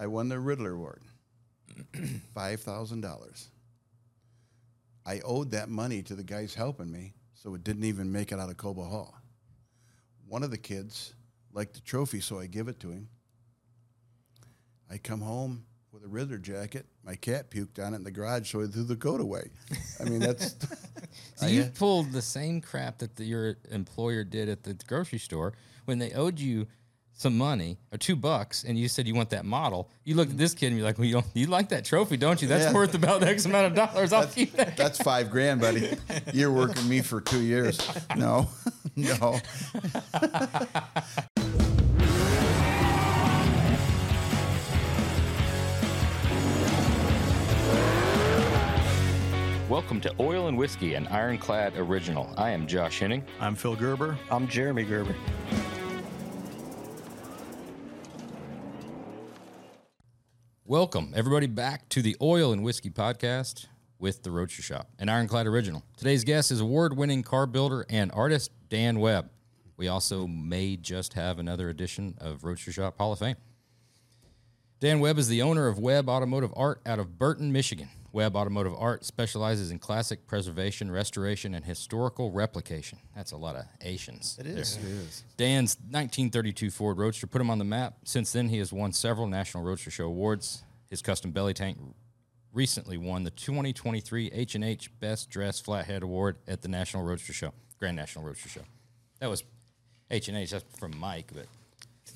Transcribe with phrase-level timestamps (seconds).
[0.00, 1.02] I won the Riddler Award,
[2.34, 3.48] five thousand dollars.
[5.04, 8.40] I owed that money to the guys helping me, so it didn't even make it
[8.40, 9.14] out of Cobo Hall.
[10.26, 11.14] One of the kids
[11.52, 13.08] liked the trophy, so I give it to him.
[14.90, 16.86] I come home with a Riddler jacket.
[17.04, 19.50] My cat puked on it in the garage, so I threw the coat away.
[20.00, 20.54] I mean, that's
[21.34, 25.18] So you uh, pulled the same crap that the, your employer did at the grocery
[25.18, 25.54] store
[25.84, 26.66] when they owed you
[27.20, 29.90] some money or two bucks, and you said you want that model.
[30.04, 32.16] You look at this kid and you're like, "Well, you, don't, you like that trophy,
[32.16, 32.48] don't you?
[32.48, 32.72] That's Yeah.
[32.72, 34.14] worth about X amount of dollars.
[34.14, 35.98] I'll keep that." that's five grand, buddy.
[36.32, 37.78] You're working me for two years.
[38.16, 38.48] No,
[38.96, 39.38] no.
[49.68, 52.32] Welcome to Oil and Whiskey, an Ironclad original.
[52.36, 53.24] I am Josh Henning.
[53.38, 54.18] I'm Phil Gerber.
[54.30, 55.14] I'm Jeremy Gerber.
[60.70, 63.66] Welcome, everybody, back to the Oil and Whiskey Podcast
[63.98, 65.82] with the Roadster Shop, an Ironclad original.
[65.96, 69.30] Today's guest is award winning car builder and artist Dan Webb.
[69.76, 73.34] We also may just have another edition of Roadster Shop Hall of Fame.
[74.78, 77.88] Dan Webb is the owner of Webb Automotive Art out of Burton, Michigan.
[78.12, 82.98] Webb Automotive Art specializes in classic preservation, restoration, and historical replication.
[83.14, 84.36] That's a lot of Asians.
[84.40, 84.78] It is.
[85.36, 87.94] Dan's 1932 Ford Roadster put him on the map.
[88.04, 90.62] Since then, he has won several National Roadster Show awards.
[90.88, 91.78] His custom belly tank
[92.52, 97.96] recently won the 2023 H&H Best Dressed Flathead Award at the National Roadster Show, Grand
[97.96, 98.62] National Roadster Show.
[99.20, 99.44] That was
[100.10, 100.50] H&H.
[100.50, 101.46] That's from Mike, but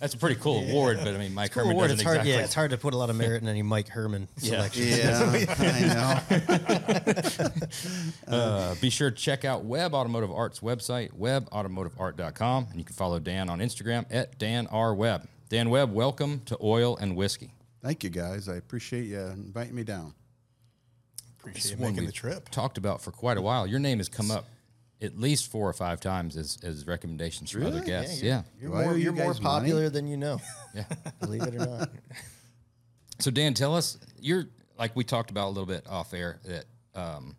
[0.01, 0.99] that's a pretty cool award.
[0.99, 2.33] But I mean, Mike Herman Award, doesn't it's hard, exactly.
[2.33, 4.87] yeah, it's hard to put a lot of merit in any Mike Herman selection.
[4.87, 5.45] Yeah,
[6.29, 6.45] I
[7.39, 7.51] know.
[8.27, 13.19] Uh, be sure to check out Webb Automotive Art's website, webbautomotiveart.com, and you can follow
[13.19, 14.95] Dan on Instagram at Dan R.
[14.95, 15.29] Webb.
[15.49, 17.53] Dan Webb, welcome to Oil and Whiskey.
[17.83, 18.49] Thank you, guys.
[18.49, 20.15] I appreciate you inviting me down.
[21.39, 22.49] Appreciate you one making the trip.
[22.49, 23.67] Talked about for quite a while.
[23.67, 24.47] Your name has come up
[25.05, 28.23] at least four or five times as, as recommendations from other guests.
[28.23, 28.43] you're, Yeah.
[28.61, 29.61] You're Do I owe more, you you're more guys money?
[29.61, 30.41] popular than you know.
[30.75, 30.85] Yeah.
[31.21, 31.91] Believe it or not.
[33.21, 34.47] So Dan, tell us you're
[34.79, 36.65] like we talked about a little bit off air that
[36.95, 37.37] um,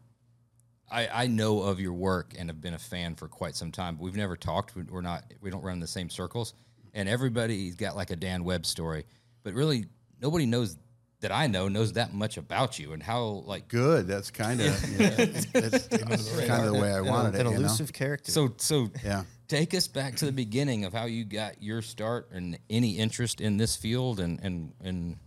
[0.89, 3.95] I, I know of your work and have been a fan for quite some time.
[3.95, 4.75] But we've never talked.
[4.75, 5.25] We- We're not.
[5.41, 6.53] We don't run in the same circles.
[6.93, 9.03] And everybody's got like a Dan Webb story,
[9.43, 9.87] but really
[10.21, 10.77] nobody knows
[11.21, 14.07] that I know knows that much about you and how like Good.
[14.07, 15.45] That's kind of that's,
[15.87, 17.49] kind of the way I wanted An it.
[17.49, 17.65] You know?
[17.65, 18.31] elusive character.
[18.31, 18.89] so so.
[19.03, 19.23] Yeah.
[19.47, 23.41] Take us back to the beginning of how you got your start and any interest
[23.41, 25.17] in this field and and and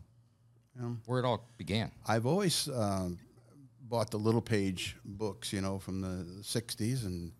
[1.06, 1.90] where it all began.
[2.06, 3.18] I've always um,
[3.80, 7.32] bought the Little Page books, you know, from the '60s, and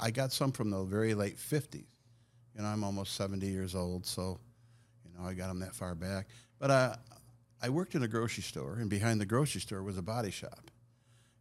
[0.00, 1.84] I got some from the very late '50s.
[2.54, 4.38] You know, I'm almost 70 years old, so
[5.04, 6.28] you know I got them that far back.
[6.58, 6.96] But uh,
[7.62, 10.70] I worked in a grocery store, and behind the grocery store was a body shop,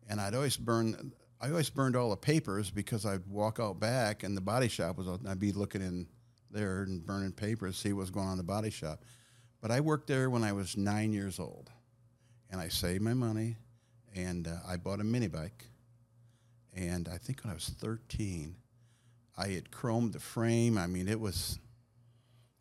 [0.07, 1.13] and I'd always burn.
[1.39, 4.97] I always burned all the papers because I'd walk out back, and the body shop
[4.97, 5.07] was.
[5.27, 6.07] I'd be looking in
[6.51, 9.03] there and burning papers, see what's going on in the body shop.
[9.61, 11.69] But I worked there when I was nine years old
[12.51, 13.55] and I saved my money,
[14.13, 15.65] and uh, I bought a mini bike.
[16.75, 18.55] And I think when I was 13,
[19.37, 20.77] I had chromed the frame.
[20.77, 21.59] I mean, it was,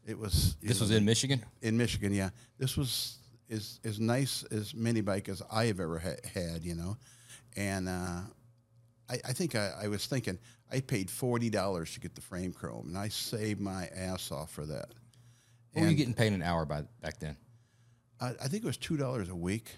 [0.07, 0.57] it was.
[0.63, 1.45] This know, was in Michigan.
[1.61, 2.13] in Michigan.
[2.15, 3.19] Yeah, this was
[3.51, 6.65] as as nice as mini bike as I have ever ha- had.
[6.65, 6.97] You know,
[7.57, 8.21] and uh,
[9.09, 10.39] I, I think I, I was thinking
[10.73, 14.51] I paid forty dollars to get the frame chrome, and I saved my ass off
[14.51, 14.89] for that.
[15.73, 17.37] What were you getting paid an hour by back then?
[18.21, 19.71] I, I think it was two dollars a week.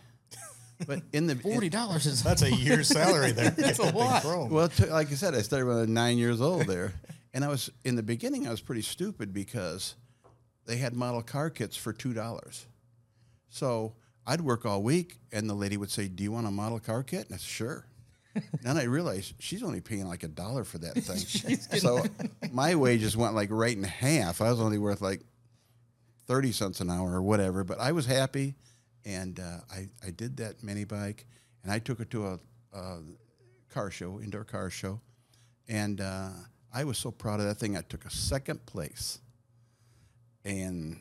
[0.87, 3.51] But in the Forty dollars is That's a year's salary there.
[3.57, 4.25] That's a lot.
[4.25, 6.93] Well, t- like I said, I started when I was nine years old there,
[7.33, 8.49] and I was in the beginning.
[8.49, 9.95] I was pretty stupid because
[10.67, 12.67] they had model car kits for two dollars.
[13.53, 13.93] So
[14.27, 17.03] I'd work all week, and the lady would say, "Do you want a model car
[17.03, 17.87] kit?" And I said, "Sure."
[18.63, 21.59] then I realized she's only paying like a dollar for that thing.
[21.79, 22.03] so
[22.51, 24.41] my wages went like right in half.
[24.41, 25.21] I was only worth like
[26.27, 27.63] thirty cents an hour or whatever.
[27.63, 28.55] But I was happy,
[29.05, 31.27] and uh, I I did that mini bike,
[31.63, 32.39] and I took it to a,
[32.73, 33.01] a
[33.69, 35.03] car show, indoor car show,
[35.69, 36.31] and uh,
[36.73, 37.77] I was so proud of that thing.
[37.77, 39.21] I took a second place,
[40.43, 41.01] and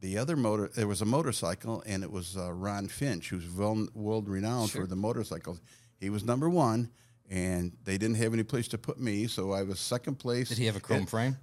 [0.00, 4.28] the other motor there was a motorcycle, and it was uh, Ron Finch, who's world
[4.28, 5.60] renowned for the motorcycles.
[5.98, 6.90] He was number one.
[7.28, 10.48] And they didn't have any place to put me, so I was second place.
[10.50, 11.36] Did he have a chrome And- frame?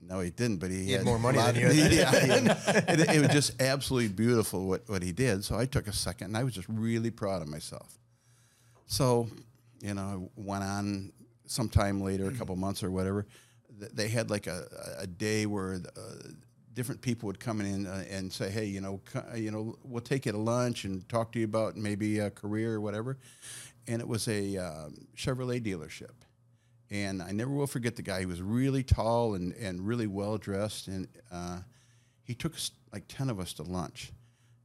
[0.00, 1.92] no, he didn't, but he, had had more money than you had.
[1.92, 2.44] yeah, he had-
[3.00, 5.42] it, it was just absolutely beautiful what, what he did.
[5.42, 7.98] So I took a second, and I was just really proud of myself.
[8.86, 9.28] So,
[9.80, 11.12] you know, I went on
[11.46, 13.26] sometime later, a couple months or whatever.
[13.92, 14.68] They had like a,
[15.00, 16.00] a day where uh,
[16.74, 19.00] different people would come in uh, and say, "Hey, you know,
[19.34, 22.74] you know, we'll take you to lunch and talk to you about maybe a career
[22.74, 23.16] or whatever."
[23.86, 26.12] And it was a um, Chevrolet dealership,
[26.90, 28.20] and I never will forget the guy.
[28.20, 31.60] He was really tall and and really well dressed, and uh,
[32.22, 34.12] he took us, like ten of us to lunch,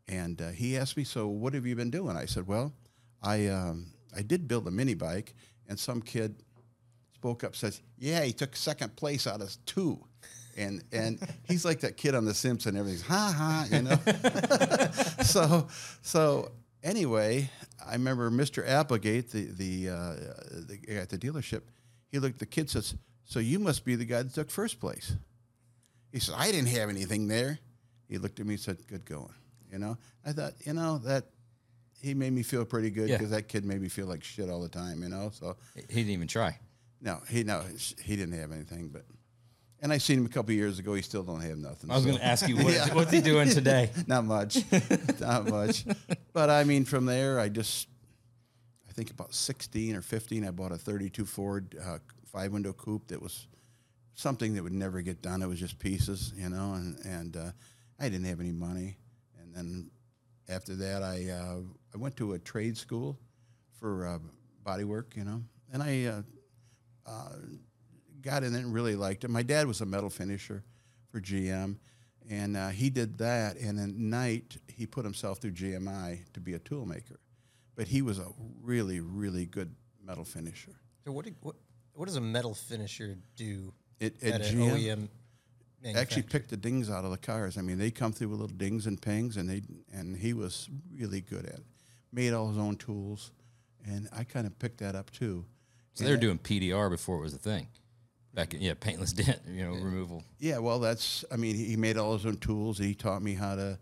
[0.07, 2.73] and uh, he asked me, "So what have you been doing?" I said, "Well,
[3.21, 5.35] I um, I did build a mini bike,
[5.67, 6.35] and some kid."
[7.15, 9.99] spoke up says yeah he took second place out of two
[10.59, 13.97] and and he's like that kid on the simpsons everything's ha ha you know
[15.23, 15.67] so
[16.01, 16.51] so
[16.83, 17.49] anyway
[17.87, 20.15] i remember mr applegate the the, uh,
[20.67, 21.61] the guy at the dealership
[22.11, 22.95] he looked at the kid says
[23.25, 25.13] so you must be the guy that took first place
[26.11, 27.59] he said i didn't have anything there
[28.07, 29.33] he looked at me and said good going
[29.71, 31.25] you know i thought you know that
[32.01, 33.17] he made me feel pretty good Yeah.
[33.17, 35.81] because that kid made me feel like shit all the time you know so He
[36.03, 36.57] didn't even try.
[37.01, 37.63] no, he no,
[38.01, 38.89] he didn't have anything.
[38.89, 39.03] But
[39.81, 40.93] and I seen him a couple years ago.
[40.93, 41.89] He still don't have nothing.
[41.89, 43.91] I was so- going to ask you, what, what's he doing today?
[44.07, 44.59] not much,
[45.19, 45.85] not much.
[46.33, 47.87] But I mean, from there, I just,
[48.87, 53.21] I think about sixteen or fifteen, I bought a thirty-two Ford uh, five-window coupe that
[53.21, 53.47] was
[54.15, 55.41] something that would never get done.
[55.41, 57.51] It was just pieces, you know, and and uh,
[57.99, 58.97] I didn't have any money.
[59.41, 59.91] And then
[60.49, 61.61] after that, I uh,
[61.93, 63.17] I went to a trade school
[63.79, 64.19] for uh,
[64.63, 65.41] body work, you know,
[65.71, 66.05] and I.
[66.05, 66.21] Uh,
[68.21, 69.29] got in it and really liked it.
[69.29, 70.63] My dad was a metal finisher
[71.11, 71.77] for GM,
[72.29, 73.57] and uh, he did that.
[73.57, 77.19] And at night, he put himself through GMI to be a tool maker.
[77.75, 78.27] But he was a
[78.61, 79.73] really, really good
[80.03, 80.73] metal finisher.
[81.05, 81.55] So what, do, what
[81.93, 84.73] what does a metal finisher do It, at, at an GM, OEM?
[84.79, 85.09] actually
[85.83, 86.23] manufacturer?
[86.23, 87.57] pick the dings out of the cars.
[87.57, 89.61] I mean, they come through with little dings and pings, and they
[89.93, 91.65] and he was really good at it.
[92.11, 93.31] Made all his own tools,
[93.85, 95.45] and I kind of picked that up too.
[95.93, 97.67] So they were doing PDR before it was a thing.
[98.33, 100.23] Back in, yeah, paintless dent, you know, removal.
[100.39, 101.25] Yeah, well, that's.
[101.31, 102.79] I mean, he made all his own tools.
[102.79, 103.79] and He taught me how to,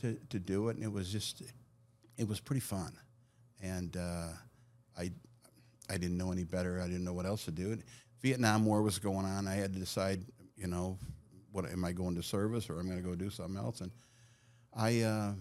[0.00, 1.42] to, to do it, and it was just,
[2.16, 2.92] it was pretty fun,
[3.62, 4.28] and uh,
[4.98, 5.10] I,
[5.90, 6.80] I didn't know any better.
[6.80, 7.72] I didn't know what else to do.
[7.72, 7.82] And
[8.22, 9.46] Vietnam War was going on.
[9.46, 10.24] I had to decide,
[10.56, 10.98] you know,
[11.50, 13.90] what am I going to service or I'm going to go do something else, and
[14.74, 15.32] I, uh,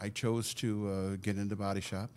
[0.00, 2.10] I chose to uh, get into body shop,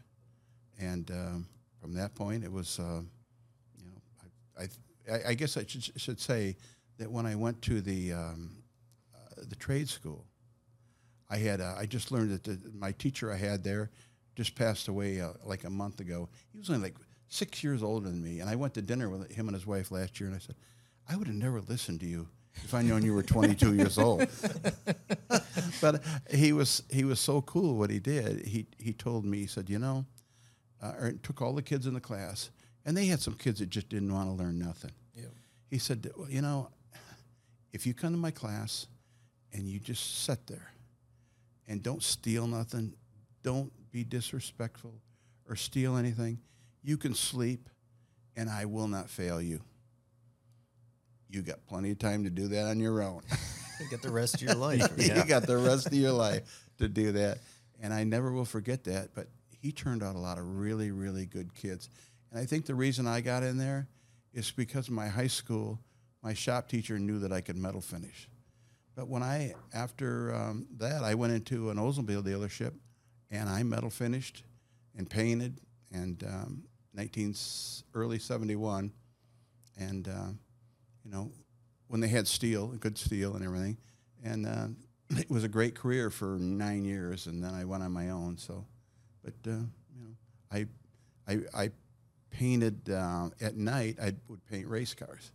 [0.80, 1.48] and um,
[1.82, 2.80] from that point, it was.
[2.80, 3.02] Uh,
[3.78, 4.02] you know,
[4.60, 4.68] I, I,
[5.12, 6.56] I- I guess I should, should say
[6.98, 8.64] that when I went to the um,
[9.16, 10.26] uh, the trade school,
[11.30, 13.90] I had uh, I just learned that the, my teacher I had there
[14.36, 16.30] just passed away uh, like a month ago.
[16.52, 16.96] He was only like
[17.28, 19.92] six years older than me, and I went to dinner with him and his wife
[19.92, 20.56] last year, and I said,
[21.08, 22.28] I would have never listened to you
[22.64, 24.28] if I known you were 22 years old.
[25.82, 27.76] but he was he was so cool.
[27.76, 30.06] What he did, he he told me, he said, you know,
[30.82, 32.50] uh, or took all the kids in the class,
[32.90, 34.90] and they had some kids that just didn't want to learn nothing.
[35.70, 36.72] He said, well, you know,
[37.72, 38.88] if you come to my class
[39.54, 40.72] and you just sit there
[41.68, 42.96] and don't steal nothing,
[43.44, 44.96] don't be disrespectful
[45.48, 46.40] or steal anything,
[46.82, 47.70] you can sleep
[48.36, 49.62] and I will not fail you.
[51.30, 53.22] You got plenty of time to do that on your own.
[53.92, 54.82] Get the rest of your life.
[54.98, 57.38] you got the rest of your life to do that.
[57.80, 59.10] And I never will forget that.
[59.14, 59.28] But
[59.62, 61.88] he turned out a lot of really, really good kids.
[62.32, 63.88] And I think the reason I got in there
[64.34, 65.80] is because my high school,
[66.22, 68.30] my shop teacher knew that I could metal finish.
[68.96, 72.74] But when I, after um, that, I went into an Oldsmobile dealership
[73.32, 74.44] and I metal finished
[74.98, 75.62] and painted
[75.92, 76.64] and um,
[76.94, 77.34] 19,
[77.94, 78.92] early 71.
[79.78, 80.32] And, uh,
[81.06, 81.32] you know,
[81.88, 83.78] when they had steel, good steel and everything.
[84.24, 84.68] And uh,
[85.18, 88.38] it was a great career for nine years, and then I went on my own.
[88.38, 88.66] So,
[89.24, 90.16] but uh, you know,
[90.52, 90.68] I,
[91.28, 91.70] I, I
[92.32, 93.98] painted uh, at night.
[94.02, 95.32] I would paint race cars.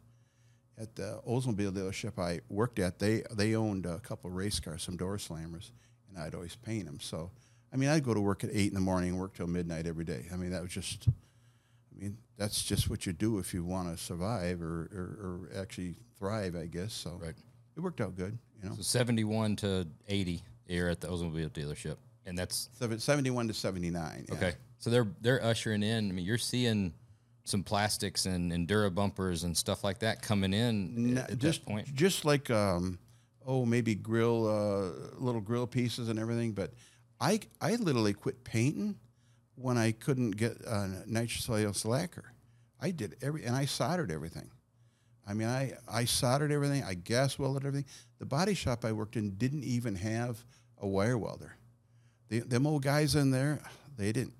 [0.77, 4.83] At the Oldsmobile dealership I worked at, they they owned a couple of race cars,
[4.83, 5.71] some door slammers,
[6.09, 6.99] and I'd always paint them.
[7.01, 7.31] So,
[7.73, 9.87] I mean, I'd go to work at eight in the morning and work till midnight
[9.87, 10.27] every day.
[10.33, 13.97] I mean, that was just I mean, that's just what you do if you want
[13.97, 16.93] to survive or, or, or actually thrive, I guess.
[16.93, 17.35] So Right.
[17.77, 18.75] it worked out good, you know.
[18.75, 21.97] So 71 to 80 here at the Oldsmobile dealership.
[22.27, 24.27] And that's Seven- 71 to 79.
[24.29, 24.35] yeah.
[24.35, 24.53] okay.
[24.79, 26.09] So they're they're ushering in.
[26.09, 26.93] I mean, you're seeing
[27.45, 31.71] some plastics and Endura bumpers and stuff like that coming in No, at just, that
[31.71, 31.95] point.
[31.95, 32.99] just like, um,
[33.47, 36.53] oh, maybe grill, uh, little grill pieces and everything.
[36.53, 36.73] But
[37.21, 38.97] I, I literally quit painting
[39.57, 42.33] when I couldn't get uh, nitrocellulose lacquer.
[42.81, 44.51] I did every, and I soldered everything.
[45.27, 46.83] I mean, I, I soldered everything.
[46.83, 47.87] I gas welded everything.
[48.19, 50.45] The body shop I worked in didn't even have
[50.79, 51.57] a wire welder.
[52.29, 53.61] The, them old guys in there,
[53.97, 54.35] they didn't.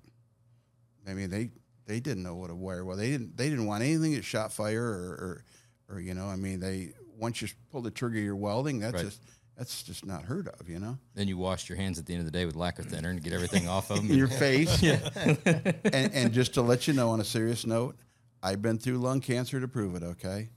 [1.07, 1.49] I mean, they
[1.85, 2.97] they didn't know what a wire was.
[2.97, 5.43] They didn't they didn't want anything that shot fire or,
[5.89, 6.25] or, or you know.
[6.27, 8.79] I mean, they once you pull the trigger, you're welding.
[8.79, 9.05] That's Right.
[9.05, 9.21] just
[9.57, 10.97] that's just not heard of, you know.
[11.13, 13.23] Then you washed your hands at the end of the day with lacquer thinner and
[13.23, 14.07] get everything off of them.
[14.17, 14.83] your face.
[15.15, 15.73] and,
[16.13, 17.95] and just to let you know, on a serious note,
[18.43, 20.03] I've been through lung cancer to prove it.
[20.03, 20.49] Okay,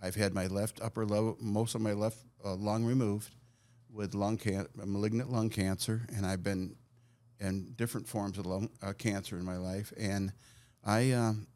[0.00, 3.30] I've had my left upper lobe, most of my left uh, lung removed
[3.96, 6.76] with lung can- malignant lung cancer, and I've been
[7.40, 10.32] in different forms of lung uh, cancer in my life, and
[10.84, 11.46] I um,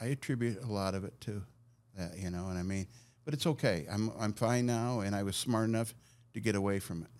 [0.00, 1.42] I attribute a lot of it to
[1.96, 2.46] that, you know.
[2.48, 2.86] And I mean,
[3.24, 3.86] but it's okay.
[3.90, 5.94] I'm I'm fine now, and I was smart enough
[6.34, 7.10] to get away from it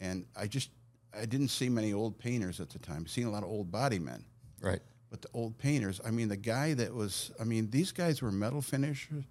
[0.00, 0.70] and I just
[1.14, 3.02] I didn't see many old painters at the time.
[3.04, 4.24] I've Seen a lot of old body men,
[4.60, 4.80] right.
[5.10, 6.00] but the old painters.
[6.04, 7.32] I mean, the guy that was.
[7.40, 9.24] I mean, these guys were metal finishers,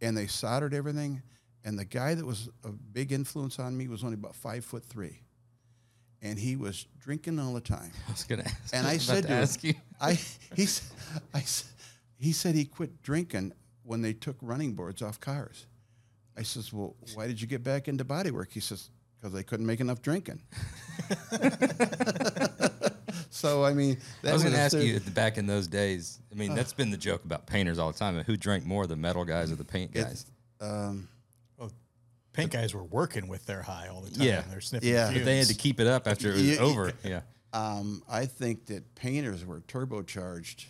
[0.00, 1.22] and they soldered everything.
[1.64, 4.84] And the guy that was a big influence on me was only about five foot
[4.84, 5.20] three,
[6.22, 7.90] and he was drinking all the time.
[8.08, 8.74] I was gonna ask.
[8.74, 9.74] And I said to him, ask you.
[10.00, 10.18] I
[10.54, 10.66] he
[11.34, 11.44] I
[12.18, 13.52] he said he quit drinking
[13.82, 15.66] when they took running boards off cars.
[16.36, 18.52] I says, well, why did you get back into bodywork?
[18.52, 18.88] He says,
[19.20, 20.40] because they couldn't make enough drinking.
[23.30, 26.20] so I mean, that I was going to ask you back in those days.
[26.32, 28.18] I mean, that's been the joke about painters all the time.
[28.20, 30.26] Who drank more, the metal guys or the paint guys?
[30.60, 31.08] Um,
[32.32, 34.26] paint guys were working with their high all the time.
[34.26, 34.42] Yeah.
[34.50, 35.12] They're sniffing Yeah.
[35.12, 36.92] But they had to keep it up after it was You- over.
[37.04, 37.20] Yeah.
[37.52, 40.66] um, I think that painters were turbocharged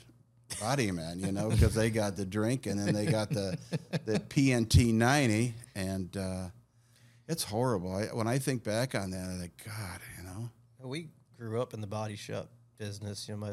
[0.61, 3.57] body men, you know, because they got the drink and then they got the
[4.05, 6.49] the PNT ninety, and uh,
[7.29, 7.95] it's horrible.
[7.95, 10.50] I, when I think back on that, I think, God, you know.
[10.83, 12.49] We grew up in the body shop
[12.79, 13.29] business.
[13.29, 13.52] You know, my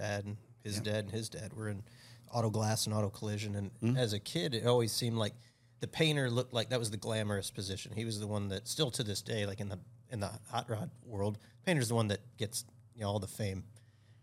[0.00, 1.82] dad and his dad and his dad were in
[2.30, 3.54] auto glass and auto collision.
[3.56, 3.96] And Mm-hmm.
[3.96, 5.32] as a kid, it always seemed like
[5.80, 7.92] the painter looked like that was the glamorous position.
[7.94, 9.78] He was the one that still to this day, like in the
[10.10, 12.64] in the hot rod world, painter's the one that gets
[12.94, 13.64] you know all the fame.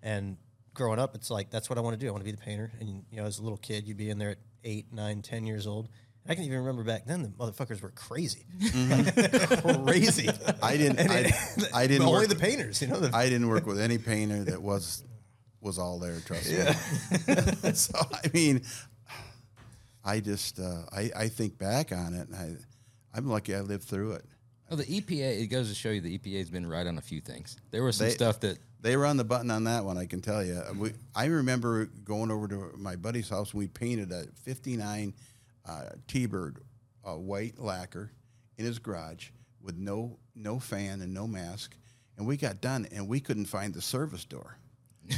[0.01, 0.37] And
[0.73, 2.07] growing up, it's like that's what I want to do.
[2.07, 2.71] I want to be the painter.
[2.79, 5.45] And you know, as a little kid, you'd be in there at eight, nine, ten
[5.45, 5.89] years old.
[6.27, 9.83] I can even remember back then the motherfuckers were crazy, mm-hmm.
[9.85, 10.29] crazy.
[10.63, 10.99] I didn't.
[10.99, 11.33] And I, it-
[11.73, 12.07] I didn't.
[12.07, 12.99] only work, the painters, you know.
[12.99, 15.03] The, I didn't work with any painter that was
[15.59, 16.19] was all there.
[16.25, 17.71] Trust me.
[17.73, 18.63] so I mean,
[20.05, 23.83] I just uh, I I think back on it, and I I'm lucky I lived
[23.83, 24.25] through it.
[24.69, 27.21] Well, the EPA, it goes to show you the EPA's been right on a few
[27.21, 27.57] things.
[27.71, 30.05] There was some They- stuff that, They were on the button on that one, I
[30.07, 30.61] can tell you.
[30.75, 35.13] We, I remember going over to my buddy's house and we painted a 59
[35.65, 36.59] uh, T-Bird
[37.05, 38.11] uh, white lacquer
[38.57, 39.29] in his garage
[39.61, 41.75] with no no fan and no mask.
[42.17, 44.57] And we got done and we couldn't find the service door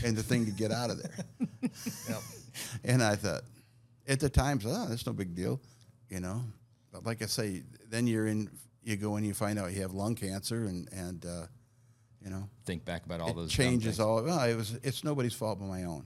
[0.04, 1.26] and the thing to get out of there.
[2.84, 3.44] And I thought,
[4.08, 5.60] at the time, oh, that's no big deal,
[6.10, 6.44] you know.
[6.92, 8.50] But like I say, then you're in,
[8.84, 11.48] you go and you find out you have lung cancer and, and uh,
[12.24, 14.24] you know, think back about all it those changes all.
[14.24, 14.78] Well, it was.
[14.84, 16.06] It's nobody's fault but my own.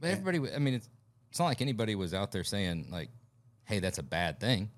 [0.00, 0.88] But everybody, I mean, it's,
[1.30, 3.10] it's not like anybody was out there saying like,
[3.64, 4.70] "Hey, that's a bad thing."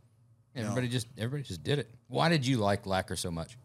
[0.56, 1.90] Everybody just everybody just did it.
[2.08, 3.58] Why did you like lacquer so much?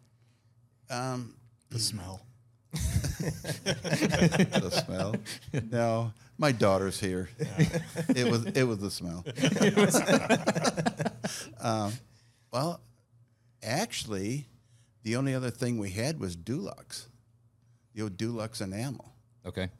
[0.90, 1.34] Um,
[1.70, 2.20] the smell.
[2.72, 5.14] the smell.
[5.70, 6.12] No,
[6.42, 7.30] my daughter's here.
[7.38, 8.44] it was.
[8.46, 9.24] It was the smell.
[11.60, 11.92] um,
[12.52, 12.80] well,
[13.62, 14.48] actually,
[15.04, 17.06] the only other thing we had was Dulux,
[17.94, 19.14] the old Dulux enamel,
[19.46, 19.70] Okay,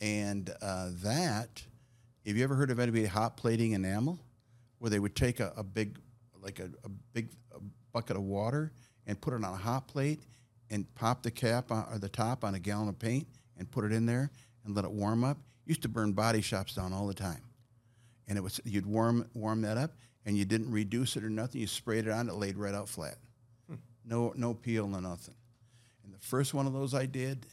[0.00, 1.62] and uh, that.
[2.26, 4.20] Have you ever heard of anybody hot plating enamel,
[4.78, 5.98] where they would take a, a big,
[6.42, 7.60] like a, a big a
[7.92, 8.72] bucket of water
[9.06, 10.22] and put it on a hot plate
[10.70, 13.26] and pop the cap on, or the top on a gallon of paint
[13.58, 14.30] and put it in there
[14.66, 15.38] and let it warm up.
[15.70, 17.44] Used to burn body shops down all the time,
[18.26, 19.92] and it was you'd warm warm that up
[20.26, 21.60] and you didn't reduce it or nothing.
[21.60, 23.18] You sprayed it on, it laid right out flat,
[24.04, 25.36] no no peel, no nothing.
[26.02, 27.46] And the first one of those I did,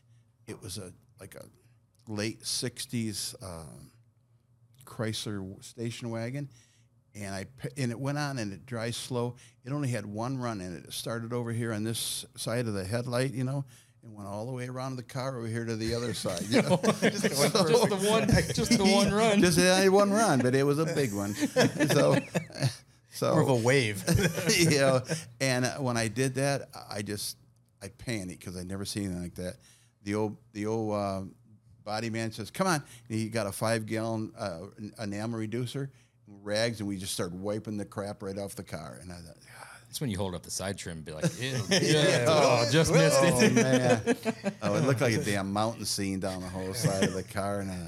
[0.47, 1.45] it was a like a
[2.11, 3.91] late '60s um,
[4.83, 6.49] Chrysler station wagon,
[7.13, 7.45] and I
[7.77, 9.35] and it went on and it dries slow.
[9.63, 10.85] It only had one run in it.
[10.85, 13.63] It started over here on this side of the headlight, you know,
[14.03, 16.43] and went all the way around the car over here to the other side.
[16.49, 16.77] You know?
[17.01, 19.41] just the one, just the one run.
[19.41, 21.33] Just had one run, but it was a big one.
[21.35, 22.17] So,
[23.11, 24.03] so more of a wave.
[24.57, 25.01] you know,
[25.41, 27.37] and uh, when I did that, I just
[27.81, 29.55] I panicked because I'd never seen anything like that.
[30.03, 31.21] The old the old uh,
[31.83, 34.59] body man says, "Come on!" And he got a five gallon uh,
[34.99, 35.91] enamel reducer,
[36.27, 38.99] rags, and we just started wiping the crap right off the car.
[39.01, 39.66] And I thought, "God,
[39.97, 42.93] That's when you hold up the side trim and be like, Ew, yeah, oh, just
[42.93, 43.51] missed oh it.
[43.55, 44.01] man,
[44.61, 47.61] oh, it looked like a damn mountain scene down the whole side of the car,
[47.61, 47.71] and.
[47.71, 47.87] Uh,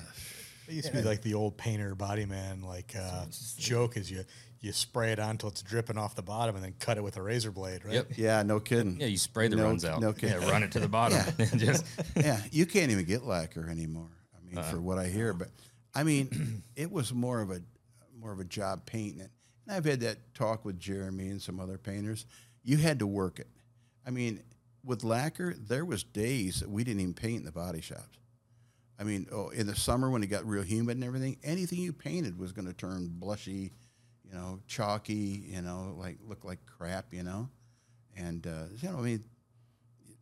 [0.67, 3.25] It used to be like the old painter body man like uh,
[3.59, 4.23] joke is you
[4.59, 7.15] you spray it on until it's dripping off the bottom and then cut it with
[7.17, 7.93] a razor blade, right?
[7.93, 8.07] Yep.
[8.17, 8.99] yeah, no kidding.
[8.99, 10.01] Yeah, you spray the No- runs out.
[10.01, 10.41] no kidding.
[10.41, 11.19] yeah, run it to the bottom.
[11.39, 11.85] and just
[12.15, 14.09] yeah, you can't even get lacquer anymore.
[14.35, 15.49] I mean, for what I hear, but
[15.93, 17.61] I mean, it was more of a
[18.19, 19.29] more of a job painting it.
[19.69, 22.25] I've had that talk with Jeremy and some other painters.
[22.63, 23.47] you had to work it.
[24.05, 24.41] I mean,
[24.83, 28.17] with lacquer, there was days that we didn't even paint in the body shops.
[28.99, 31.93] I mean, oh, in the summer when it got real humid and everything, anything you
[31.93, 33.71] painted was going to turn blushy,
[34.25, 37.49] you know, chalky, you know, like look like crap, you know.
[38.17, 39.23] And uh, you know, I mean,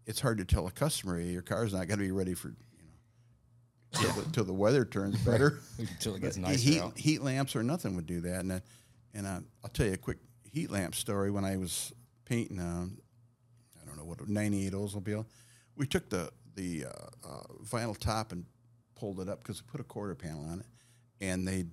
[0.05, 2.83] it's hard to tell a customer your car's not going to be ready for you
[2.83, 5.59] know till the, till the weather turns better.
[5.79, 6.97] Until it gets nicer heat, out.
[6.97, 8.41] heat lamps or nothing would do that.
[8.41, 8.59] And uh,
[9.13, 10.17] and uh, I'll tell you a quick
[10.51, 11.31] heat lamp story.
[11.31, 11.93] When I was
[12.25, 12.97] painting, um,
[13.81, 15.25] I don't know what a 98 Oldsmobile,
[15.75, 18.43] we took the the uh, uh, vinyl top and
[18.95, 20.65] pulled it up because we put a quarter panel on it,
[21.21, 21.65] and they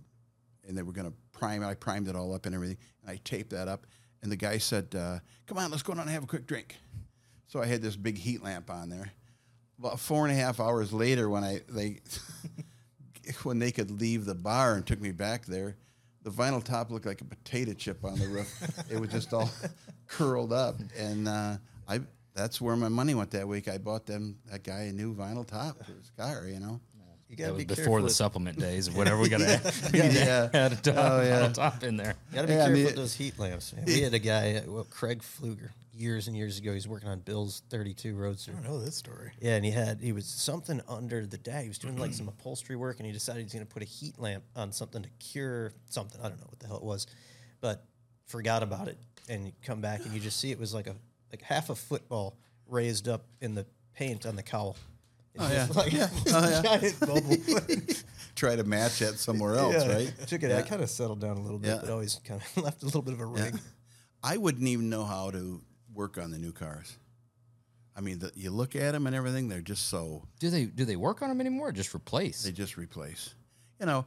[0.66, 1.62] and they were going to prime.
[1.62, 1.66] it.
[1.66, 3.86] I primed it all up and everything, and I taped that up.
[4.22, 6.76] And the guy said, uh, "Come on, let's go down and have a quick drink."
[7.46, 9.12] So I had this big heat lamp on there.
[9.78, 12.00] About four and a half hours later, when I they
[13.42, 15.76] when they could leave the bar and took me back there,
[16.24, 18.50] the vinyl top looked like a potato chip on the roof.
[18.90, 19.48] it was just all
[20.08, 21.56] curled up, and uh,
[21.88, 22.00] I
[22.34, 23.68] that's where my money went that week.
[23.68, 26.48] I bought them that guy a new vinyl top for his car.
[26.48, 26.80] You know.
[27.28, 29.74] You gotta was be before the supplement days of whatever we got to add.
[29.94, 30.50] Yeah, yeah.
[30.52, 31.48] add a top, Oh, yeah.
[31.48, 32.14] top in there.
[32.30, 33.72] You gotta be Yeah, I careful mean, with those heat lamps.
[33.72, 33.84] man.
[33.86, 36.72] We had a guy, uh, well, Craig Fluger, years and years ago.
[36.72, 38.52] He's working on Bill's 32 Roadster.
[38.52, 39.32] I don't know this story.
[39.40, 41.62] Yeah, and he had he was something under the dash.
[41.62, 42.38] He was doing like some mm-hmm.
[42.40, 45.08] upholstery work, and he decided he's going to put a heat lamp on something to
[45.18, 46.20] cure something.
[46.20, 47.06] I don't know what the hell it was,
[47.60, 47.84] but
[48.26, 48.98] forgot about it.
[49.28, 50.94] And you come back and you just see it was like a
[51.30, 52.36] like half a football
[52.68, 54.76] raised up in the paint on the cowl.
[55.34, 55.66] It's Oh, yeah.
[55.74, 56.08] like Yeah.
[56.28, 56.62] Oh, yeah.
[56.62, 57.36] giant bubble.
[58.36, 59.92] Try to match that somewhere else, Yeah.
[59.92, 60.12] right?
[60.26, 60.50] Took it.
[60.50, 60.58] Yeah.
[60.58, 63.02] I kind of settled down a little bit, but always kind of left a little
[63.02, 63.58] bit of a ring.
[64.22, 65.60] I wouldn't even know how to
[65.94, 66.98] work on the new cars.
[67.96, 70.84] I mean, the, you look at them and everything; they're just so Do they do
[70.84, 71.68] they work on them anymore?
[71.68, 72.42] Or just replace?
[72.42, 73.34] they just replace.
[73.80, 74.04] You know,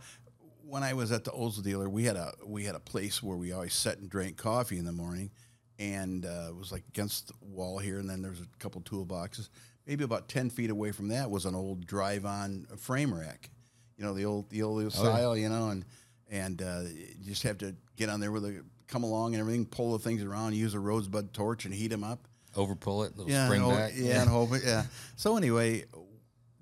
[0.66, 3.38] when I was at the Olds dealer, we had a we had a place where
[3.38, 5.32] we always sat and drank coffee in the morning,
[5.80, 9.50] and uh, it was like against the wall here, and then there's a couple toolboxes.
[9.86, 13.50] Maybe about ten feet away from that was an old drive-on frame rack.
[13.98, 15.38] You know, the old the old style.
[15.38, 15.86] You know, and
[16.30, 19.66] and uh, you just have to get on there with a come along and everything,
[19.66, 23.32] pull the things around, use a rosebud torch, and heat them up Overpull it, little
[23.32, 23.92] yeah, spring and, back.
[23.94, 24.84] ho- yeah, and hope it, yeah.
[25.16, 25.86] So anyway,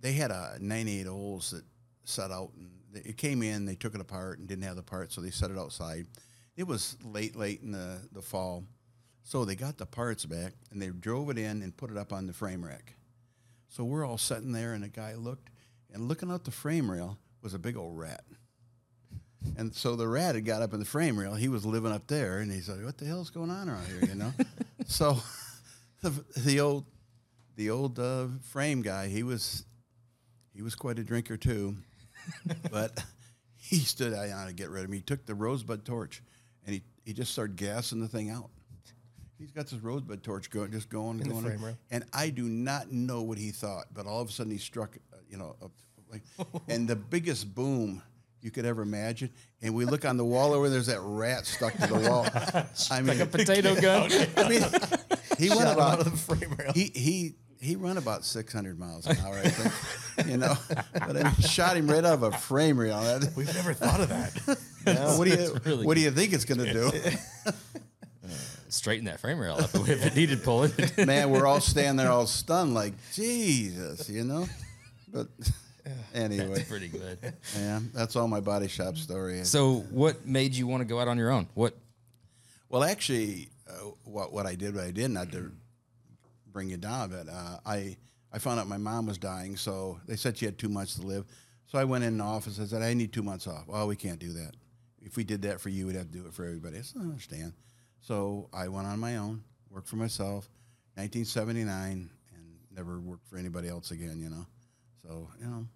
[0.01, 1.63] they had a 98 Olds that
[2.03, 3.65] set out, and it came in.
[3.65, 6.07] They took it apart and didn't have the parts, so they set it outside.
[6.57, 8.63] It was late, late in the the fall,
[9.23, 12.11] so they got the parts back and they drove it in and put it up
[12.13, 12.95] on the frame rack.
[13.69, 15.49] So we're all sitting there, and a guy looked,
[15.93, 18.23] and looking out the frame rail was a big old rat.
[19.58, 21.34] And so the rat had got up in the frame rail.
[21.36, 24.05] He was living up there, and he's like, "What the hell's going on around here?"
[24.05, 24.34] You know.
[24.86, 25.17] so
[26.01, 26.86] the, the old
[27.55, 29.65] the old uh, frame guy, he was
[30.53, 31.75] he was quite a drinker too,
[32.71, 33.03] but
[33.58, 34.97] he stood out on to get rid of me.
[34.97, 36.21] He took the rosebud torch,
[36.65, 38.49] and he he just started gassing the thing out.
[39.38, 41.77] He's got this rosebud torch going, just going, the going, frame rail.
[41.91, 44.97] and I do not know what he thought, but all of a sudden he struck,
[45.13, 45.67] uh, you know, a,
[46.10, 46.23] like,
[46.69, 48.01] and the biggest boom
[48.45, 49.31] you could ever imagine.
[49.63, 52.27] And we look on the wall over there's that rat stuck to the wall.
[52.91, 54.12] I mean, Like a potato gun.
[54.38, 54.62] I mean,
[55.39, 56.71] he went Shot him about out of the frame rail.
[56.75, 60.27] he he he run about 600 miles an hour, I think.
[60.29, 60.53] you know,
[60.93, 62.99] but I mean, shot him right out of a frame rail.
[63.36, 65.17] We've never thought of that.
[65.17, 66.91] what do you really what do you think it's going to do?
[68.69, 70.71] Straighten that frame rail up if it needed pulling.
[70.97, 74.47] Man, we're all standing there all stunned, like Jesus, you know.
[75.12, 75.27] But
[76.13, 77.17] anyway, Pretty good.
[77.58, 79.39] yeah, that's all my body shop story.
[79.39, 79.50] is.
[79.50, 81.48] So, what made you want to go out on your own?
[81.54, 81.76] What?
[82.69, 85.52] Well, actually, uh, what what I did, what I did, not to
[86.52, 87.98] bring you down, but uh, I
[88.32, 91.02] I found out my mom was dying, so they said she had two months to
[91.06, 91.26] live.
[91.67, 92.60] So I went in the office.
[92.60, 93.67] I said, I need two months off.
[93.67, 94.52] Well, we can't do that.
[95.02, 96.78] If we did that for you, we'd have to do it for everybody.
[96.78, 97.54] I said, I understand.
[98.02, 100.48] So I went on my own, worked for myself,
[100.95, 102.45] 1979, and
[102.76, 104.19] never worked for anybody else again.
[104.21, 104.45] You know,
[105.02, 105.67] so you know,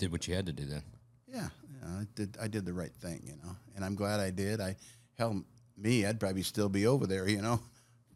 [0.00, 0.82] Did what you had to do then.
[1.30, 1.48] yeah,
[1.82, 2.36] yeah, I did.
[2.40, 4.58] I did the right thing, you know, and I'm glad I did.
[4.58, 4.76] I
[5.18, 5.44] hell,
[5.76, 7.60] me, I'd probably still be over there, you know,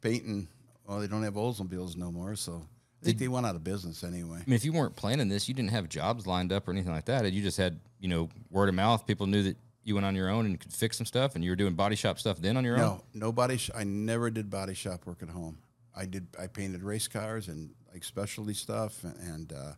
[0.00, 0.48] painting.
[0.86, 2.62] Well, they don't have Oldsmobiles no more, so
[3.02, 4.38] I think they went out of business anyway.
[4.38, 6.92] I mean, if you weren't planning this, you didn't have jobs lined up or anything
[6.92, 7.30] like that.
[7.30, 9.06] You just had, you know, word of mouth.
[9.06, 11.50] People knew that you went on your own and could fix some stuff, and you
[11.50, 12.80] were doing body shop stuff then on your own.
[12.80, 13.58] No, no body.
[13.58, 15.58] Sh- I never did body shop work at home.
[15.94, 16.26] I did.
[16.40, 19.72] I painted race cars and like specialty stuff, and, and uh,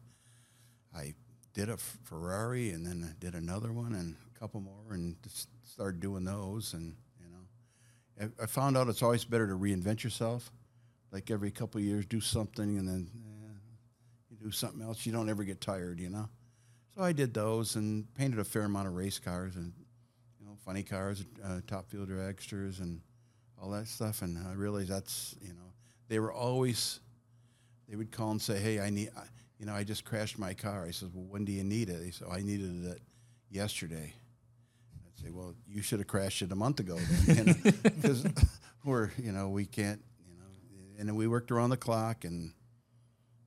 [0.96, 1.14] I
[1.56, 5.48] did a Ferrari, and then I did another one, and a couple more, and just
[5.64, 6.74] started doing those.
[6.74, 10.52] And you know, I, I found out it's always better to reinvent yourself.
[11.10, 13.58] Like every couple years, do something, and then eh,
[14.30, 15.06] you do something else.
[15.06, 16.28] You don't ever get tired, you know.
[16.94, 19.72] So I did those and painted a fair amount of race cars and
[20.38, 23.00] you know funny cars, uh, top field dragsters, and
[23.58, 24.20] all that stuff.
[24.20, 25.72] And I realized that's you know
[26.08, 27.00] they were always
[27.88, 29.22] they would call and say, "Hey, I need, I,
[29.58, 31.98] you know, I just crashed my car." I said, "Well, when do you need it?"
[32.00, 33.02] They said, oh, "I needed it
[33.50, 34.14] yesterday."
[35.06, 38.24] I'd say, "Well, you should have crashed it a month ago, because
[38.84, 42.52] we're, you know, we can't, you know." And we worked around the clock, and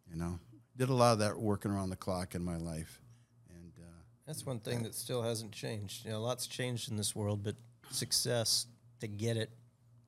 [0.10, 0.40] you know,
[0.78, 3.00] did a lot of that working around the clock in my life,
[3.54, 3.86] and uh,
[4.26, 6.06] That's one thing that still hasn't changed.
[6.06, 7.56] You know, lots changed in this world, but
[7.92, 8.66] success
[9.00, 9.50] to get it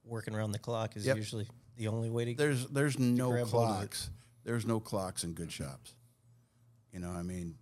[0.04, 1.18] working around the clock is Yep.
[1.18, 2.34] usually the only way to.
[2.36, 3.50] there's there's no grab it.
[3.50, 4.10] clocks.
[4.44, 5.94] There's no clocks in good shops.
[6.94, 7.56] You know, I mean,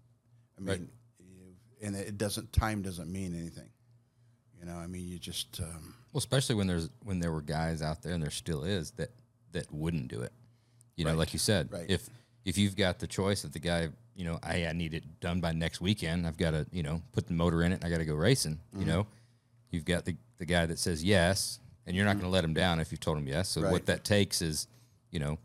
[0.57, 0.87] I mean, Right.
[1.81, 3.69] and it doesn't time doesn't mean anything.
[4.59, 7.81] You know, I mean, you just um, Well, especially when there's when there were guys
[7.81, 9.11] out there, and there still is that
[9.51, 10.33] that wouldn't do it.
[10.95, 11.19] You know, Right.
[11.19, 11.89] like you said, Right.
[11.89, 12.09] if
[12.45, 15.39] if you've got the choice of the guy, you know, I, I need it done
[15.41, 16.25] by next weekend.
[16.25, 17.75] I've got to, you know, put the motor in it.
[17.75, 18.59] and I got to go racing.
[18.73, 18.87] You Mm-hmm.
[18.89, 19.07] know,
[19.71, 22.53] you've got the the guy that says yes, and you're not going to let him
[22.53, 23.49] down if you've told him yes.
[23.49, 23.65] So Mm-hmm.
[23.65, 23.71] Right.
[23.73, 24.67] what that takes is,
[25.11, 25.37] you know,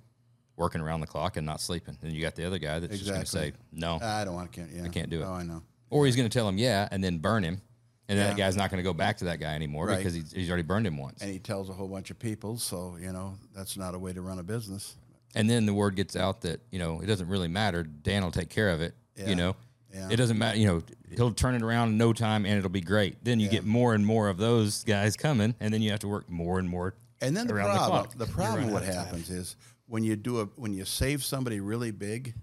[0.57, 1.97] working around the clock and not sleeping.
[2.03, 4.53] And you got the other guy that's just going to say no, I don't want
[4.53, 4.67] to.
[4.73, 5.25] Yeah, I can't do it.
[5.25, 5.63] Oh, I know.
[5.91, 7.61] or he's going to tell him yeah, and then burn him.
[8.09, 9.97] And then that guy's not going to go back to that guy anymore Right.
[9.97, 11.23] because he's, he's already burned him once.
[11.23, 14.13] And he tells a whole bunch of people, so you know that's not a way
[14.13, 14.97] to run a business.
[15.35, 17.83] And then the word gets out that, you know, it doesn't really matter.
[17.83, 18.95] Dan will take care of it.
[19.17, 19.31] Yeah.
[19.31, 19.57] You know,
[19.93, 20.09] Yeah.
[20.11, 20.57] it doesn't matter.
[20.59, 20.83] You know,
[21.17, 23.25] he'll turn it around in no time and it'll be great.
[23.25, 26.09] Then you get more and more of those guys coming, and then you have to
[26.09, 26.95] work more and more.
[27.21, 28.15] And then the around the clock.
[28.19, 32.35] the, problem, what happens is when you do a when you save somebody really big,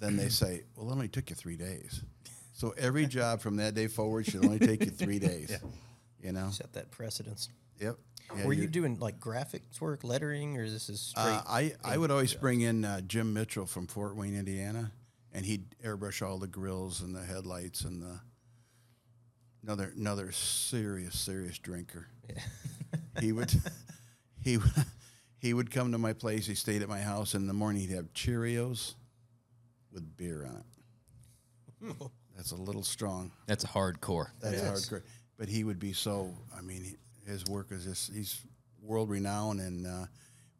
[0.00, 2.02] then they say, "Well, it only took you three days."
[2.52, 5.56] So every job from that day forward should only take you three days.
[6.22, 6.50] You know.
[6.50, 7.48] set that precedence.
[7.80, 7.96] Yep.
[8.36, 11.24] Yeah, Were you doing like graphics work, lettering, or this is straight?
[11.24, 14.92] Uh, I, I would always bring in uh, Jim Mitchell from Fort Wayne, Indiana,
[15.32, 18.20] and he'd airbrush all the grills and the headlights and the
[19.62, 22.06] another another serious serious drinker.
[22.28, 22.40] Yeah.
[23.20, 23.52] he would
[24.42, 24.72] he would
[25.42, 26.46] he would come to my place.
[26.46, 27.34] He stayed at my house.
[27.34, 28.94] In the morning, he'd have Cheerios
[29.92, 30.62] with beer on
[31.90, 31.96] it.
[32.36, 33.32] That's a little strong.
[33.46, 34.28] That's a hardcore.
[34.40, 34.88] That's Yes.
[34.88, 35.02] hardcore.
[35.36, 36.32] But he would be so.
[36.56, 38.40] I mean, his work is just he's
[38.80, 40.06] world renowned, and uh,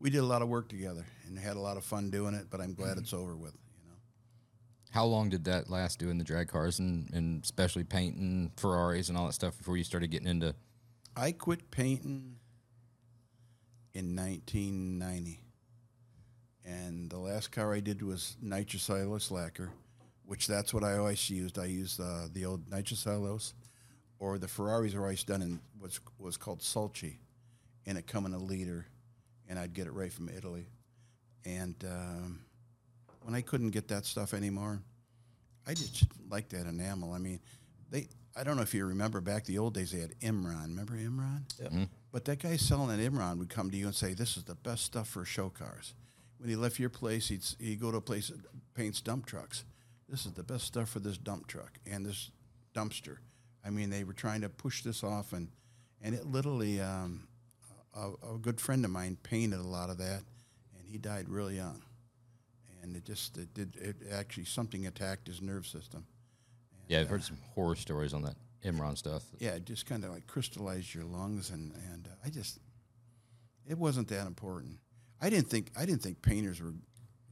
[0.01, 2.49] we did a lot of work together and had a lot of fun doing it.
[2.51, 3.53] But I'm glad it's over with.
[3.53, 3.97] You know,
[4.91, 9.17] How long did that last doing the drag cars and, and especially painting Ferraris and
[9.17, 10.57] all that stuff before you started getting into?
[11.17, 12.37] I quit painting
[13.95, 15.41] in 1990,
[16.65, 19.71] and the last car I did was nitrocellulose lacquer,
[20.25, 21.59] which that's what I always used.
[21.59, 23.53] I used uh, the old nitrocellulose,
[24.19, 27.17] or the Ferraris were always done in what was called Sulci,
[27.87, 28.87] and it come in a liter,
[29.49, 30.67] and I'd get it right from Italy.
[31.45, 32.41] And um,
[33.23, 34.81] when I couldn't get that stuff anymore,
[35.67, 37.13] I just like that enamel.
[37.13, 37.41] I mean,
[37.91, 38.09] they.
[38.35, 39.93] I don't know if you remember back the old days.
[39.93, 40.69] They had Imron.
[40.69, 41.43] Remember Imron?
[42.13, 44.55] But that guy selling that Imron would come to you and say, "This is the
[44.55, 45.95] best stuff for show cars."
[46.39, 48.41] When he left your place, he'd he'd go to a place that
[48.75, 49.65] paints dump trucks.
[50.09, 52.31] This is the best stuff for this dump truck and this
[52.75, 53.19] dumpster.
[53.65, 55.49] I mean, they were trying to push this off, and
[56.01, 56.81] and it literally.
[56.81, 57.29] Um,
[57.95, 60.23] a, a good friend of mine painted a lot of that,
[60.77, 61.83] and he died really young.
[62.83, 66.05] And it just it did it actually something attacked his nerve system.
[66.89, 69.25] Yeah, I've heard some horror stories on that Imron stuff.
[69.39, 72.59] Yeah, it just kind of like crystallized your lungs, and and uh, I just
[73.69, 74.79] it wasn't that important.
[75.21, 76.75] I didn't think I didn't think painters were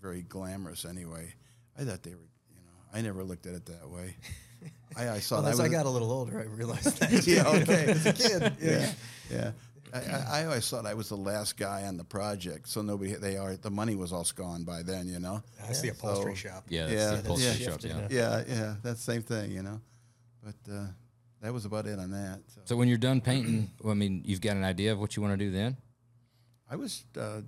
[0.00, 1.34] very glamorous anyway.
[1.78, 4.16] I thought they were, you know, I never looked at it that way.
[4.96, 7.26] I, I saw well, that as I got a little older, I realized that.
[7.26, 7.84] yeah, okay.
[7.92, 8.92] As a kid, yeah,
[9.30, 9.50] yeah.
[9.94, 13.14] I, I, I always thought I was the last guy on the project, so nobody
[13.14, 15.42] they are the money was all gone by then, you know.
[15.60, 16.64] That's the upholstery So- shop.
[16.68, 17.70] Yeah, that's Yeah, the upholstery yeah.
[17.70, 17.80] shop.
[17.82, 18.08] Yeah.
[18.10, 19.80] Yeah, yeah, that's the same thing, you know.
[20.42, 20.86] But uh,
[21.42, 22.40] that was about it on that.
[22.48, 22.60] So.
[22.64, 25.22] So when you're done painting, well, I mean, you've got an idea of what you
[25.22, 25.76] want to do then.
[26.70, 27.40] I was uh,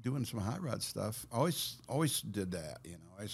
[0.00, 1.26] doing some hot rod stuff.
[1.32, 2.78] Always, always did that.
[2.84, 3.26] You know, I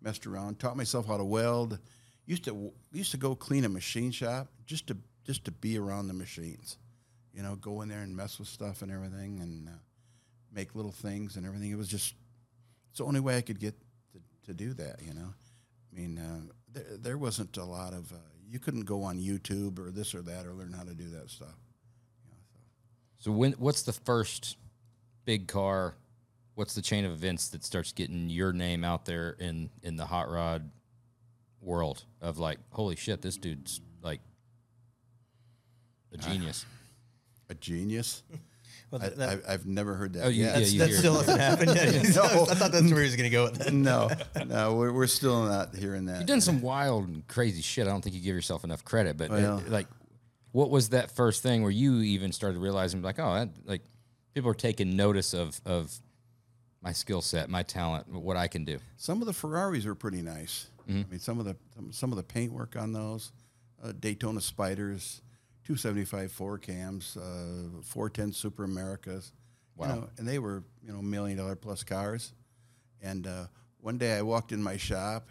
[0.00, 1.78] messed around, taught myself how to weld.
[2.26, 6.08] Used to used to go clean a machine shop just to just to be around
[6.08, 6.76] the machines.
[7.32, 9.72] You know, go in there and mess with stuff and everything, and uh,
[10.52, 11.70] make little things and everything.
[11.70, 12.14] It was just
[12.90, 13.74] it's the only way I could get
[14.12, 15.00] to, to do that.
[15.02, 15.32] You know,
[15.90, 18.16] I mean, uh, there, there wasn't a lot of uh,
[18.50, 21.30] you couldn't go on YouTube or this or that or learn how to do that
[21.30, 21.54] stuff.
[23.18, 24.56] So when what's the first
[25.24, 25.94] big car?
[26.54, 30.06] What's the chain of events that starts getting your name out there in in the
[30.06, 30.70] hot rod
[31.60, 34.20] world of like, holy shit, this dude's like
[36.12, 36.64] a genius.
[37.50, 38.24] A genius.
[38.90, 40.24] Well, I, that, I, I've never heard that.
[40.24, 41.94] Oh, you- yeah, that's, you that hear- still hasn't happened yet.
[42.14, 42.22] No.
[42.22, 43.72] I thought that's where he was going to go with that.
[43.72, 44.08] no,
[44.46, 46.18] no, we're, we're still not hearing that.
[46.18, 47.86] You've done some wild and crazy shit.
[47.86, 49.62] I don't think you give yourself enough credit, but uh, Well.
[49.68, 49.86] like,
[50.52, 53.82] what was that first thing where you even started realizing like, oh, that, like
[54.34, 55.92] people are taking notice of of
[56.80, 58.78] my skill set, my talent, what I can do.
[58.96, 60.68] Some of the Ferraris were pretty nice.
[60.88, 63.32] I mean, some of the some- some of the paintwork on those
[63.84, 65.20] uh, Daytona Spiders,
[65.68, 69.32] 275 four cams, uh, 410 Super Americas.
[69.76, 69.86] Wow.
[69.86, 72.32] You know, and they were you know million dollar plus cars.
[73.02, 73.48] And uh,
[73.82, 75.28] one day I walked in my shop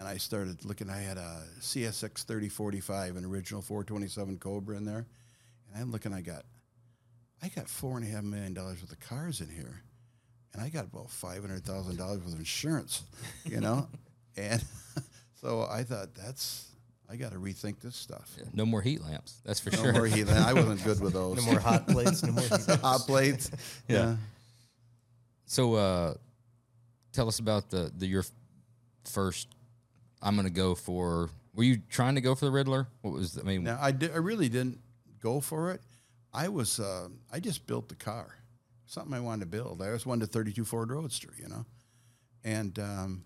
[0.00, 0.90] and I started looking.
[0.90, 5.06] I had a CSX 3045, an original 427 Cobra in there,
[5.68, 6.12] and I'm looking.
[6.12, 6.42] I got
[7.40, 9.82] I got four and a half million dollars worth of cars in here,
[10.52, 13.04] and I got about five hundred thousand dollars worth of insurance,
[13.44, 13.86] you know,
[14.36, 14.64] and
[15.40, 16.72] so I thought that's
[17.08, 18.34] I got to rethink this stuff.
[18.52, 19.92] No more heat lamps, that's for No sure.
[19.92, 20.24] No more heat.
[20.26, 20.46] lamps.
[20.46, 21.36] I wasn't good with those.
[21.36, 22.22] No more hot plates.
[22.22, 22.42] No more.
[22.82, 23.50] hot plates.
[23.88, 24.16] Yeah.
[25.46, 26.14] So, uh,
[27.12, 28.24] tell us about the, the your
[29.04, 29.48] first.
[30.22, 31.30] I'm going to go for.
[31.54, 32.88] Were you trying to go for the Riddler?
[33.02, 33.62] What was I mean?
[33.64, 34.80] Now I, di- I really didn't
[35.22, 35.80] go for it.
[36.34, 38.34] I was uh, I just built the car,
[38.86, 39.80] something I wanted to build.
[39.80, 41.64] I always wanted a 32 Ford Roadster, you know,
[42.44, 43.24] and um,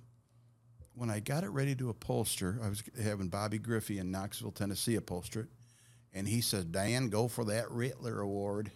[0.94, 4.96] when I got it ready to upholster, I was having Bobby Griffey in Knoxville, Tennessee,
[4.96, 5.48] upholster it,
[6.12, 8.70] and he says, "Dan, go for that Rittler Award."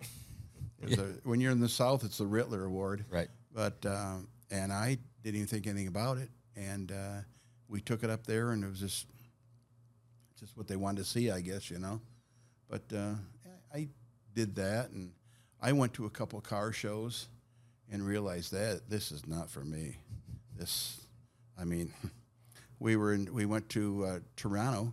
[0.83, 3.29] It's a- when you're in the South, it's the Rittler Award, Right.
[3.53, 7.21] But um, and I didn't even think anything about it, and uh,
[7.69, 9.07] we took it up there, and it was just
[10.41, 12.01] just what they wanted to see, I guess, you know.
[12.69, 13.15] But uh,
[13.73, 13.89] I
[14.35, 15.13] did that, and
[15.61, 17.29] I went to a couple car shows,
[17.91, 19.97] and realized that this is not for me.
[20.57, 21.04] This,
[21.59, 21.93] I mean,
[22.79, 24.93] we were in, we went to uh, Toronto,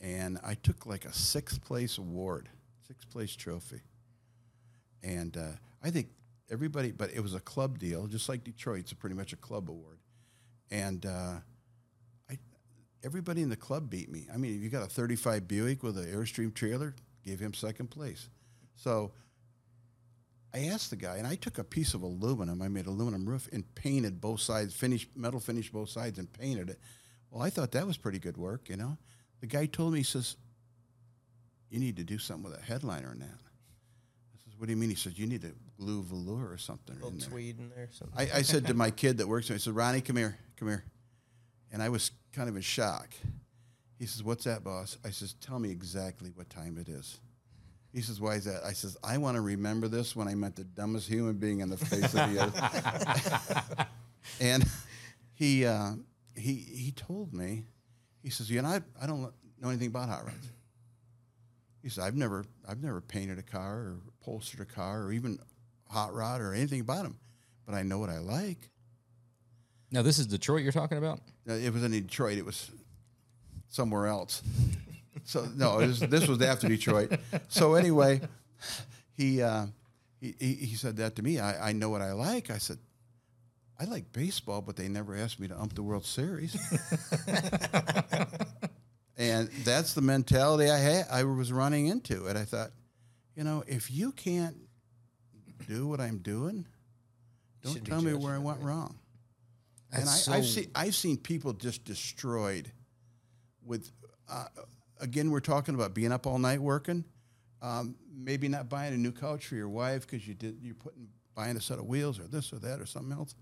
[0.00, 2.48] and I took like a sixth place award,
[2.86, 3.80] sixth place trophy,
[5.02, 5.52] and uh,
[5.82, 6.08] I think
[6.50, 8.80] everybody, but it was a club deal, just like Detroit.
[8.80, 9.98] It's a pretty much a club award,
[10.70, 11.04] and.
[11.06, 11.34] Uh,
[12.30, 12.38] I,
[13.02, 14.28] everybody in the club beat me.
[14.32, 17.90] I mean, if you got a 35 Buick with an Airstream trailer, gave him second
[17.90, 18.28] place.
[18.76, 19.10] So
[20.52, 22.60] I asked the guy, and I took a piece of aluminum.
[22.60, 26.70] I made aluminum roof and painted both sides, finished metal finished both sides, and painted
[26.70, 26.80] it.
[27.30, 28.98] Well, I thought that was pretty good work, you know.
[29.40, 30.36] The guy told me, he says,
[31.68, 34.76] "You need to do something with a headliner in that." I says, "What do you
[34.76, 37.70] mean?" He says, "You need to glue velour or something in Little there." tweed in
[37.70, 37.88] there.
[37.92, 38.18] Something.
[38.18, 40.84] I, I said to my kid that works I said, Ronnie, come here, come here.
[41.72, 43.14] And I was kind of in shock.
[43.98, 44.98] He says, What's that, boss?
[45.04, 47.20] I says, Tell me exactly what time it is.
[47.92, 48.62] He says, Why is that?
[48.64, 51.70] I says, I want to remember this when I met the dumbest human being on
[51.70, 53.86] the face of the earth.
[54.40, 54.64] and
[55.34, 55.92] he, uh,
[56.36, 57.64] he, he told me,
[58.22, 60.48] he says, You know, I, I don't know anything about hot rods.
[61.82, 65.38] He said, I've never, I've never painted a car or upholstered a car or even
[65.88, 67.18] hot rod or anything about them,
[67.66, 68.68] but I know what I like.
[69.90, 71.20] Now this is Detroit you're talking about.
[71.48, 72.38] Uh, It was in Detroit.
[72.38, 72.70] It was
[73.68, 74.42] somewhere else.
[75.24, 77.12] So no, was, this was after Detroit.
[77.48, 78.20] So anyway,
[79.16, 79.66] he, uh,
[80.20, 81.38] he he said that to me.
[81.38, 82.50] I, I know what I like.
[82.50, 82.78] I said,
[83.78, 86.54] I like baseball, but they never asked me to ump the World Series.
[89.16, 91.06] and that's the mentality I had.
[91.10, 92.36] I was running into it.
[92.36, 92.70] I thought,
[93.34, 94.56] you know, if you can't
[95.68, 96.66] do what I'm doing,
[97.62, 98.98] don't tell me where I went wrong
[99.92, 102.70] and I, That's I've so- seen I've seen people just destroyed
[103.64, 103.90] with.
[104.28, 104.44] Uh,
[105.00, 107.04] again, we're talking about being up all night working.
[107.62, 111.08] Um, maybe not buying a new couch for your wife because you did you're putting
[111.34, 113.34] buying a set of wheels or this or that or something else,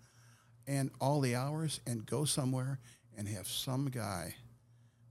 [0.67, 2.79] and all the hours and go somewhere
[3.17, 4.35] and have some guy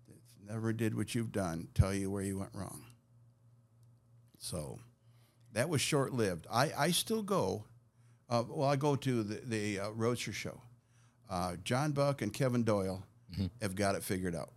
[0.07, 2.83] that never did what you've done tell you where you went wrong.
[4.39, 4.79] So
[5.53, 6.47] that was short lived.
[6.51, 7.65] I, I still go.
[8.29, 10.61] Uh, well, I go to the, the uh, Roadster show.
[11.29, 13.03] Uh, John Buck and Kevin Doyle
[13.61, 14.51] have got it figured out.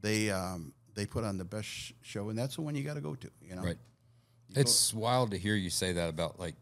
[0.00, 3.00] They um, they put on the best show, and that's the one you got to
[3.00, 3.30] go to.
[3.42, 3.78] You know, Right.
[4.56, 6.56] It's wild to hear you say that about like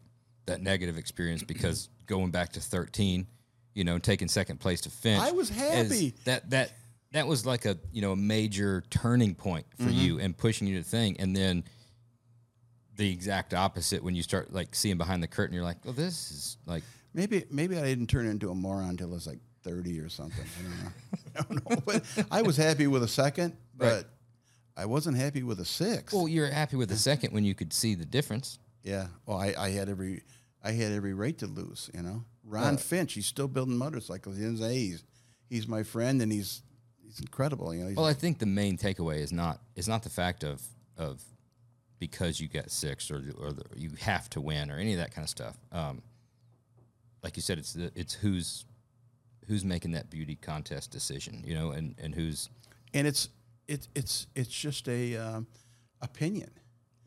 [0.45, 3.25] that negative experience because going back to 13,
[3.73, 5.21] you know, taking second place to Finch.
[5.21, 6.13] I was happy.
[6.25, 6.71] that that
[7.13, 9.91] that was like a you know a major turning point for Mm-hmm.
[9.99, 11.63] you and pushing you to thing, and then
[12.95, 16.31] the exact opposite when you start like seeing behind the curtain, you're like, well, this
[16.31, 19.99] is like Maybe maybe I didn't turn into a moron until I was like thirty
[19.99, 20.45] or something.
[20.59, 20.91] I don't know.
[21.35, 21.83] I don't know.
[21.85, 24.03] But I was happy with a second, but Right.
[24.79, 26.13] I wasn't happy with a six.
[26.13, 28.59] well, you're happy with a second when you could see the difference.
[28.83, 29.07] Yeah.
[29.25, 30.23] Well, I, I had every
[30.63, 31.89] I had every right to lose.
[31.93, 33.13] You know, Ron Finch.
[33.13, 34.37] He's still building motorcycles.
[34.37, 35.03] He's he's
[35.49, 36.61] he's my friend, and he's
[37.03, 37.73] he's incredible.
[37.73, 37.93] You know.
[37.97, 40.61] Well, I think the main takeaway is not is not the fact of
[40.97, 41.21] of
[41.99, 45.13] because you get six or or the, you have to win or any of that
[45.13, 45.57] kind of stuff.
[45.73, 46.01] Um,
[47.21, 48.65] like you said, it's the, it's who's
[49.47, 52.49] who's making that beauty contest decision, you know, and and who's
[52.93, 53.29] and it's
[53.69, 55.47] it's it's it's just a um,
[56.01, 56.51] opinion.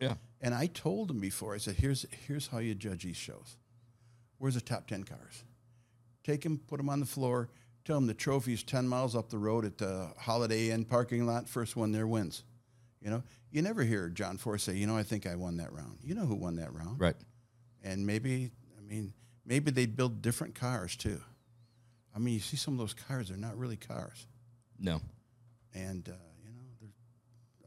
[0.01, 0.14] Yeah.
[0.40, 3.57] And I told him before, I said, here's, here's how you judge these shows.
[4.38, 5.44] Where's the top 10 cars?
[6.25, 7.48] Take them, put them on the floor,
[7.85, 11.48] tell them the trophy's 10 miles up the road at the Holiday Inn parking lot.
[11.48, 12.42] First one there wins.
[13.01, 15.72] You know, you never hear John Force say, you know, I think I won that
[15.72, 15.98] round.
[16.03, 17.01] You know who won that round.
[17.01, 17.16] Right.
[17.85, 19.12] And maybe, I mean,
[19.44, 21.20] maybe they'd build different cars too.
[22.14, 24.27] I mean, you see some of those cars, they're not really cars.
[24.79, 25.01] No.
[25.75, 26.32] And, uh, you know, they're,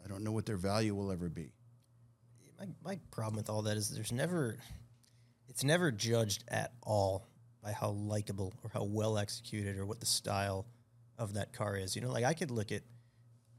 [0.06, 1.52] I don't know what their value will ever be.
[2.60, 4.58] my, my problem with all that is there's never
[5.50, 7.28] it's never judged at all
[7.63, 10.65] by how likable or how well executed or what the style
[11.18, 11.96] of that car is.
[11.96, 12.82] You know, like I could look at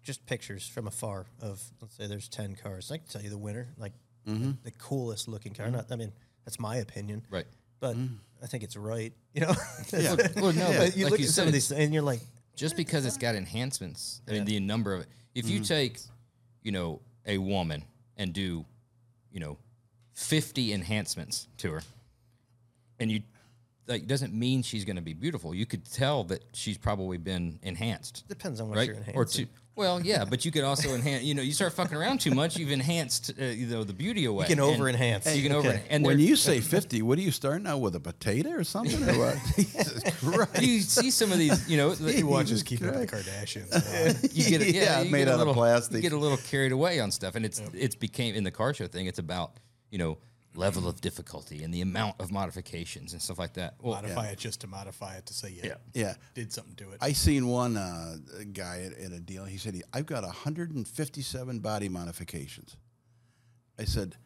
[0.03, 2.91] just pictures from afar of let's say there's 10 cars.
[2.93, 3.93] I can tell you the winner, like
[4.27, 4.53] mm-hmm.
[4.63, 5.71] the coolest looking car.
[5.71, 6.13] Not I mean,
[6.45, 7.27] that's my opinion.
[7.31, 7.47] Right.
[7.81, 8.15] But mm-hmm.
[8.43, 9.13] I think it's right.
[9.35, 9.55] You know?
[9.93, 10.17] Yeah.
[10.37, 12.03] Well, no, But but you like look you at said, some of these and you're
[12.03, 12.21] like,
[12.55, 15.09] just because it's got enhancements, I mean, the number of it.
[15.35, 15.65] if you mm-hmm.
[15.65, 15.99] take,
[16.67, 17.85] you know, a woman
[18.17, 18.65] and do,
[19.31, 19.57] you know,
[20.15, 21.83] 50 enhancements to her,
[22.99, 23.23] and you,
[23.89, 25.55] like, doesn't mean she's going to be beautiful.
[25.55, 28.87] You could tell that she's probably been enhanced, depends on what right?
[28.89, 29.17] you're enhancing.
[29.17, 29.47] Or two.
[29.77, 31.23] Well, yeah, but you could also enhance.
[31.23, 34.25] You know, you start fucking around too much, you've enhanced, uh, you know, the beauty
[34.25, 34.45] away.
[34.49, 35.37] You can And over-enhance.
[35.37, 35.69] You can Okay.
[35.69, 35.81] over.
[35.91, 37.95] And when you say 50, what are you starting out with?
[37.95, 39.07] A potato or something?
[39.07, 39.39] Or what?
[39.57, 40.63] Jesus Christ.
[40.63, 44.35] you see some of these, you know, the- He watches Keeping Up with the Kardashians.
[44.35, 45.97] you get it, yeah, Yeah, you made get a out of little, plastic.
[45.97, 48.73] You get a little carried away on stuff, and it's it's became in the car
[48.73, 49.05] show thing.
[49.07, 49.59] It's about
[49.91, 50.17] you know
[50.57, 53.75] level of difficulty and the amount of modifications and stuff like that.
[53.81, 56.15] Well, modify it just to modify it to say, yeah, Yeah.
[56.35, 56.99] did something to it.
[57.01, 58.17] I seen one uh,
[58.53, 59.45] guy at, at a deal.
[59.45, 62.77] He said, I've got 157 body modifications.
[63.79, 64.17] I said,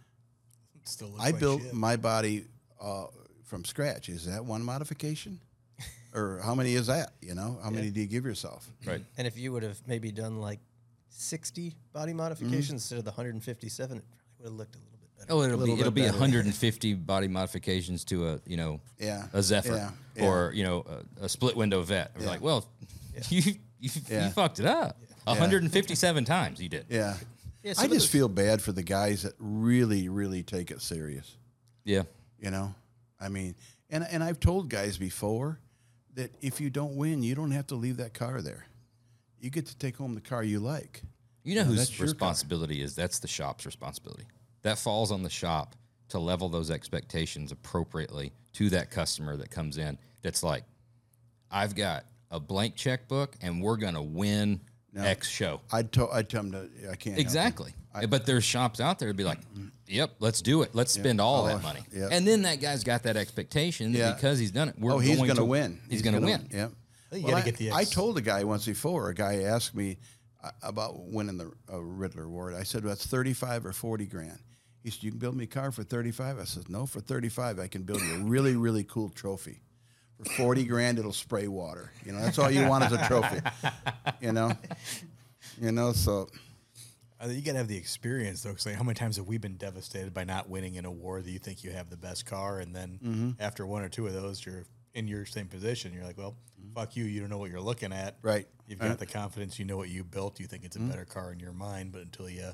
[0.85, 1.75] still I like built shit.
[1.75, 2.45] my body
[2.81, 3.07] uh,
[3.45, 4.09] from scratch.
[4.09, 5.41] Is that one modification?
[6.15, 7.13] or how many is that?
[7.21, 8.69] You know, how many do you give yourself?
[8.87, 9.05] right.
[9.19, 10.61] And if you would have maybe done like
[11.09, 14.90] 60 body modifications instead of the 157, it probably would have looked a little bit
[15.21, 15.33] better.
[15.33, 16.13] Oh, it'll be it'll be better.
[16.13, 19.27] 150 body modifications to a you know Yeah.
[19.33, 19.91] a Zephyr Yeah.
[20.17, 20.25] Yeah.
[20.27, 20.85] or you know
[21.21, 22.13] a, a split window vet.
[22.17, 22.31] We're Yeah.
[22.31, 22.69] like, well,
[23.29, 24.27] you you, Yeah.
[24.27, 26.61] you fucked it up 157 times.
[26.61, 26.87] You did.
[26.89, 27.17] Yeah.
[27.63, 31.37] Yeah, I just feel bad for the guys that really, really take it serious.
[31.85, 32.05] Yeah.
[32.39, 32.75] You know,
[33.21, 33.55] I mean,
[33.91, 35.59] and and I've told guys before
[36.15, 38.67] that if you don't win, you don't have to leave that car there.
[39.41, 41.03] You get to take home the car you like.
[41.45, 42.13] You know Yeah, whose that's your car.
[42.13, 42.95] responsibility is?
[42.95, 44.25] That's the shop's responsibility.
[44.63, 45.75] That falls on the shop
[46.11, 49.97] to level those expectations appropriately to that customer that comes in.
[50.23, 50.65] That's like,
[51.51, 54.61] I've got a blank checkbook and we're going to win
[54.97, 55.61] X show.
[55.73, 56.59] I'd tell I'd tell them to
[56.91, 57.21] I can't help you.
[57.21, 57.75] Exactly.
[58.09, 59.39] but there's shops out there to be like,
[59.87, 60.75] yep, let's do it.
[60.75, 61.81] Let's spend all Oh, that money.
[61.93, 62.09] yeah.
[62.11, 64.13] And then that guy's got that expectation that Yeah.
[64.15, 64.75] because he's done it.
[64.79, 65.81] We're oh, he's going going to to win.
[65.89, 66.49] He's, going to gonna win.
[66.51, 66.73] Yep.
[67.13, 69.11] You Well, gotta I, get the I told a guy once before.
[69.11, 69.99] A guy asked me
[70.43, 72.55] uh, about winning the uh, Riddler Award.
[72.55, 74.39] I said, well, "That's thirty-five or forty grand."
[74.83, 77.59] He said, "You can build me a car for thirty-five." I said, "No, for thirty-five,
[77.59, 79.61] I can build you a really, really cool trophy.
[80.19, 81.93] For forty grand, it'll spray water.
[82.05, 83.41] You know, that's all you want is a trophy.
[84.21, 84.53] You know,
[85.61, 85.93] you know.
[85.93, 86.29] So
[87.27, 88.51] you got to have the experience, though.
[88.51, 91.31] Because like, how many times have we been devastated by not winning an award that
[91.31, 93.31] you think you have the best car, and then Mm-hmm.
[93.41, 94.65] after one or two of those, you're
[94.95, 95.93] in your same position.
[95.93, 96.35] You're like, well,
[96.75, 97.05] fuck you.
[97.05, 98.17] You don't know what you're looking at.
[98.23, 98.47] Right.
[98.67, 98.99] You've got Right.
[98.99, 99.59] the confidence.
[99.59, 100.41] You know what you built.
[100.41, 100.89] You think it's a Mm-hmm.
[100.89, 102.51] better car in your mind, but until you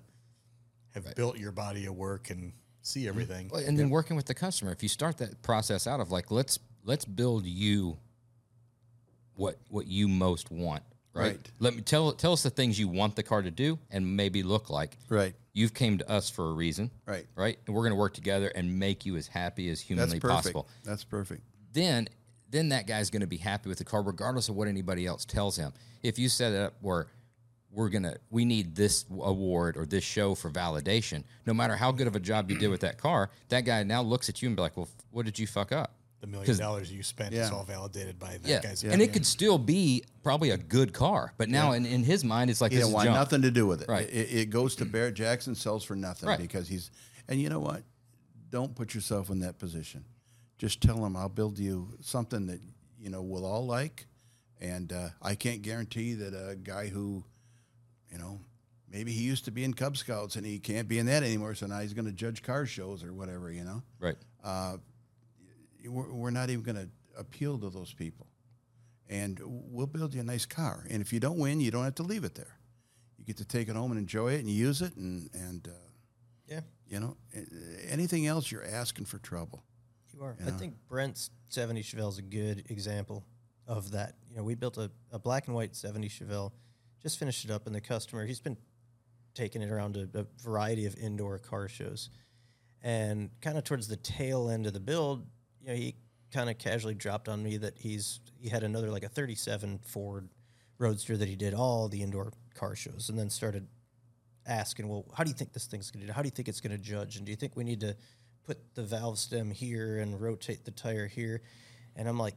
[0.97, 3.09] have built your body of work and see mm-hmm.
[3.09, 6.11] everything, Well, and then working with the customer, if you start that process out of
[6.11, 7.99] like let's let's build you
[9.35, 10.83] what what you most want,
[11.13, 11.33] right?
[11.33, 11.51] Right.
[11.59, 14.43] Let me tell tell us the things you want the car to do and maybe
[14.43, 14.97] look like.
[15.09, 15.35] Right.
[15.53, 16.91] You've came to us for a reason.
[17.07, 17.27] Right.
[17.35, 17.59] Right.
[17.67, 20.45] And we're going to work together and make you as happy as humanly perfect.
[20.45, 20.69] possible.
[20.85, 21.43] That's perfect.
[21.73, 22.09] Then
[22.49, 25.25] then that guy's going to be happy with the car regardless of what anybody else
[25.25, 25.73] tells him.
[26.03, 27.09] If you set it up where
[27.77, 31.23] we're gonna we need this award or this show for validation.
[31.45, 34.03] No matter how good of a job you did with that car, that guy now
[34.03, 36.47] looks at you and be like, "Well, f- what did you fuck up?" the million
[36.47, 37.45] 'Cause- dollars you spent Yeah.
[37.45, 38.83] is all validated by that Yeah, guy's.
[38.83, 42.49] and it could still be probably a good car, but now in, in his mind,
[42.51, 43.17] it's like He this don't is want junk.
[43.17, 43.89] nothing to do with it.
[43.89, 44.09] Right.
[44.09, 46.39] It, it goes to Barrett Jackson, sells for nothing Right.
[46.41, 46.91] because he's.
[47.29, 47.83] And you know what?
[48.49, 50.07] Don't put yourself in that position.
[50.57, 52.61] Just tell him I'll build you something that
[52.99, 54.07] you know we'll all like,
[54.59, 57.25] and uh, I can't guarantee that a guy who,
[58.11, 58.41] you know,
[58.91, 61.55] maybe he used to be in Cub Scouts and he can't be in that anymore,
[61.55, 63.51] so now he's going to judge car shows or whatever.
[63.51, 64.17] You know, Right.
[65.87, 66.89] we're, we're not even going to
[67.19, 68.27] appeal to those people.
[69.09, 70.85] And we'll build you a nice car.
[70.91, 72.59] And if you don't win, you don't have to leave it there.
[73.19, 74.97] You get to take it home and enjoy it and use it.
[74.97, 75.73] And, and uh,
[76.49, 77.17] Yeah, you know,
[77.89, 79.63] anything else, you're asking for trouble.
[80.13, 80.37] you are.
[80.45, 83.25] I think Brent's 70 Chevelle is a good example
[83.69, 84.15] of that.
[84.29, 86.51] You know, we built a, a black and white 70 Chevelle,
[87.07, 88.57] just finished it up, and the customer, he's been
[89.33, 92.11] taking it around a, a variety of indoor car shows.
[92.83, 95.25] And kind of towards the tail end of the build,
[95.63, 95.95] you know, he
[96.33, 100.29] kind of casually dropped on me that he's he had another like a 37 Ford
[100.79, 103.69] Roadster that he did all the indoor car shows, and then started
[104.45, 106.13] asking, well, how do you think this thing's going to do?
[106.13, 107.19] How do you think it's going to judge?
[107.19, 107.97] And do you think we need to
[108.45, 111.41] put the valve stem here and rotate the tire here?
[111.95, 112.35] And I'm like,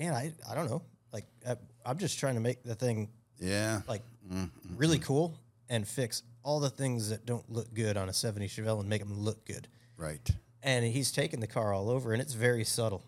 [0.00, 0.82] man, I, I don't know.
[1.12, 1.54] Like, I,
[1.86, 3.08] I'm just trying to make the thing
[3.40, 3.80] Yeah.
[3.88, 5.04] like mm, mm, really mm.
[5.04, 5.34] cool
[5.68, 9.00] and fix all the things that don't look good on a 70 Chevelle and make
[9.00, 9.68] them look good.
[9.96, 10.30] Right.
[10.62, 13.02] And he's taken the car all over, and it's very subtle,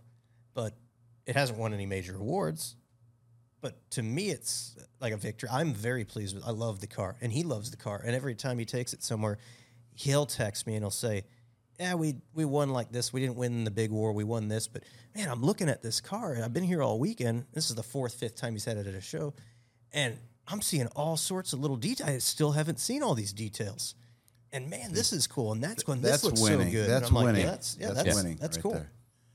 [0.55, 0.75] but
[1.27, 2.77] it hasn't won any major awards.
[3.61, 5.49] But to me, it's like a victory.
[5.53, 6.45] I'm very pleased with.
[6.47, 8.03] I love the car, and he loves the car.
[8.05, 9.39] And every time he takes it somewhere,
[9.95, 11.25] he'll text me and he'll say,
[11.79, 13.13] "Yeah, we we won like this.
[13.13, 14.13] We didn't win the big war.
[14.13, 14.83] We won this, but
[15.15, 16.33] man, I'm looking at this car.
[16.33, 17.45] and I've been here all weekend.
[17.53, 19.33] This is the fourth, fifth time he's had it at a show,
[19.93, 20.17] and
[20.49, 22.09] I'm seeing all sorts of little details.
[22.11, 23.95] I still haven't seen all these details."
[24.55, 26.03] And man, this is cool, and that's going.
[26.03, 26.67] This That's looks winning.
[26.69, 26.91] so good.
[26.91, 27.35] That's winning.
[27.35, 28.87] Like, yeah, that's yeah, That's that's, winning That's right cool.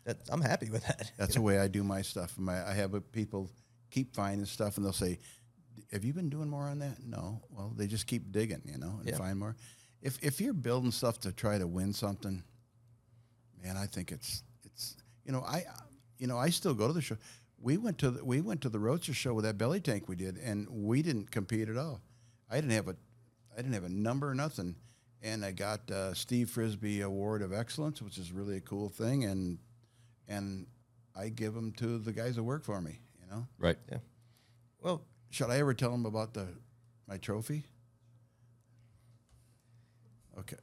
[0.05, 1.11] That, I'm happy with that.
[1.17, 2.37] That's the way I do my stuff.
[2.37, 3.49] My, I have a, people
[3.89, 5.17] keep finding stuff, and they'll say,
[5.91, 7.41] "Have you been doing more on that?" No.
[7.49, 9.17] Well, they just keep digging, you know, and Yeah.
[9.17, 9.55] find more.
[10.01, 12.43] If if you're building stuff to try to win something,
[13.63, 14.95] man, I think it's it's
[15.25, 15.65] you know I
[16.19, 17.17] you know I still go to the show.
[17.59, 20.15] We went to the, we went to the Roadster show with that belly tank we
[20.15, 22.01] did, and we didn't compete at all.
[22.49, 22.95] I didn't have a
[23.53, 24.75] I didn't have a number or nothing,
[25.23, 29.25] and I got uh, Steve Frisbee Award of Excellence, which is really a cool thing,
[29.25, 29.57] and
[30.27, 30.67] and
[31.15, 32.99] I give them to the guys that work for me.
[33.19, 33.77] You know, Right.
[33.91, 33.97] Yeah.
[34.81, 35.01] Well,
[35.31, 36.47] should I ever tell them about the
[37.07, 37.63] my trophy?
[40.39, 40.57] Okay,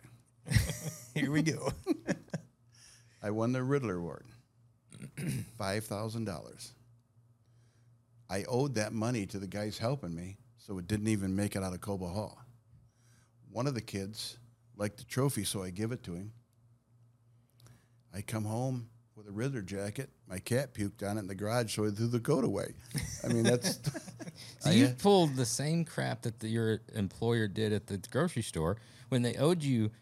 [1.15, 1.73] here we go.
[3.23, 4.27] I won the Riddler Award,
[5.59, 6.73] five thousand dollars.
[8.31, 11.63] I owed that money to the guys helping me, so it didn't even make it
[11.63, 12.39] out of Cobo Hall.
[13.51, 14.39] One of the kids
[14.77, 16.33] liked the trophy, so I give it to him.
[18.15, 20.11] I come home with a Riddler jacket.
[20.29, 22.75] My cat puked on it in the garage, so I threw the coat away.
[23.23, 23.79] I mean, that's.
[24.59, 28.43] So I- you pulled the same crap that the, your employer did at the grocery
[28.43, 28.79] store
[29.11, 29.93] when they owed you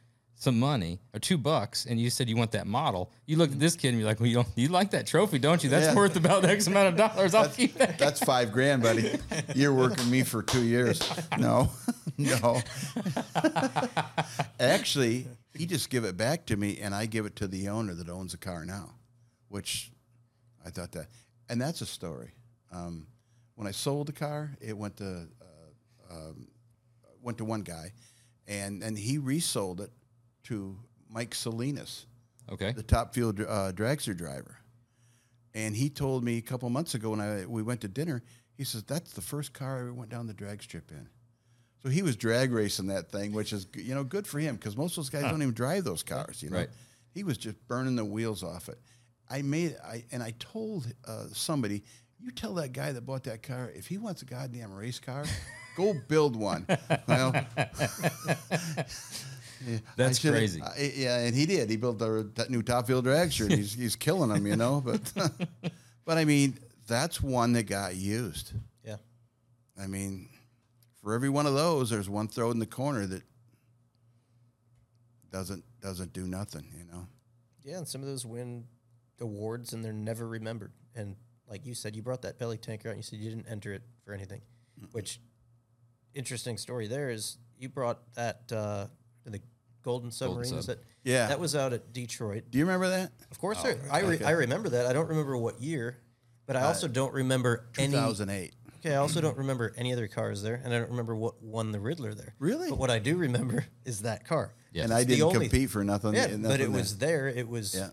[0.42, 3.12] some money or two bucks, and you said you want that model.
[3.26, 5.38] You looked at this kid and you're like, "Well, you, don't, you like that trophy,
[5.38, 5.70] don't you?
[5.70, 5.94] That's Yeah.
[5.94, 7.32] worth about X amount of dollars.
[7.32, 9.20] I'll keep that." That's five grand, buddy.
[9.54, 11.00] You're working me for two years.
[11.38, 11.70] No,
[12.18, 12.60] no.
[14.58, 17.94] Actually, he just give it back to me, and I give it to the owner
[17.94, 18.94] that owns the car now,
[19.48, 19.92] which
[20.66, 21.06] I thought that,
[21.48, 22.32] and that's a story.
[22.72, 23.06] Um,
[23.54, 26.48] when I sold the car, it went to uh, um,
[27.22, 27.92] went to one guy,
[28.48, 29.90] and and he resold it
[30.44, 30.76] to
[31.08, 32.06] Mike Salinas
[32.50, 32.72] Okay.
[32.72, 34.58] the top fuel uh, dragster driver.
[35.54, 38.22] And he told me a couple months ago when I we went to dinner,
[38.56, 41.08] he says that's the first car I ever went down the drag strip in.
[41.82, 44.76] So he was drag racing that thing, which is you know good for him because
[44.76, 46.42] most of those guys don't even drive those cars.
[46.42, 46.70] You know, Right.
[47.12, 48.78] he was just burning the wheels off it.
[49.28, 51.82] I made I and I told uh, somebody,
[52.20, 55.24] you tell that guy that bought that car if he wants a goddamn race car,
[55.76, 56.66] go build one.
[57.08, 57.34] Well,
[59.66, 60.62] yeah, That's should've- crazy.
[60.62, 61.68] I- yeah, and he did.
[61.70, 63.52] He built the that new top fuel drag shirt.
[63.52, 64.80] He's he's killing them, you know.
[64.84, 65.12] But
[66.04, 68.52] but I mean, that's one that got used.
[68.84, 68.96] yeah.
[69.82, 70.28] I mean,
[71.02, 73.22] for every one of those, there's one thrown in the corner that
[75.30, 77.06] doesn't doesn't do nothing, you know.
[77.64, 78.64] Yeah, and some of those win
[79.20, 80.72] awards and they're never remembered.
[80.94, 81.16] And
[81.48, 83.72] like you said, you brought that belly tanker out and you said you didn't enter
[83.72, 84.40] it for anything.
[84.92, 85.20] Which
[86.14, 88.86] interesting story there is you brought that uh,
[89.24, 89.40] the
[89.82, 90.48] Golden Submarine.
[90.48, 90.56] Sub.
[90.56, 91.26] was that Yeah.
[91.28, 92.44] that was out at Detroit.
[92.50, 93.12] Do you remember that?
[93.30, 94.24] Of course, I, I, re- okay.
[94.24, 94.86] I remember that.
[94.86, 95.98] I don't remember what year,
[96.46, 97.92] but I also don't remember any.
[97.92, 98.54] 2008.
[98.84, 101.70] Okay, I also don't remember any other cars there, and I don't remember what won
[101.72, 102.34] the Riddler there.
[102.38, 102.68] Really?
[102.70, 104.54] But what I do remember is that car.
[104.72, 104.84] Yeah.
[104.84, 106.14] And I It's the didn't only- compete for nothing.
[106.14, 106.70] Yeah, nothing but it there.
[106.70, 107.28] was there.
[107.28, 107.90] It was, Yeah.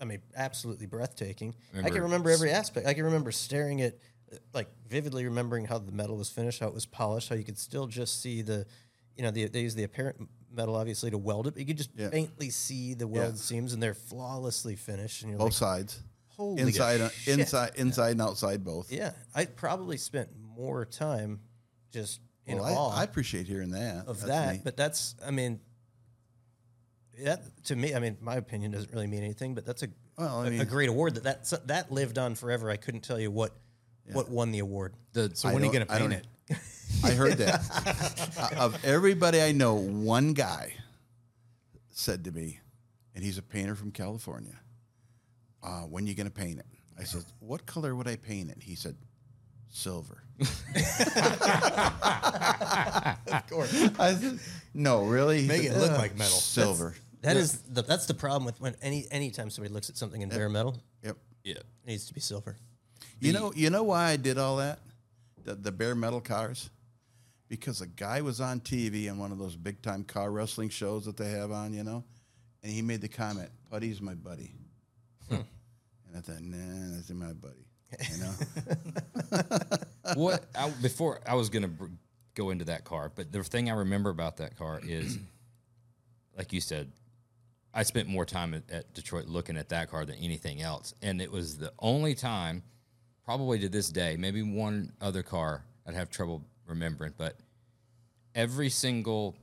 [0.00, 1.54] I mean, absolutely breathtaking.
[1.72, 2.86] I Remember- can remember every aspect.
[2.86, 3.98] I can remember staring at,
[4.32, 7.44] uh, like, vividly remembering how the metal was finished, how it was polished, how you
[7.44, 8.66] could still just see the,
[9.16, 11.78] you know, the, they use the apparent metal obviously to weld it, but you could
[11.78, 12.10] just Yeah.
[12.10, 15.22] faintly see the weld seams, and they're flawlessly finished.
[15.22, 16.02] And you're both like, sides.
[16.36, 17.38] Holy inside, uh, shit.
[17.40, 18.90] inside, inside, and outside both.
[18.90, 21.40] yeah, I probably spent more time
[21.90, 22.96] just in Well, awe.
[22.96, 24.06] I, I appreciate hearing that.
[24.06, 24.52] of That's that.
[24.54, 24.64] neat.
[24.64, 25.60] But that's, I mean,
[27.22, 29.54] that to me, I mean, my opinion doesn't really mean anything.
[29.54, 32.34] But that's a Well, I a- a mean- great award that that that lived on
[32.34, 32.70] forever.
[32.70, 33.54] I couldn't tell you what
[34.12, 34.94] what won the award.
[35.12, 36.56] The, So I when are you don't- going I to don't- paint it?
[37.04, 37.60] I heard that.
[38.42, 40.74] Uh, of everybody I know, one guy
[41.90, 42.58] said to me,
[43.14, 44.58] and he's a painter from California.
[45.62, 46.66] Uh, when you going to paint it?
[46.98, 48.96] I said, "What color would I paint it?" He said,
[49.68, 50.22] "Silver."
[53.32, 53.72] Of course.
[53.98, 54.38] I said,
[54.74, 55.46] No, really.
[55.46, 56.36] Make it look like metal.
[56.36, 56.94] Silver.
[57.22, 60.28] That is the that's the problem with when any anytime somebody looks at something in
[60.28, 61.16] bare metal, Yep.
[61.44, 61.54] Yeah.
[61.54, 62.56] it needs to be silver.
[63.20, 64.80] You know, you know why I did all that?
[65.44, 66.70] The, the bare metal cars,
[67.52, 71.04] because a guy was on TV on one of those big time car wrestling shows
[71.04, 72.02] that they have on, you know,
[72.62, 74.54] and he made the comment, "Putty's my buddy,"
[75.28, 75.34] hmm.
[75.34, 77.66] and I thought, "Nah, that's my buddy,"
[78.10, 80.14] you know.
[80.14, 81.88] what I, before I was gonna br-
[82.34, 85.18] go into that car, but the thing I remember about that car is,
[86.38, 86.90] like you said,
[87.74, 91.20] I spent more time at, at Detroit looking at that car than anything else, and
[91.20, 92.62] it was the only time,
[93.26, 97.36] probably to this day, maybe one other car I'd have trouble remembering, but
[98.34, 99.36] every single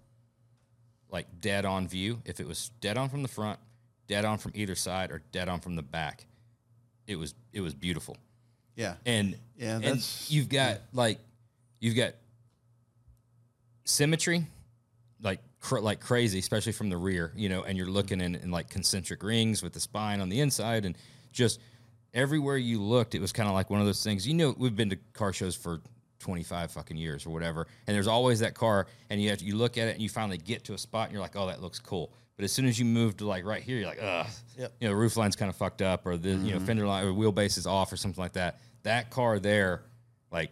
[1.10, 3.60] like dead on view, if it was dead on from the front,
[4.08, 6.26] dead on from either side, or dead on from the back,
[7.08, 8.18] it was it was beautiful.
[8.76, 11.20] Yeah, and Yeah, and you've got like
[11.80, 12.14] you've got
[13.86, 14.46] symmetry
[15.22, 18.52] like cr- like crazy especially from the rear you know and you're looking in, in
[18.52, 20.96] like concentric rings with the spine on the inside and
[21.32, 21.60] just
[22.14, 24.28] everywhere you looked it was kind of like one of those things.
[24.28, 25.82] You know we've been to car shows for
[26.20, 27.68] 25 fucking years or whatever.
[27.88, 30.10] And there's always that car and you have to, you look at it and you
[30.10, 32.12] finally get to a spot and you're like oh that looks cool.
[32.36, 34.28] But as soon as you move to like right here you're like ugh.
[34.58, 34.74] Yep.
[34.80, 36.66] you know roof line's kind of fucked up or the you know mm-hmm.
[36.66, 38.60] fender line or wheelbase is off or something like that.
[38.84, 39.84] That car there
[40.32, 40.52] like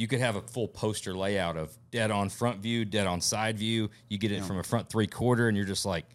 [0.00, 3.58] you could have a full poster layout of dead on front view, dead on side
[3.58, 3.90] view.
[4.08, 6.06] You get it from a front three quarter, and you're just like,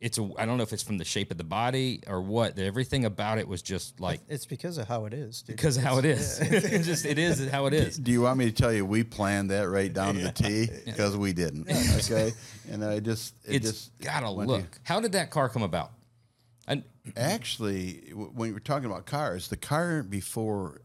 [0.00, 0.30] it's a.
[0.38, 2.58] I don't know if it's from the shape of the body or what.
[2.58, 5.56] Everything about it was just like It's because of how it is, dude.
[5.56, 6.40] because of how it is.
[6.40, 7.96] It just it is how it is.
[7.98, 10.68] Do you want me to tell you we planned that right down to the T?
[10.86, 11.68] Because we didn't.
[11.70, 12.32] Okay,
[12.70, 14.80] and I just it It's just gotta went look.
[14.84, 15.90] How did that car come about?
[16.66, 16.84] And
[17.16, 20.80] Actually, when we're talking about cars, the car before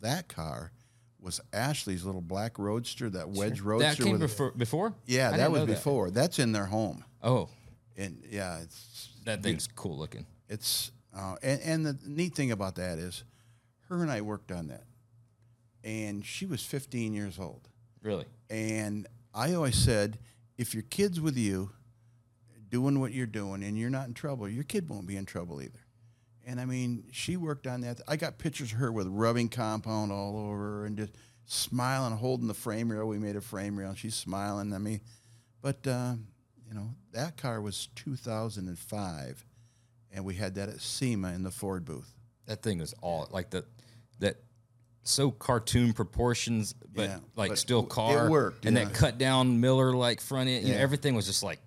[0.00, 0.72] that car
[1.20, 3.88] was Ashley's little black roadster, that wedge roadster.
[3.88, 4.50] that came with- before.
[4.52, 4.94] Before?
[5.06, 6.10] Yeah, I that was know before.
[6.10, 7.48] That's in their home, Oh,
[8.02, 10.26] and yeah, it's that thing's cool looking.
[10.48, 13.24] it's uh, and and the neat thing about that is,
[13.88, 14.84] her and I worked on that,
[15.84, 17.68] and she was 15 years old.
[18.02, 18.24] Really?
[18.50, 20.18] And I always said,
[20.58, 21.70] if your kid's with you,
[22.68, 25.62] doing what you're doing, and you're not in trouble, your kid won't be in trouble
[25.62, 25.78] either.
[26.44, 28.00] And I mean, she worked on that.
[28.08, 31.12] I got pictures of her with rubbing compound all over and just
[31.44, 33.06] smiling, holding the frame rail.
[33.06, 34.72] We made a frame rail, and she's smiling.
[34.72, 35.00] I mean,
[35.60, 36.14] but uh,
[36.72, 39.44] you know, that car was 2005,
[40.10, 42.14] and we had that at SEMA in the Ford booth.
[42.46, 43.64] That thing was all like the
[44.20, 44.36] that
[45.04, 48.30] so cartoon proportions, but Yeah, like but still it car.
[48.30, 48.84] worked, and yeah.
[48.84, 50.66] that cut down Miller like front end.
[50.66, 51.60] You know, everything was just like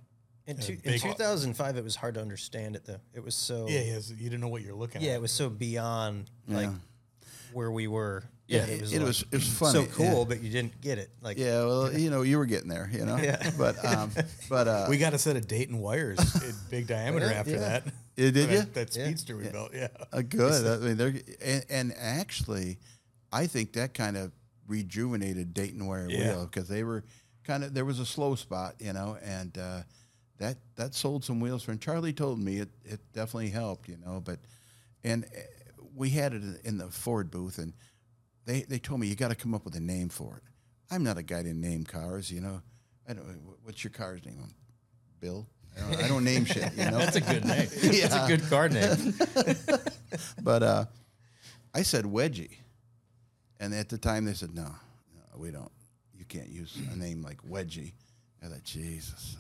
[0.48, 3.00] In, two, in 2005, it was hard to understand it though.
[3.14, 5.12] It was so Yeah, yes, you didn't know what you're looking yeah, at.
[5.12, 6.74] Yeah, it was so beyond like Yeah.
[7.54, 8.24] where we were.
[8.48, 8.66] Yeah.
[8.66, 9.74] it was, It like, was it was funny.
[9.74, 9.88] so yeah.
[10.12, 11.10] cool, but you didn't get it.
[11.22, 13.18] Like Yeah, well, you know, you were getting there, you know.
[13.18, 13.52] Yeah.
[13.58, 14.12] But um,
[14.50, 17.60] but uh, we got a set of Dayton wires in big diameter Yeah, after yeah.
[17.60, 17.84] that.
[18.18, 18.58] Yeah, did you?
[18.60, 19.06] That, that Yeah.
[19.06, 19.88] speedster we built, yeah.
[20.14, 20.66] uh, good.
[20.84, 22.78] I mean, they're and, and actually,
[23.34, 24.32] I think that kind of
[24.68, 26.20] rejuvenated Dayton Wire Yeah.
[26.36, 27.04] Wheel because they were
[27.44, 29.82] kind of there was a slow spot, you know, and uh,
[30.38, 31.72] that that sold some wheels for.
[31.72, 34.22] And Charlie told me it it definitely helped, you know.
[34.24, 34.40] But
[35.04, 37.74] and uh, we had it in- in the Ford booth, and
[38.46, 40.44] they they told me you got to come up with a name for it.
[40.92, 42.62] I'm not a guy to name cars, you know.
[43.08, 43.42] I don't.
[43.64, 44.38] What's your car's name?
[45.20, 45.48] Bill.
[45.78, 47.00] I don't, I don't name shit, you know.
[47.00, 47.68] that's a good name.
[47.82, 49.14] That's a good car name.
[50.42, 50.86] But uh,
[51.74, 52.52] I said wedgie,
[53.60, 55.72] and at the time they said no, no, we don't.
[56.18, 57.92] You can't use a name like wedgie.
[58.42, 59.36] I thought Jesus.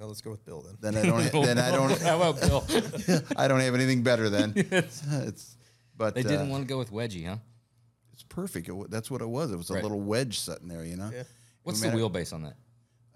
[0.00, 0.92] no, let's go with Bill then.
[0.92, 1.44] Then I don't.
[1.44, 2.00] then I don't.
[2.00, 2.64] How about Bill?
[3.36, 4.54] I don't have anything better then.
[4.56, 5.56] It's.
[5.96, 7.36] But They didn't uh, want to go with wedgie, huh?
[8.22, 8.68] It's perfect.
[8.68, 9.50] It, that's what it was.
[9.50, 9.82] It was a Right.
[9.82, 11.10] little wedge sitting there, you know.
[11.12, 11.24] Yeah.
[11.64, 12.54] What's No the wheelbase on that?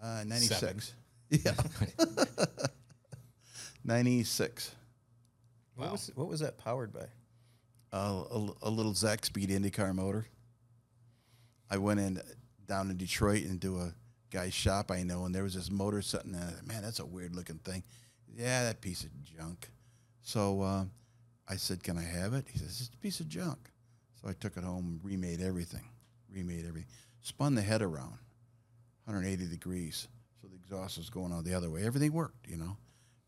[0.03, 0.81] Uh, Ninety Seven.
[0.81, 0.95] six.
[1.45, 1.55] Yeah.
[3.85, 4.73] Ninety six.
[5.75, 7.07] What was what was that powered by?
[7.93, 10.27] a, a, a little Zakspeed IndyCar motor.
[11.71, 12.21] I went in
[12.67, 13.95] down in Detroit into a
[14.31, 16.53] guy's shop I know, and there was this motor sitting there.
[16.65, 17.83] Man, that's a weird looking thing.
[18.37, 19.69] Yeah, that piece of junk.
[20.23, 20.85] So uh,
[21.49, 23.71] I said, "Can I have it?" He says, "It's a piece of junk."
[24.21, 25.89] So I took it home, remade everything,
[26.33, 26.89] remade everything,
[27.21, 28.19] spun the head around,
[29.05, 30.09] 180 degrees,
[30.41, 31.85] so the exhaust was going out the other way.
[31.85, 32.77] Everything worked, you know,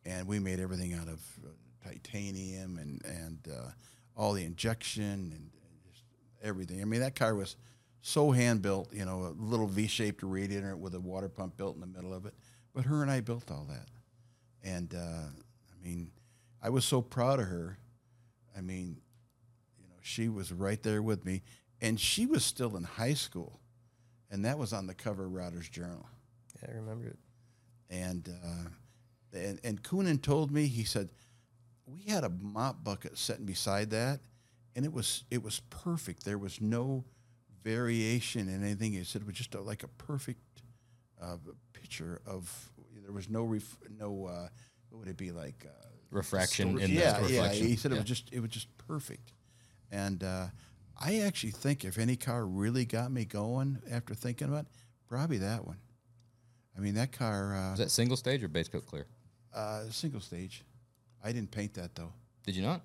[0.04, 1.48] and we made everything out of uh,
[1.84, 3.70] titanium and and uh,
[4.16, 5.50] all the injection and
[5.90, 6.04] just
[6.42, 6.80] everything.
[6.80, 7.56] I mean, that car was
[8.00, 11.80] so hand built, you know, a little V-shaped radiator with a water pump built in
[11.80, 12.34] the middle of it.
[12.74, 13.88] But her and I built all that,
[14.62, 16.10] and uh, I mean,
[16.62, 17.78] I was so proud of her.
[18.56, 19.00] I mean,
[20.08, 21.42] she was right there with me,
[21.80, 23.60] and she was still in high school,
[24.30, 26.08] and that was on the cover of Rodder's Journal.
[26.62, 27.18] Yeah, I remember it.
[27.90, 28.68] and uh,
[29.32, 31.10] and and Coonan told me he said
[31.86, 34.20] we had a mop bucket sitting beside that,
[34.74, 36.24] and it was it was perfect.
[36.24, 37.04] There was no
[37.62, 38.92] variation in anything.
[38.92, 40.62] He said it was just a, like a perfect
[41.20, 41.36] uh,
[41.72, 42.70] picture of.
[43.02, 44.48] There was no ref, no uh,
[44.90, 45.66] what would it be like?
[45.66, 47.42] Uh, Refraction in yeah, the yeah.
[47.42, 47.66] reflection.
[47.66, 49.32] He said it was just it was just perfect,
[49.90, 50.46] and uh,
[51.00, 54.68] I actually think if any car really got me going after thinking about, it,
[55.08, 55.78] probably that one.
[56.76, 57.54] I mean that car.
[57.54, 59.06] Uh, Is that single stage or base coat clear?
[59.54, 60.64] uh, single stage.
[61.24, 62.12] I didn't paint that though.
[62.44, 62.82] Did you not?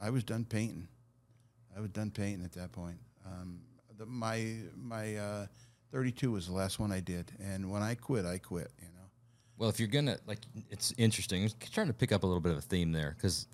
[0.00, 0.88] I was done painting.
[1.76, 2.96] I was done painting at that point.
[3.26, 3.60] Um,
[3.98, 5.46] the, my my uh,
[5.92, 8.70] 32 was the last one I did, and when I quit, I quit.
[8.80, 9.04] You know.
[9.58, 10.38] Well, if you're gonna like,
[10.70, 11.42] it's interesting.
[11.44, 13.46] I'm trying to pick up a little bit of a theme there because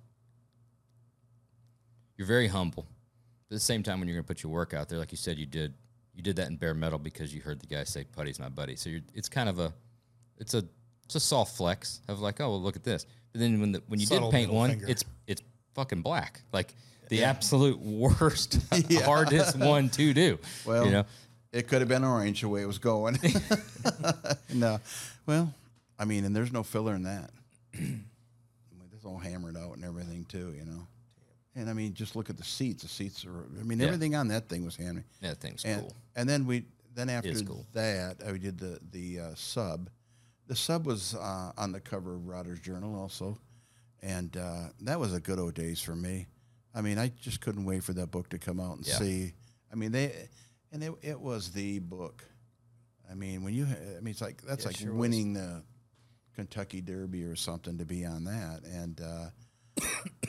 [2.21, 2.87] you're very humble.
[3.49, 5.16] But at the same time, when you're gonna put your work out there, like you
[5.16, 5.73] said, you did.
[6.14, 8.77] You did that in bare metal because you heard the guy say, "Putty's my buddy."
[8.77, 9.73] So you're, it's kind of a,
[10.37, 10.62] it's a,
[11.05, 13.07] it's a soft flex of like, oh, well, look at this.
[13.33, 14.87] But then when the when you Subtle did paint one, finger.
[14.87, 15.41] it's it's
[15.75, 16.75] fucking black, like
[17.09, 18.59] the absolute worst,
[19.05, 20.39] hardest one to do.
[20.66, 21.07] Well, you know,
[21.53, 23.16] it could have been orange the way it was going.
[24.53, 24.79] no,
[25.25, 25.55] well,
[25.99, 27.31] I mean, and there's no filler in that.
[28.93, 30.87] It's all hammered out and everything too, you know.
[31.57, 32.82] And I mean, just look at the seats.
[32.82, 33.46] The seats are.
[33.59, 33.86] I mean, Yeah.
[33.86, 35.05] everything on that thing was hammered.
[35.20, 35.96] that thing's and, cool.
[36.14, 37.66] And then we then after cool.
[37.72, 39.90] that, we did the the uh, sub.
[40.46, 43.38] The sub was uh, on the cover of Rodder's Journal also,
[44.03, 46.26] and uh, that was a good old days for me.
[46.74, 48.98] I mean, I just couldn't wait for that book to come out and Yeah.
[48.98, 49.32] see.
[49.72, 50.28] I mean, they
[50.72, 52.24] and it, it was the book.
[53.11, 55.01] I mean, when you, I mean, it's like that's Yeah, like sure was.
[55.01, 55.64] winning the
[56.34, 58.61] Kentucky Derby or something to be on that.
[58.64, 59.30] And uh,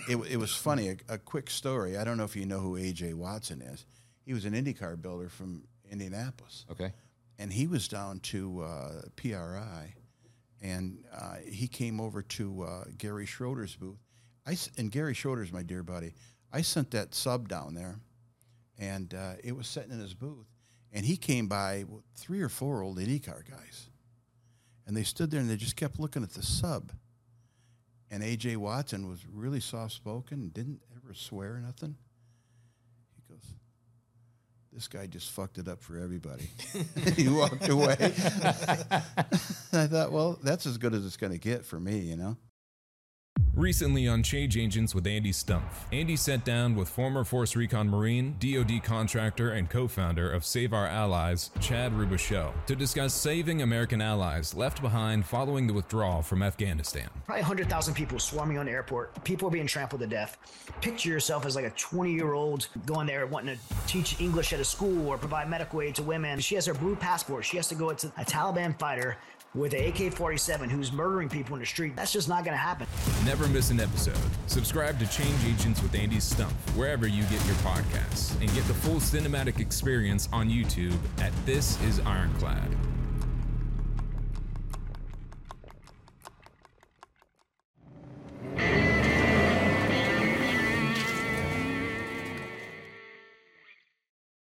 [0.10, 0.90] it, it was funny.
[0.90, 1.98] A, a quick story.
[1.98, 3.86] I don't know if you know who AJ Watson is.
[4.26, 6.92] He was an IndyCar builder from Indianapolis, Okay.
[7.40, 9.94] and he was down to uh, PRI,
[10.62, 14.00] and uh, he came over to uh, Gary Schroeder's booth.
[14.46, 16.14] I and Gary Schroeder's my dear buddy.
[16.54, 18.00] I sent that sub down there,
[18.78, 20.48] and uh, it was sitting in his booth,
[20.92, 23.90] and he came by with three or four old IndyCar guys,
[24.88, 26.92] and they stood there and they just kept looking at the sub.
[28.12, 31.96] And AJ Watson was really soft spoken, didn't ever swear nothing.
[33.16, 33.46] He goes,
[34.74, 36.50] This guy just fucked it up for everybody.
[37.16, 37.96] he walked away.
[38.02, 42.36] I thought, well, that's as good as it's going to get for me, you know?
[43.56, 48.38] Recently on Change Agents with Andy Stumpf, Andy sat down with former Force Recon Marine,
[48.40, 54.02] DoD contractor, and co founder of Save Our Allies, Chad Robichaux, to discuss saving American
[54.02, 57.10] allies left behind following the withdrawal from Afghanistan.
[57.26, 59.22] Probably 100,000 people swarming on the airport.
[59.26, 60.38] People are being trampled to death.
[60.80, 64.62] Picture yourself as like a 20 year old going there wanting to teach English at
[64.62, 66.40] a school or provide medical aid to women.
[66.40, 67.44] She has her blue passport.
[67.44, 69.18] She has to go to a Taliban fighter
[69.54, 71.96] with an AK 47 who's murdering people in the street.
[71.96, 72.88] That's just not going to happen.
[73.26, 74.18] Never miss an episode.
[74.48, 78.74] Subscribe to Change Agents with Andy Stumpf wherever you get your podcasts and get the
[78.74, 82.70] full cinematic experience on YouTube at This Is Ironclad.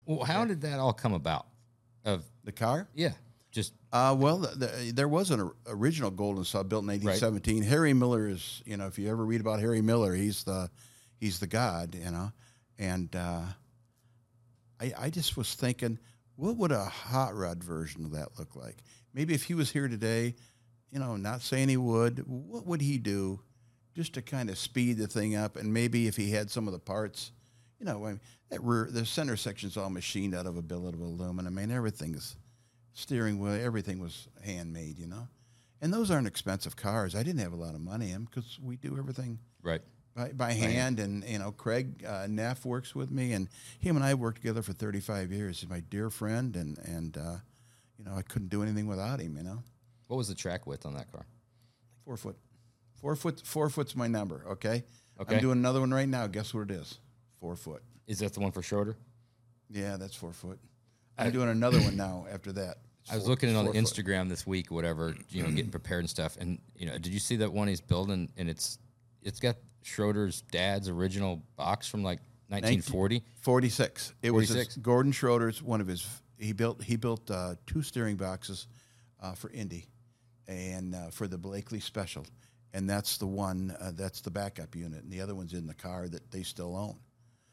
[0.06, 1.48] Well, how did that all come about?
[2.04, 2.88] Of The car?
[2.94, 3.14] yeah,
[3.56, 7.64] just Uh, well, the, the, there was an original Golden Sub built in 1817.
[7.64, 10.70] Harry Miller is, you know, if you ever read about Harry Miller, he's the
[11.20, 12.32] he's the god, you know.
[12.78, 13.44] And uh,
[14.82, 15.98] I, I just was thinking,
[16.36, 18.84] what would a hot rod version of that look like?
[19.14, 20.36] Maybe if he was here today,
[20.92, 23.40] you know, not saying he would, what would he do
[23.96, 25.56] just to kind of speed the thing up?
[25.56, 27.32] And maybe if he had some of the parts,
[27.80, 30.94] you know, I mean, that rear, the center section's all machined out of a billet
[30.94, 31.58] of aluminum.
[31.58, 32.36] I mean, everything's
[32.96, 35.28] steering wheel, everything was handmade, you know.
[35.82, 37.14] And those aren't expensive cars.
[37.14, 39.82] I didn't have a lot of money in because we do everything right.
[40.16, 41.00] by, by hand.
[41.00, 44.64] And, you know, Craig uh, Neff works with me, and him and I worked together
[44.64, 45.60] for 35 years.
[45.60, 47.36] He's my dear friend, and, and uh,
[48.00, 49.62] you know, I couldn't do anything without him, you know.
[50.08, 51.26] What was the track width on that car?
[52.06, 52.38] Four foot.
[52.96, 54.84] Four foot, four foot's my number, okay?
[55.20, 55.36] Okay.
[55.36, 56.28] I'm doing another one right now.
[56.28, 57.00] Guess what it is?
[57.40, 57.84] Four foot.
[58.08, 58.96] Is that the one for Schroeder?
[59.70, 60.60] Yeah, that's four foot.
[61.18, 62.78] I'm doing another one now after that.
[63.12, 63.84] I was looking on four foot.
[63.84, 66.38] Instagram this week, whatever, you know, getting prepared and stuff.
[66.40, 68.32] And you know, did you see that one he's building?
[68.38, 68.80] And it's
[69.22, 73.24] it's got Schroeder's dad's original box from like 1940.
[73.42, 74.14] 46.
[74.22, 74.76] It was 46?
[74.76, 76.08] his, Gordon Schroeder's one of his.
[76.38, 78.68] He built he built uh, two steering boxes
[79.22, 79.88] uh, for Indy,
[80.48, 82.26] and uh, for the Blakely Special,
[82.74, 85.74] and that's the one uh, that's the backup unit, and the other one's in the
[85.74, 86.98] car that they still own.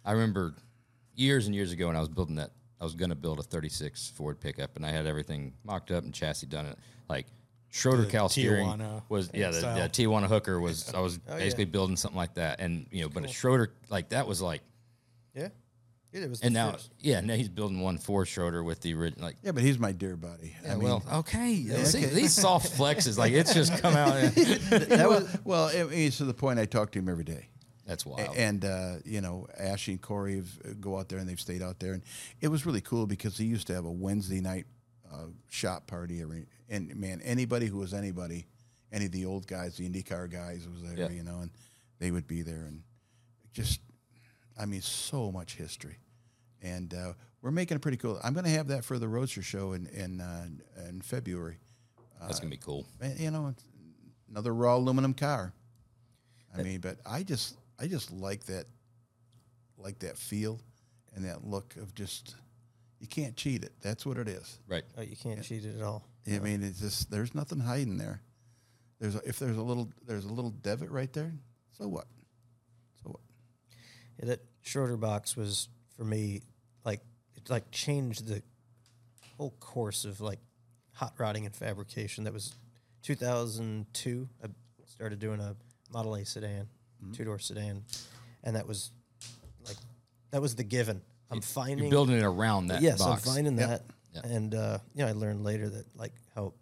[0.05, 0.55] I remember
[1.15, 2.51] years and years ago when I was building that
[2.83, 6.13] I was gonna build a 36 Ford pickup, and I had everything mocked up and
[6.13, 6.67] chassis done.
[6.67, 6.77] It
[7.09, 7.27] like
[7.71, 8.67] Schroeder The cowl steering
[9.09, 9.77] was yeah the, style.
[9.77, 11.71] the Tijuana hooker was I was Oh, basically yeah.
[11.71, 14.63] building something like that, and you know, but a Schroeder like that was like,
[15.33, 15.49] Yeah.
[16.13, 16.91] Yeah, it was and now first.
[16.99, 19.37] yeah now he's building one for Schroeder with the original like.
[19.45, 20.57] Yeah, but he's my dear buddy.
[20.69, 21.55] I mean, well, okay.
[21.85, 24.15] See, these soft flexes, like it's just come out.
[24.35, 25.67] that was well.
[25.69, 27.47] I mean, it's to the point I talk to him every day.
[27.87, 28.37] That's wild.
[28.37, 31.63] And uh, you know, Ashley and Corey have, uh, go out there and they've stayed
[31.63, 32.03] out there, and
[32.41, 34.67] it was really cool because they used to have a Wednesday night
[35.13, 36.23] uh, shop party.
[36.23, 38.47] Every, and man, anybody who was anybody,
[38.93, 40.97] any of the old guys, the IndyCar guys, was there.
[40.97, 41.11] Yeah.
[41.11, 41.51] You know, and
[41.99, 42.83] they would be there, and
[43.53, 43.81] just,
[44.59, 45.99] I mean, so much history,
[46.63, 47.13] and uh,
[47.43, 48.21] we're making it pretty cool.
[48.23, 50.47] I'm going to have that for the Roadster show in in uh,
[50.89, 51.59] in February.
[52.21, 52.87] That's gonna be cool.
[53.01, 53.53] And, you know,
[54.31, 55.53] another raw aluminum car.
[56.57, 58.67] I mean, but I just I just like that
[59.77, 60.61] like that feel
[61.15, 62.37] and that look of just
[63.01, 63.73] you can't cheat it.
[63.83, 64.61] That's what it is.
[64.69, 64.85] Right.
[64.97, 66.07] Oh, you can't cheat it at all.
[66.33, 68.23] I mean, it's just there's nothing hiding there.
[69.01, 71.33] There's a, if there's a little there's a little divot right there.
[71.73, 72.07] So what?
[73.03, 73.21] So what?
[74.21, 76.43] Yeah, that Schroeder box was for me
[76.85, 77.01] like
[77.35, 78.43] it like changed the
[79.37, 80.39] whole course of like
[80.93, 82.23] hot rodding and fabrication.
[82.23, 82.55] That was
[83.03, 84.29] 2002.
[84.45, 84.47] I
[84.87, 85.57] started doing a
[85.93, 86.69] Model A sedan,
[87.13, 87.85] two door sedan,
[88.45, 88.91] and that was
[89.67, 89.77] like
[90.31, 91.03] that was the given.
[91.31, 93.27] I'm finding You're building it around that yes, box.
[93.27, 93.83] I'm finding that,
[94.15, 94.25] Yep.
[94.27, 96.53] and uh, you know I learned later that like how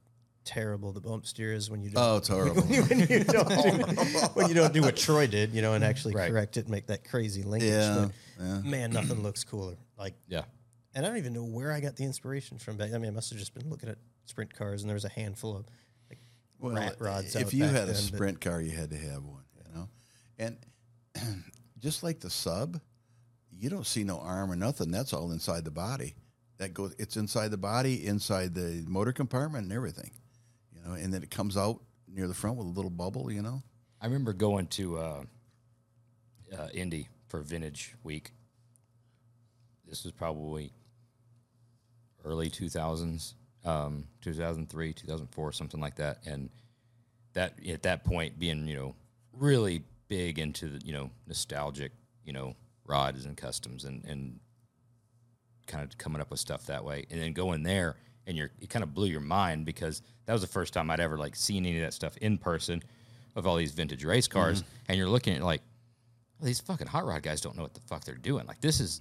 [0.45, 2.62] terrible the bump steer is when you Oh, don't it's horrible.
[2.62, 6.14] when you don't do, when you don't do what Troy did, you know, and actually
[6.14, 6.30] Right.
[6.30, 7.68] correct it, and make that crazy linkage.
[7.70, 9.76] Yeah, But, Man, nothing looks cooler.
[9.99, 10.43] Like, yeah.
[10.95, 12.76] and I don't even know where I got the inspiration from.
[12.78, 15.05] Back, I mean, I must have just been looking at sprint cars, and there was
[15.05, 15.66] a handful of
[16.59, 17.36] Well, rat rods.
[17.36, 19.28] if out you had a then, but- sprint car, you had to have one, you
[19.32, 19.39] know.
[20.41, 20.57] And
[21.78, 22.80] just like the sub,
[23.57, 24.91] you don't see no arm or nothing.
[24.91, 26.14] That's all inside the body.
[26.59, 26.95] That goes.
[26.99, 30.11] It's inside the body, inside the motor compartment, and everything,
[30.74, 30.95] you know.
[30.95, 33.62] And then it comes out near the front with a little bubble, you know.
[34.01, 35.22] I remember going to uh,
[36.59, 38.32] uh, Indy for Vintage Week.
[39.86, 40.72] This was probably
[42.24, 43.34] early 2000s,
[43.64, 46.18] um, 2003, 2004, something like that.
[46.26, 46.51] And
[47.34, 48.95] that at that point, being you know
[49.32, 51.92] really big into the you know nostalgic,
[52.22, 52.54] you know
[52.84, 54.38] rods and customs and and
[55.66, 57.96] kind of coming up with stuff that way, and then going there
[58.26, 61.00] and you're it kind of blew your mind because that was the first time I'd
[61.00, 62.82] ever like seen any of that stuff in person
[63.36, 64.38] of all these vintage race mm-hmm.
[64.38, 65.62] cars, and you're looking at like
[66.38, 68.46] well, these fucking hot rod guys don't know what the fuck they're doing.
[68.46, 69.00] Like this is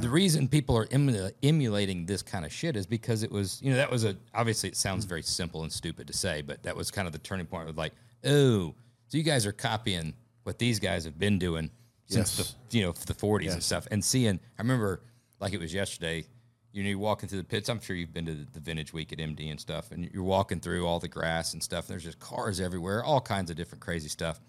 [0.00, 3.70] the reason people are emu- emulating this kind of shit is because it was you
[3.70, 5.10] know that was a obviously it sounds mm-hmm.
[5.10, 7.78] very simple and stupid to say, but that was kind of the turning point with
[7.78, 7.92] like
[8.24, 8.74] oh
[9.06, 10.14] so you guys are copying
[10.44, 11.70] what these guys have been doing
[12.06, 12.54] since Yes.
[12.70, 13.86] the you know the 40s and stuff.
[13.90, 15.02] And seeing I remember
[15.40, 16.24] like it was yesterday
[16.72, 17.68] you know you're walking through the pits.
[17.68, 20.60] I'm sure you've been to the vintage week at Indy and stuff and you're walking
[20.60, 23.82] through all the grass and stuff and there's just cars everywhere all kinds of different
[23.82, 24.40] crazy stuff.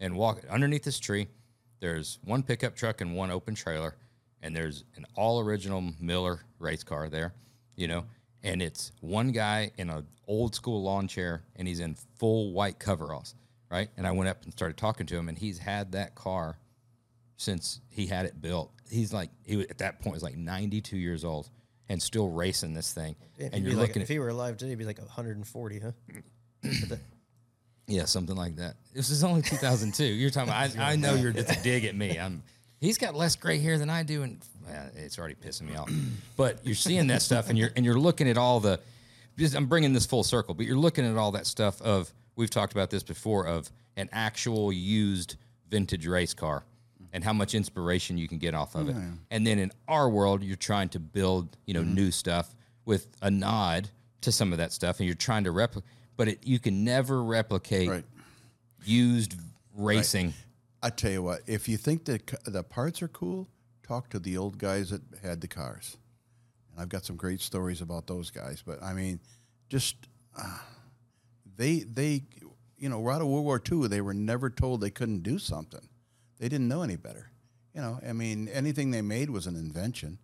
[0.00, 1.28] And walk underneath this tree
[1.80, 3.96] there's one pickup truck and one open trailer
[4.42, 7.34] and there's an all original Miller race car there
[7.76, 8.04] you know?
[8.44, 12.78] And it's one guy in an old school lawn chair and he's in full white
[12.78, 13.34] coveralls
[13.72, 16.58] right and I went up and started talking to him and he's had that car
[17.36, 18.70] since he had it built.
[18.88, 21.50] He's like he was, at that point was like 92 years old
[21.88, 23.16] and still racing this thing.
[23.38, 25.90] And you're be like, looking if he were alive today, he'd be like 140, huh?
[27.88, 28.76] Yeah, something like that.
[28.94, 30.04] This is only 2002.
[30.04, 30.48] You're talking.
[30.48, 32.18] About, I, I know you're just a dig at me.
[32.18, 32.42] I'm.
[32.80, 35.90] He's got less gray hair than I do, and well, it's already pissing me off.
[36.36, 38.80] But you're seeing that stuff, and you're and you're looking at all the.
[39.36, 42.50] Just, I'm bringing this full circle, but you're looking at all that stuff of we've
[42.50, 45.36] talked about this before of an actual used
[45.68, 46.64] vintage race car
[47.12, 48.96] and how much inspiration you can get off of it.
[49.30, 52.54] And then in our world, you're trying to build, you know, new stuff
[52.86, 53.88] with a nod
[54.22, 55.88] to some of that stuff, and you're trying to replicate.
[56.16, 58.04] But it, you can never replicate Right.
[58.84, 59.34] used
[59.76, 60.34] racing.
[60.82, 63.48] I tell you what, if you think the the parts are cool,
[63.82, 65.96] talk to the old guys that had the cars.
[66.70, 68.62] And I've got some great stories about those guys.
[68.64, 69.20] But I mean,
[69.68, 69.96] just
[70.40, 70.58] uh,
[71.56, 72.24] they they
[72.82, 75.38] you know, right out of World War II, they were never told they couldn't do
[75.38, 75.88] something.
[76.40, 77.30] They didn't know any better.
[77.74, 80.18] You know, I mean, anything they made was an invention.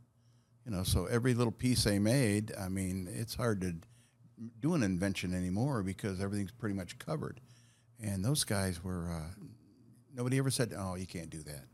[0.67, 3.77] You know, so every little piece they made, I mean, it's hard to
[4.59, 7.41] do an invention anymore because everything's pretty much covered.
[8.03, 9.35] And those guys were uh,
[10.13, 11.65] nobody ever said, "Oh, you can't do that."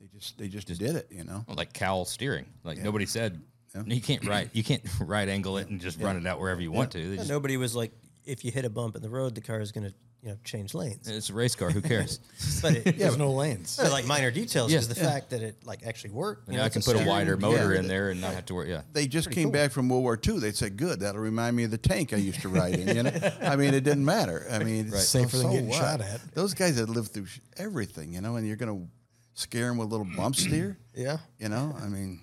[0.00, 1.44] They just they just, did it, you know.
[1.48, 2.46] like cowl steering.
[2.62, 3.40] Like nobody said
[3.86, 6.72] you can't right you can't right angle it and just run it out wherever you
[6.72, 7.00] want to.
[7.00, 7.92] Yeah, just- nobody was like,
[8.30, 10.36] if you hit a bump in the road, the car is going to you know
[10.44, 11.08] change lanes.
[11.08, 11.70] It's a race car.
[11.70, 12.18] Who cares?
[12.60, 13.76] But it, There's no lanes.
[13.76, 14.78] they're like minor details Yeah.
[14.80, 16.46] because the fact that it like actually worked.
[16.48, 18.54] You You know, I can put a wider motor in there and not have to
[18.54, 18.70] worry.
[18.70, 18.82] Yeah.
[18.92, 20.38] They just came back from World War II.
[20.38, 23.02] They said, "Good, that'll remind me of the tank I used to ride in." You
[23.04, 24.46] know, I mean, it didn't matter.
[24.50, 26.20] I mean, it's Safer than getting shot at.
[26.34, 27.26] Those guys had lived through
[27.56, 28.86] everything, you know, and you're gonna
[29.34, 30.76] scare them with little bumps there.
[30.94, 31.16] Yeah.
[31.38, 32.20] You know, I mean,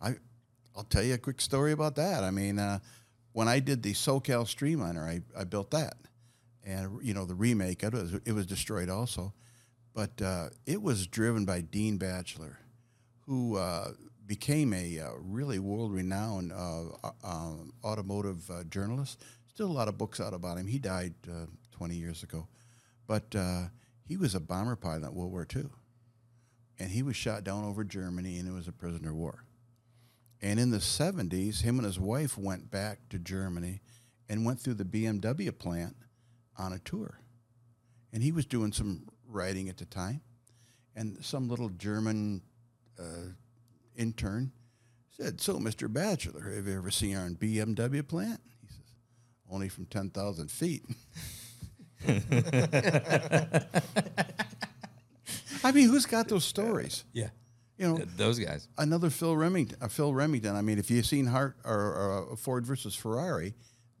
[0.00, 0.14] I,
[0.76, 2.22] I'll tell you a quick story about that.
[2.22, 2.78] I mean, uh,
[3.34, 5.96] when I did the SoCal Streamliner, I, I built that,
[6.64, 7.82] and you know the remake.
[7.82, 9.34] It was it was destroyed also,
[9.92, 12.58] but uh, it was driven by Dean Batchelor,
[13.26, 13.90] who uh,
[14.24, 19.22] became a uh, really world renowned uh, uh, um, automotive uh, journalist.
[19.46, 20.66] Still a lot of books out about him.
[20.66, 22.48] He died uh, 20 years ago,
[23.06, 23.34] but
[24.06, 25.64] he was a bomber pilot in World War II
[26.78, 29.43] and he was shot down over Germany and it was a prisoner of war.
[30.44, 33.80] And in the 70s, him and his wife went back to Germany
[34.28, 35.96] and went through the BMW plant
[36.58, 37.18] on a tour.
[38.12, 40.20] And he was doing some writing at the time.
[40.94, 42.42] And some little German
[43.00, 43.32] uh,
[43.96, 44.52] intern
[45.16, 45.90] said, So, Mr.
[45.90, 48.42] Batchelor, have you ever seen our BMW plant?
[48.60, 48.92] He says,
[49.50, 50.84] Only from 10,000 feet.
[55.64, 57.04] I mean, who's got those stories?
[57.14, 57.30] Yeah.
[57.78, 58.68] You know, Those guys.
[58.78, 59.78] another Phil Remington.
[59.80, 60.54] Uh, Phil Remington.
[60.54, 63.54] I mean, if you've seen Hart or, or uh, Ford versus Ferrari,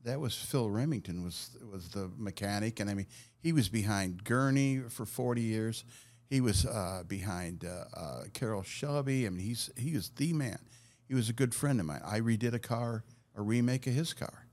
[0.04, 3.06] that was Phil Remington was was the mechanic, and I mean,
[3.42, 5.84] he was behind Gurney for forty years.
[6.30, 9.26] He was uh, behind uh, uh, Carroll Shelby.
[9.26, 10.58] I mean, he's he was the man.
[11.08, 12.00] He was a good friend of mine.
[12.04, 13.02] I redid a car,
[13.34, 14.46] a remake of his car.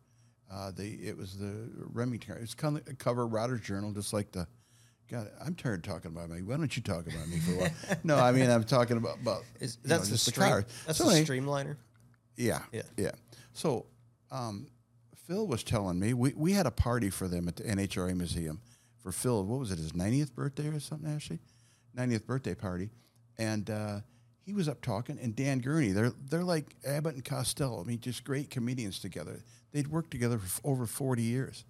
[0.51, 2.33] Uh, the it was the Remington.
[2.33, 2.41] car.
[2.41, 4.47] It's kind of cover Rodder's Journal, just like the.
[5.11, 6.41] God, I'm tired of talking about me.
[6.41, 7.69] Why don't you talk about me for a while?
[8.05, 10.65] no, I mean I'm talking about about Is, you know, that's the, stream, car.
[10.87, 11.75] That's So the anyway, streamliner.
[12.37, 12.83] yeah, Yeah.
[12.95, 13.11] yeah.
[13.51, 13.87] So,
[14.31, 14.67] um,
[15.27, 18.61] Phil was telling me we, we had a party for them at the NHRA Museum
[19.03, 19.43] for Phil.
[19.45, 19.79] What was it?
[19.79, 21.13] His 90th birthday or something?
[21.13, 21.39] Actually,
[21.97, 22.89] 90th birthday party,
[23.37, 23.99] and uh,
[24.45, 25.19] he was up talking.
[25.21, 27.81] And Dan Gurney, they're they're like Abbott and Costello.
[27.81, 29.43] I mean, just great comedians together.
[29.73, 31.65] They'd worked together for over 40 years.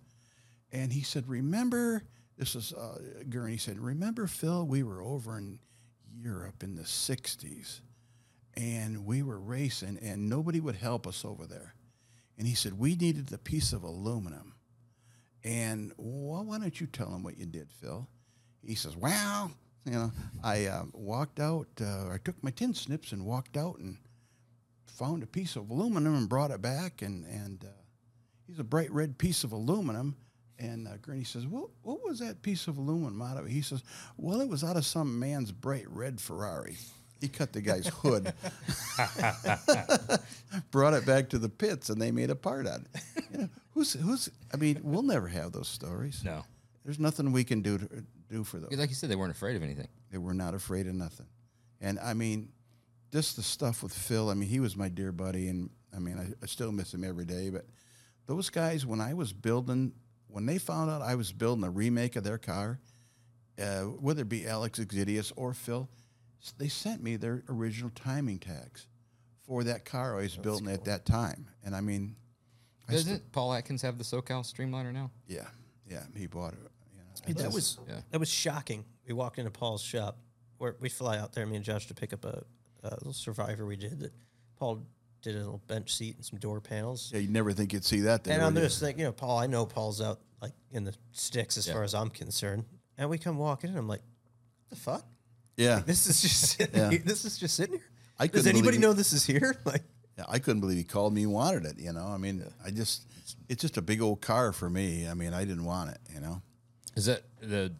[0.71, 2.03] And he said, "Remember."
[2.37, 2.97] This is uh,
[3.29, 4.65] Gurney said, "Remember, Phil?
[4.65, 5.59] We were over in
[6.13, 7.81] Europe in the '60s."
[8.55, 11.73] and we were racing, and nobody would help us over there.
[12.37, 14.55] And he said, We needed a piece of aluminum.
[15.43, 18.07] And well, why don't you tell him what you did, Phil?
[18.65, 19.51] He says, Well,
[19.85, 20.11] you know,
[20.43, 23.97] I uh, walked out, uh, I took my tin snips and walked out and
[24.87, 27.01] found a piece of aluminum and brought it back.
[27.01, 27.81] And, and uh,
[28.47, 30.15] he's a bright red piece of aluminum.
[30.61, 33.47] And uh, Gurney says, what, what was that piece of aluminum out of?
[33.47, 33.81] He says,
[34.15, 36.77] Well, it was out of some man's bright red Ferrari.
[37.19, 38.33] He cut the guy's hood,
[40.71, 43.23] brought it back to the pits, and they made a part out of it.
[43.31, 46.23] You know, who's, who's, I mean, we'll never have those stories.
[46.23, 46.43] No.
[46.83, 47.87] There's nothing we can do to
[48.29, 48.71] do for those.
[48.71, 49.87] Like you said, they weren't afraid of anything.
[50.11, 51.27] They were not afraid of nothing.
[51.79, 52.49] And I mean,
[53.11, 54.29] just the stuff with Phil.
[54.29, 57.03] I mean, he was my dear buddy, and I mean, I, I still miss him
[57.03, 57.49] every day.
[57.49, 57.65] But
[58.25, 59.93] those guys, when I was building,
[60.31, 62.79] when they found out I was building a remake of their car,
[63.61, 65.89] uh, whether it be Alex Xydias or Phil,
[66.57, 68.87] they sent me their original timing tags
[69.45, 71.47] for that car I was building at that time.
[71.63, 72.15] And I mean,
[72.89, 75.11] Doesn't still- Paul Atkins have the SoCal Streamliner now?
[75.27, 75.47] yeah,
[75.87, 76.59] yeah, he bought it.
[77.27, 78.01] You know, That was yeah.
[78.11, 78.85] that was shocking.
[79.07, 80.17] We walked into Paul's shop.
[80.57, 82.43] Where we fly out there, me and Josh, to pick up a,
[82.83, 83.99] a little Survivor we did.
[83.99, 84.13] That
[84.57, 84.85] Paul
[85.21, 87.11] did a little bench seat and some door panels.
[87.13, 88.23] yeah, you never think you'd see that.
[88.23, 89.37] there, and I'm just thinking, you know, Paul.
[89.37, 91.73] I know Paul's out like in the sticks as Yeah.
[91.73, 92.65] far as I'm concerned.
[92.97, 94.01] And we come walking in, I'm like,
[94.67, 95.05] "What the fuck?
[95.57, 96.89] yeah, This is just sitting Yeah.
[96.89, 97.01] here.
[97.05, 97.85] This is just sitting here.
[98.19, 99.55] I Does couldn't anybody believe- know this is here?
[99.65, 99.83] Like,
[100.17, 101.79] Yeah, I couldn't believe he called me and wanted it.
[101.79, 103.05] You know, I mean, I just,
[103.47, 105.07] it's just a big old car for me.
[105.07, 105.99] I mean, I didn't want it.
[106.13, 106.41] You know,
[106.95, 107.73] Is that the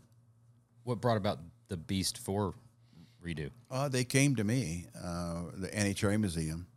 [0.84, 2.54] what brought about the Beast Four
[3.24, 3.50] redo?
[3.70, 6.68] uh, they came to me, uh, the NHRA Museum,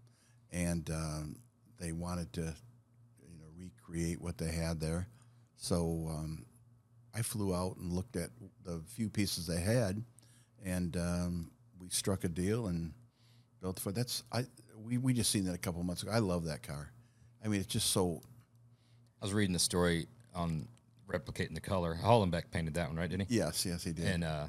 [0.54, 1.36] and um,
[1.80, 5.08] they wanted to, you know, recreate what they had there.
[5.56, 6.46] So um,
[7.14, 8.30] I flew out and looked at
[8.64, 10.02] the few pieces they had,
[10.64, 11.50] and um,
[11.80, 12.92] we struck a deal and
[13.60, 13.92] built for.
[13.92, 14.46] That's I.
[14.82, 16.12] We, we just seen that a couple months ago.
[16.12, 16.90] I love that car.
[17.44, 18.20] I mean, it's just so
[19.20, 20.68] I was reading the story on
[21.08, 21.98] replicating the color.
[22.02, 23.08] Hollenbeck painted that one, right?
[23.10, 23.36] Didn't he?
[23.36, 24.06] Yes, yes, he did.
[24.06, 24.46] And uh,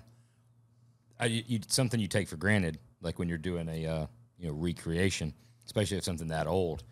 [1.19, 4.05] I, you, you- something you take for granted, like when you're doing a uh,
[4.37, 5.33] you know recreation,
[5.65, 6.83] especially if something that old.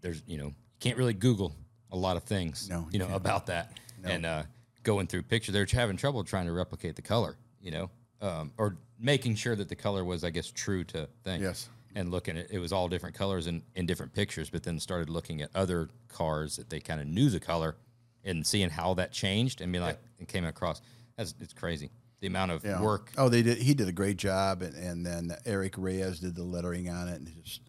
[0.00, 1.54] There's you know you can't really Google
[1.90, 3.16] a lot of things, No, you you know can't.
[3.16, 4.42] about that, and uh,
[4.82, 7.90] going through pictures, they're having trouble trying to replicate the color, you know,
[8.20, 11.42] um, or making sure that the color was, I guess, true to thing.
[11.42, 11.68] Yes.
[11.94, 15.08] And looking at it was all different colors in, in different pictures, but then started
[15.08, 17.74] looking at other cars that they kind of knew the color
[18.22, 20.82] and seeing how that changed and being like it came across.
[21.16, 21.90] That's it's crazy.
[22.20, 22.80] The amount of Yeah.
[22.80, 23.12] work.
[23.18, 23.58] Oh, they did.
[23.58, 27.16] He did a great job, and, and then Eric Reyes did the lettering on it,
[27.16, 27.60] and just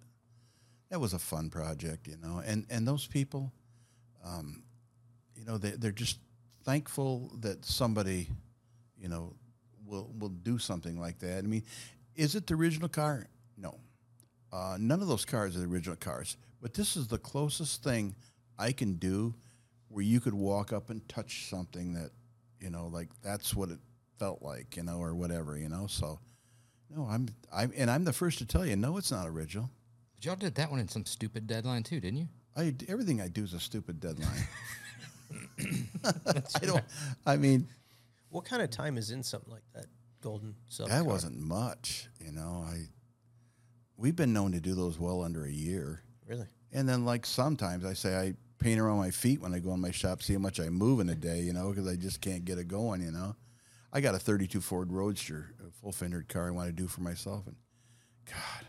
[0.89, 2.41] that was a fun project, you know.
[2.45, 3.51] And and those people,
[4.23, 4.63] um,
[5.35, 6.19] you know, they they're just
[6.63, 8.29] thankful that somebody,
[8.97, 9.35] you know,
[9.85, 11.39] will will do something like that.
[11.39, 11.63] I mean,
[12.15, 13.27] is it the original car?
[13.57, 13.77] No,
[14.53, 16.37] uh, none of those cars are the original cars.
[16.61, 18.15] But this is the closest thing
[18.57, 19.35] I can do
[19.89, 22.11] where you could walk up and touch something that,
[22.59, 23.79] you know, like that's what it
[24.17, 25.87] felt like, you know, or whatever, you know.
[25.87, 26.19] So,
[26.89, 29.69] no, I'm, I'm, and I'm the first to tell you, no, it's not original.
[30.15, 32.27] But y'all did that one in some stupid deadline too, didn't you?
[32.55, 34.47] I everything I do is a stupid deadline.
[36.03, 36.83] I don't.
[37.25, 37.67] I mean,
[38.29, 39.85] What kind of time is in something like that?
[40.21, 40.89] Golden sub.
[40.89, 42.65] that wasn't much, you know.
[42.67, 42.85] I
[43.97, 46.01] we've been known to do those well under a year.
[46.27, 46.47] really.
[46.73, 49.79] And then, like sometimes I say I paint around my feet when I go in
[49.79, 52.21] my shop, see how much I move in a day, you know, because I just
[52.21, 53.35] can't get it going, you know.
[53.91, 57.01] I got a 32 Ford Roadster, a full fendered car I want to do for
[57.01, 57.55] myself, and
[58.25, 58.65] God,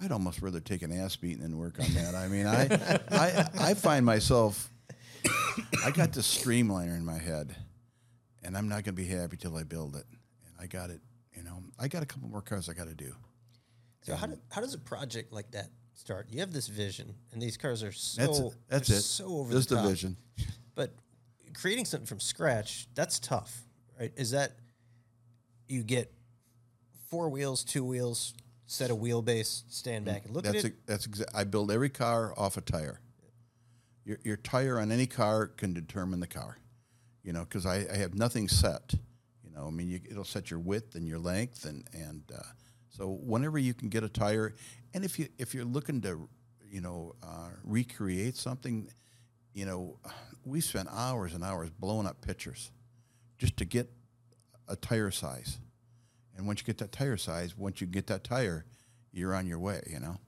[0.00, 2.14] I'd almost rather take an ass beating than work on that.
[2.14, 2.68] I mean, I,
[3.10, 4.70] I, I find myself,
[5.84, 7.54] I got this streamliner in my head,
[8.42, 10.04] and I'm not going to be happy till I build it.
[10.46, 11.00] And I got it,
[11.36, 11.62] you know.
[11.78, 13.12] I got a couple more cars I got to do.
[14.02, 16.28] So how, do, how does a project like that start?
[16.30, 18.54] You have this vision, and these cars are so That's it.
[18.68, 19.02] That's it.
[19.02, 19.90] So over Just the the top.
[19.90, 20.16] vision.
[20.74, 20.94] But
[21.52, 23.64] creating something from scratch, that's tough,
[24.00, 24.12] right?
[24.16, 24.52] Is that
[25.68, 26.12] you get
[27.08, 28.34] four wheels, two wheels,
[28.66, 30.86] set a wheelbase, stand back and look That's at a, it.
[30.86, 33.00] that's exa- I build every car off a tire.
[34.04, 36.56] Your your tire on any car can determine the car,
[37.22, 38.94] you know, because I, I have nothing set.
[39.44, 42.42] You know, I mean, you, it'll set your width and your length, and and uh,
[42.88, 44.54] so whenever you can get a tire,
[44.94, 46.28] and if you if you're looking to,
[46.68, 48.88] you know, uh, recreate something,
[49.52, 49.98] you know,
[50.44, 52.70] we spent hours and hours blowing up pictures,
[53.40, 53.90] just to get
[54.68, 55.58] a tire size,
[56.36, 58.66] and once you get that tire size, once you get that tire,
[59.12, 59.82] you're on your way.
[59.90, 60.18] You know.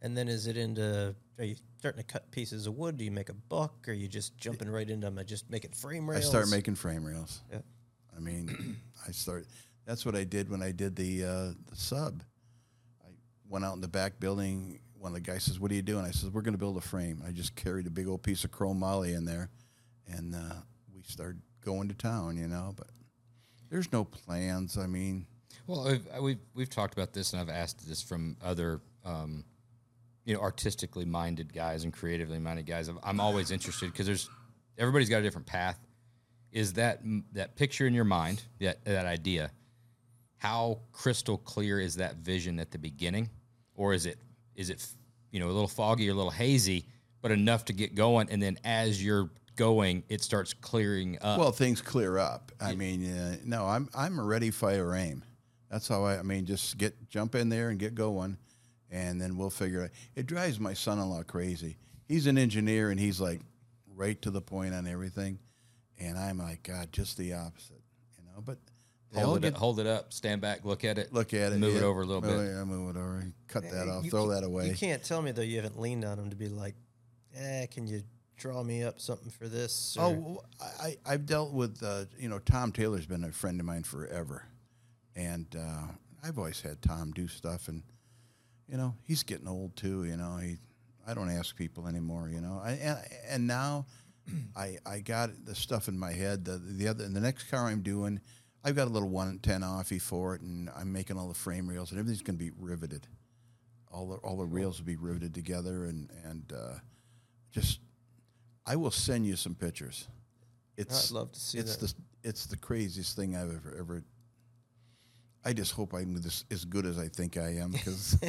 [0.00, 1.14] And then is it into?
[1.38, 2.96] Are you starting to cut pieces of wood?
[2.96, 3.86] Do you make a buck?
[3.86, 6.24] Or are you just jumping right into them and just making frame rails?
[6.24, 7.42] I start making frame rails.
[7.52, 7.60] Yeah.
[8.16, 8.76] I mean,
[9.06, 9.46] I start.
[9.86, 12.22] That's what I did when I did the uh, the sub.
[13.04, 13.10] I
[13.48, 14.80] went out in the back building.
[14.98, 16.76] One of the guys says, "What are you doing?" I says, "We're going to build
[16.78, 19.50] a frame." I just carried a big old piece of chrome moly in there,
[20.06, 20.54] and uh,
[20.94, 22.36] we started going to town.
[22.36, 22.88] You know, but
[23.70, 24.78] there's no plans.
[24.78, 25.26] I mean,
[25.66, 29.44] Well, we've, we've we've talked about this, and I've asked this from other, um,
[30.24, 32.88] you know, artistically minded guys and creatively minded guys.
[32.88, 34.28] I'm, I'm always interested because there's
[34.78, 35.78] everybody's got a different path.
[36.50, 37.00] Is that
[37.32, 39.50] that picture in your mind, that that idea?
[40.38, 43.28] How crystal clear is that vision at the beginning,
[43.74, 44.18] or is it
[44.54, 44.86] is it
[45.30, 46.86] you know a little foggy or a little hazy,
[47.20, 51.38] but enough to get going, and then as you're going, it starts clearing up.
[51.38, 52.52] well, things clear up.
[52.60, 55.22] I mean, uh, no, I'm I'm a ready, fire, aim.
[55.70, 56.18] That's how I.
[56.18, 58.38] I mean, just get jump in there and get going,
[58.90, 59.92] and then we'll figure it.
[60.14, 61.76] It drives my son-in-law crazy.
[62.06, 63.40] He's an engineer, and he's like
[63.94, 65.38] right to the point on everything,
[65.98, 67.82] and I'm like, God, just the opposite,
[68.16, 68.40] you know.
[68.42, 68.58] But
[69.14, 71.58] hold it, get up, hold it up, stand back, look at it, look at it,
[71.58, 71.84] move it yeah.
[71.84, 72.48] over a little Oh, bit.
[72.54, 73.24] Yeah, move it over.
[73.48, 74.04] Cut that off.
[74.04, 74.68] You Throw ca- that away.
[74.68, 76.76] You can't tell me though you haven't leaned on him to be like,
[77.36, 78.02] eh, can you
[78.38, 79.96] draw me up something for this?
[79.98, 80.44] Oh, or- well,
[80.80, 84.44] I, I've dealt with, uh, you know, Tom Taylor's been a friend of mine forever.
[85.16, 85.88] And uh,
[86.22, 87.68] I've always had Tom do stuff.
[87.68, 87.82] And,
[88.68, 90.36] you know, he's getting old too, you know.
[90.36, 90.56] He,
[91.06, 92.60] I don't ask people anymore, you know.
[92.62, 93.86] I, and, and now
[94.56, 96.44] I, I got the stuff in my head.
[96.44, 98.20] The, the other, the next car I'm doing,
[98.62, 100.42] I've got a little 110 Offy for it.
[100.42, 103.08] And I'm making all the frame rails and everything's going to be riveted.
[103.90, 105.86] All the, all the rails will be riveted together.
[105.86, 106.74] And, and uh,
[107.50, 107.80] just,
[108.68, 110.06] I will send you some pictures.
[110.76, 111.86] It's I'd love to see it's that.
[111.88, 114.04] the it's the craziest thing I've ever ever.
[115.44, 118.18] I just hope I'm this, as good as I think I am because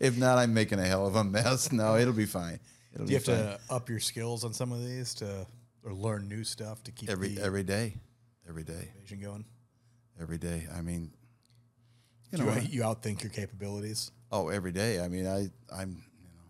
[0.00, 1.70] if not, I'm making a hell of a mess.
[1.70, 2.58] No, it'll be fine.
[2.92, 3.36] It'll Do you have fine.
[3.36, 5.46] to up your skills on some of these to
[5.84, 7.94] or learn new stuff to keep every every day,
[8.48, 9.44] every day, vision going?
[10.20, 10.66] every day.
[10.76, 11.10] I mean,
[12.30, 14.10] you know, you, you outthink your capabilities?
[14.30, 15.00] oh, every day.
[15.00, 16.44] I mean, I I'm you know,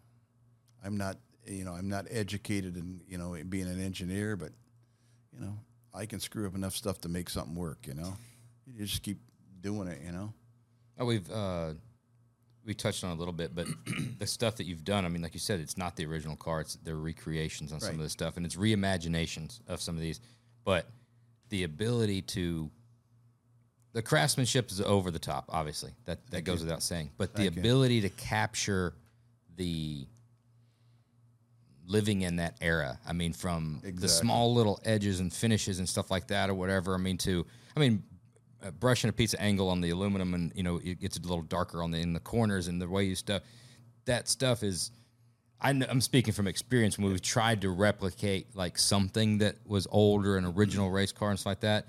[0.85, 1.17] I'm not
[1.47, 4.51] you know I'm not educated in you know in being an engineer, but
[5.33, 5.59] you know
[5.95, 7.87] I can screw up enough stuff to make something work.
[7.87, 8.15] You know,
[8.67, 9.19] you just keep
[9.61, 10.01] doing it.
[10.05, 10.33] You know.
[10.99, 11.73] Oh, we've uh,
[12.65, 13.67] we touched on a little bit, but
[14.19, 15.05] the stuff that you've done.
[15.05, 17.95] I mean, like you said, it's not the original car; it's their recreations on some
[17.95, 20.21] of this stuff, and it's reimaginations of some of these.
[20.65, 20.87] But
[21.49, 22.71] the ability to
[23.93, 25.47] the craftsmanship is over the top.
[25.49, 27.11] Obviously, that that goes without saying.
[27.19, 27.61] But the Thank you.
[27.61, 28.95] ability to capture
[29.57, 30.07] the
[31.93, 32.99] living in that era.
[33.07, 36.95] I mean, from the small little edges and finishes and stuff like that, or whatever.
[36.95, 38.03] I mean, to I mean,
[38.65, 41.21] uh, brushing a piece of angle on the aluminum, and you know, it gets a
[41.21, 43.43] little darker on the in the corners, and the way you stuff
[44.07, 44.91] that stuff is.
[45.65, 50.37] I I'm speaking from experience when we've tried to replicate like something that was older,
[50.37, 51.87] an original race car and stuff like that.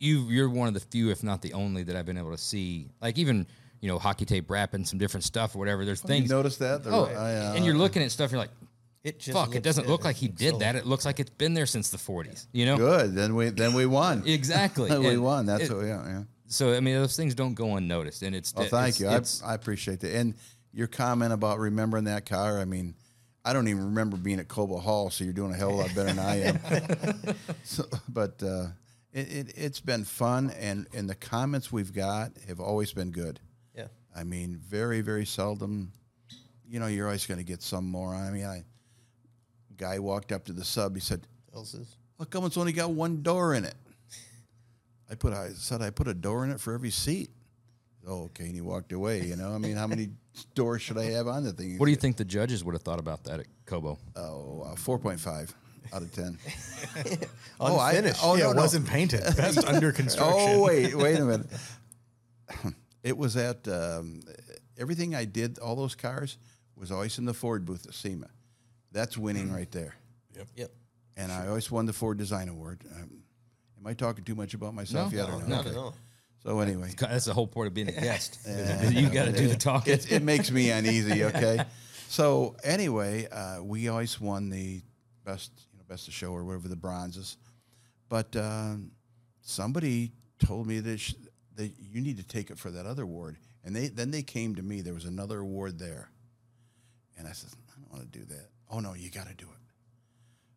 [0.00, 2.38] You you're one of the few, if not the only, that I've been able to
[2.38, 2.88] see.
[3.02, 3.46] Like even
[3.80, 5.84] you know hockey tape wrapping some different stuff or whatever.
[5.84, 6.30] There's You things.
[6.30, 6.82] notice that?
[6.86, 8.30] Oh, I, uh, and you're looking at stuff.
[8.30, 8.50] You're like,
[9.04, 9.54] It just fuck!
[9.54, 9.90] It doesn't good.
[9.90, 10.74] look like he did So- that.
[10.76, 12.46] It looks like it's been there since the 40s.
[12.52, 12.76] You know?
[12.76, 13.14] good.
[13.14, 14.22] Then we then we won.
[14.26, 14.90] Exactly.
[14.98, 15.46] we And won.
[15.46, 15.86] That's it- what.
[15.86, 16.22] Yeah, yeah.
[16.48, 16.74] so.
[16.74, 18.52] I mean, those things don't go unnoticed, and it's.
[18.56, 19.06] Oh, thank it's- you.
[19.08, 20.14] it's- I, I appreciate that.
[20.14, 20.34] And
[20.72, 22.58] your comment about remembering that car.
[22.60, 22.94] I mean,
[23.44, 25.78] I don't even remember being at Cobo Hall, so you're doing a hell of a
[25.78, 27.34] lot better than I am.
[27.64, 28.66] so, but uh,
[29.12, 33.40] it, it, it's been fun, and, and the comments we've got have always been good.
[33.74, 33.86] Yeah.
[34.14, 35.92] I mean, very, very seldom.
[36.68, 38.14] You know, you're always going to get some more.
[38.14, 38.64] I mean, I
[39.78, 40.94] guy walked up to the sub.
[40.94, 41.96] He said, Else's.
[42.18, 43.74] "How come it's only got one door in it?"
[45.10, 47.30] I put I said I put a door in it for every seat.
[48.06, 49.22] Oh, okay, and he walked away.
[49.22, 50.10] You know, I mean, how many
[50.54, 51.78] doors should I have on the thing?
[51.78, 53.98] what do you think the judges would have thought about that at Cobo?
[54.16, 55.54] Oh, uh, four point five
[55.92, 56.38] out of ten.
[57.60, 58.20] Unfinished.
[58.22, 58.62] oh yeah, no, it no.
[58.62, 59.20] wasn't painted.
[59.36, 60.34] Best under construction.
[60.38, 61.46] Oh wait, wait a minute.
[63.02, 64.22] It was at um,
[64.78, 65.58] everything I did.
[65.58, 66.36] All those cars
[66.76, 68.28] was always in the Ford booth at SEMA.
[68.92, 69.94] That's winning right there.
[70.36, 70.46] Yep.
[70.56, 70.70] Yep.
[71.16, 72.84] And I always won the Ford Design Award.
[72.94, 73.22] Um,
[73.78, 75.46] am I talking too much about myself No, yet or no, no?
[75.46, 75.70] not Okay.
[75.70, 75.94] at all.
[76.44, 78.38] So anyway, That's the whole point of being a guest.
[78.46, 79.92] you got to do the talking.
[79.92, 81.24] it, it makes me uneasy.
[81.24, 81.64] Okay,
[82.08, 84.80] so anyway, uh, we always won the
[85.24, 87.36] best, you know, best of show or whatever the bronzes,
[88.08, 88.92] but um,
[89.42, 91.14] somebody told me that, sh-
[91.56, 94.54] that you need to take it for that other award, and they then they came
[94.54, 94.80] to me.
[94.80, 96.08] There was another award there,
[97.18, 98.48] and I said, I don't want to do that.
[98.70, 99.58] Oh no, you got to do it.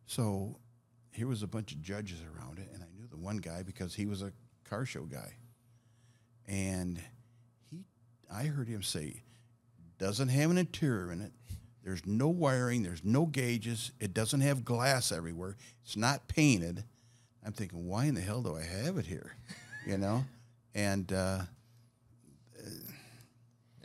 [0.06, 0.58] So
[1.12, 3.94] here was a bunch of judges around it, and I knew the one guy because
[3.94, 4.32] he was a
[4.68, 5.34] car show guy
[6.48, 7.00] and
[7.70, 7.84] he
[8.32, 9.22] I heard him say
[9.98, 11.32] doesn't have an interior in it.
[11.84, 15.56] There's no wiring, there's no gauges, it doesn't have glass everywhere.
[15.84, 16.84] It's not painted.
[17.44, 19.36] I'm thinking, why in the hell do I have it here?
[19.84, 20.24] You know?
[20.76, 21.40] And uh,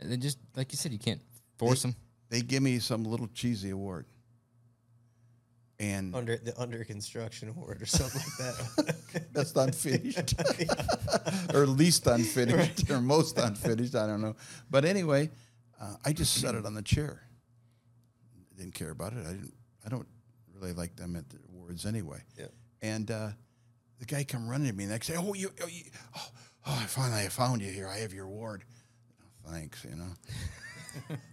[0.00, 1.20] And then just like you said, you can't
[1.58, 1.96] force them.
[2.30, 4.06] they give me some little cheesy award.
[5.80, 8.96] And Under the under construction award or something like that.
[9.32, 10.34] that's unfinished.
[11.54, 14.34] Or least unfinished or most unfinished i don't know.
[14.70, 15.30] But anyway
[15.80, 17.22] uh, i just set it on the chair.
[18.56, 19.24] Didn't care about it.
[19.26, 19.54] I didn't
[19.86, 20.06] i don't
[20.54, 22.20] really like them at the awards anyway.
[22.36, 22.46] Yeah.
[22.82, 23.28] and uh,
[24.00, 25.84] the guy come running to me next day oh you, oh, you
[26.16, 26.28] oh,
[26.66, 27.86] oh i finally i found you here.
[27.88, 28.64] I have your award
[29.22, 30.12] oh, thanks you know.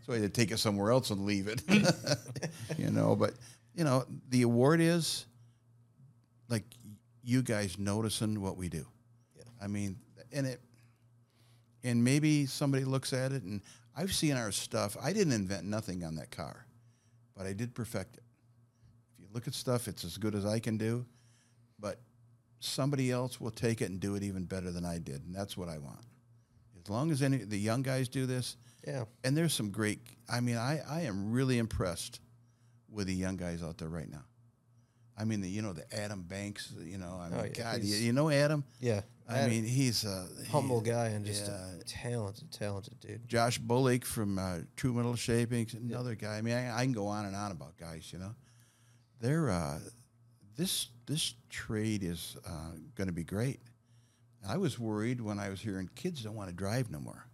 [0.06, 1.64] So i had to take it somewhere else and leave it.
[2.78, 3.34] You know but
[3.76, 5.26] you know the award is
[6.50, 6.64] like
[7.24, 8.86] you guys noticing what we do.
[9.36, 9.44] Yeah.
[9.62, 9.98] I mean,
[10.32, 10.62] and it,
[11.84, 13.62] and maybe somebody looks at it, and
[13.96, 14.96] I've seen our stuff.
[15.02, 16.66] I didn't invent nothing on that car,
[17.36, 18.24] but I did perfect it.
[19.14, 21.06] If you look at stuff, it's as good as I can do,
[21.80, 22.00] but
[22.60, 25.58] somebody else will take it and do it even better than I did, and that's
[25.58, 26.06] what I want.
[26.84, 28.58] As long as any the young guys do this,
[28.88, 29.06] yeah.
[29.24, 30.00] and there's some great.
[30.30, 32.20] I mean, I I am really impressed
[32.96, 34.24] with the young guys out there right now.
[35.18, 37.84] I mean, the, you know, the Adam Banks, you know, I mean, Oh, yeah, God,
[37.84, 38.64] you, you know Adam?
[38.82, 39.02] Yeah.
[39.30, 41.80] I Adam- mean, he's a humble he- guy and just yeah.
[41.80, 43.28] a talented, talented dude.
[43.28, 46.38] Josh Bullock from uh, True Metal Shaping, another guy.
[46.38, 48.10] I mean, I, I can go on and on about guys.
[48.12, 48.36] You know,
[49.22, 49.80] they're uh,
[50.58, 53.62] this this trade is uh, going to be great.
[54.48, 57.26] I was worried when I was hearing kids don't want to drive no more.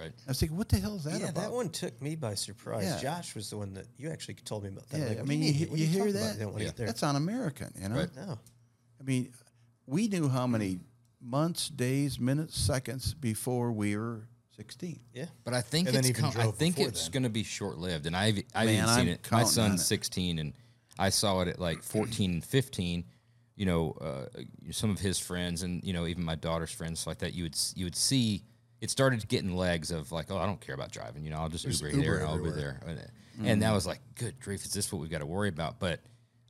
[0.00, 0.12] Right.
[0.26, 1.20] I was thinking, what the hell is that about?
[1.20, 1.42] yeah, about?
[1.42, 2.84] that one took me by surprise.
[2.84, 2.98] Yeah.
[3.00, 4.98] Josh was the one that you actually told me about that.
[4.98, 5.76] Yeah, Like, I mean, you, you, mean?
[5.76, 6.38] You hear that?
[6.38, 6.86] They don't want to get there.
[6.86, 7.96] That's un-American, you know.
[7.96, 8.16] Right.
[8.16, 8.38] no.
[9.00, 9.32] I mean,
[9.86, 10.80] we knew how many
[11.20, 15.00] months, days, minutes, seconds before we were 16.
[15.14, 15.26] Yeah.
[15.44, 18.14] But I think And it's com- I think it's going to be short lived, and
[18.16, 19.28] I've I've Man, even seen I'm it.
[19.30, 19.84] My son's it.
[19.84, 20.52] 16, and
[20.98, 23.04] I saw it at like 14 and 15.
[23.56, 24.26] You know, uh,
[24.70, 27.34] some of his friends, and you know, even my daughter's friends, like that.
[27.34, 28.42] You would you would see
[28.80, 31.24] it started getting legs of like, oh, I don't care about driving.
[31.24, 33.72] You know, I'll just There's Uber, here Uber and I'll Uber there, and, and that
[33.72, 35.78] was like, good grief, is this what we've got to worry about?
[35.78, 36.00] But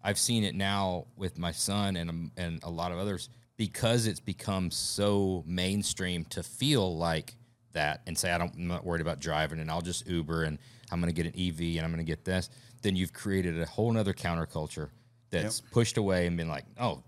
[0.02, 4.06] I've seen it now with my son and um, and a lot of others because
[4.06, 7.36] it's become so mainstream to feel like
[7.72, 10.58] that and say I don't, I'm not worried about driving and I'll just Uber and
[10.90, 12.48] I'm going to get an EV and I'm going to get this.
[12.82, 14.88] Then you've created a whole nother counterculture
[15.28, 17.02] that's pushed away and been like, oh,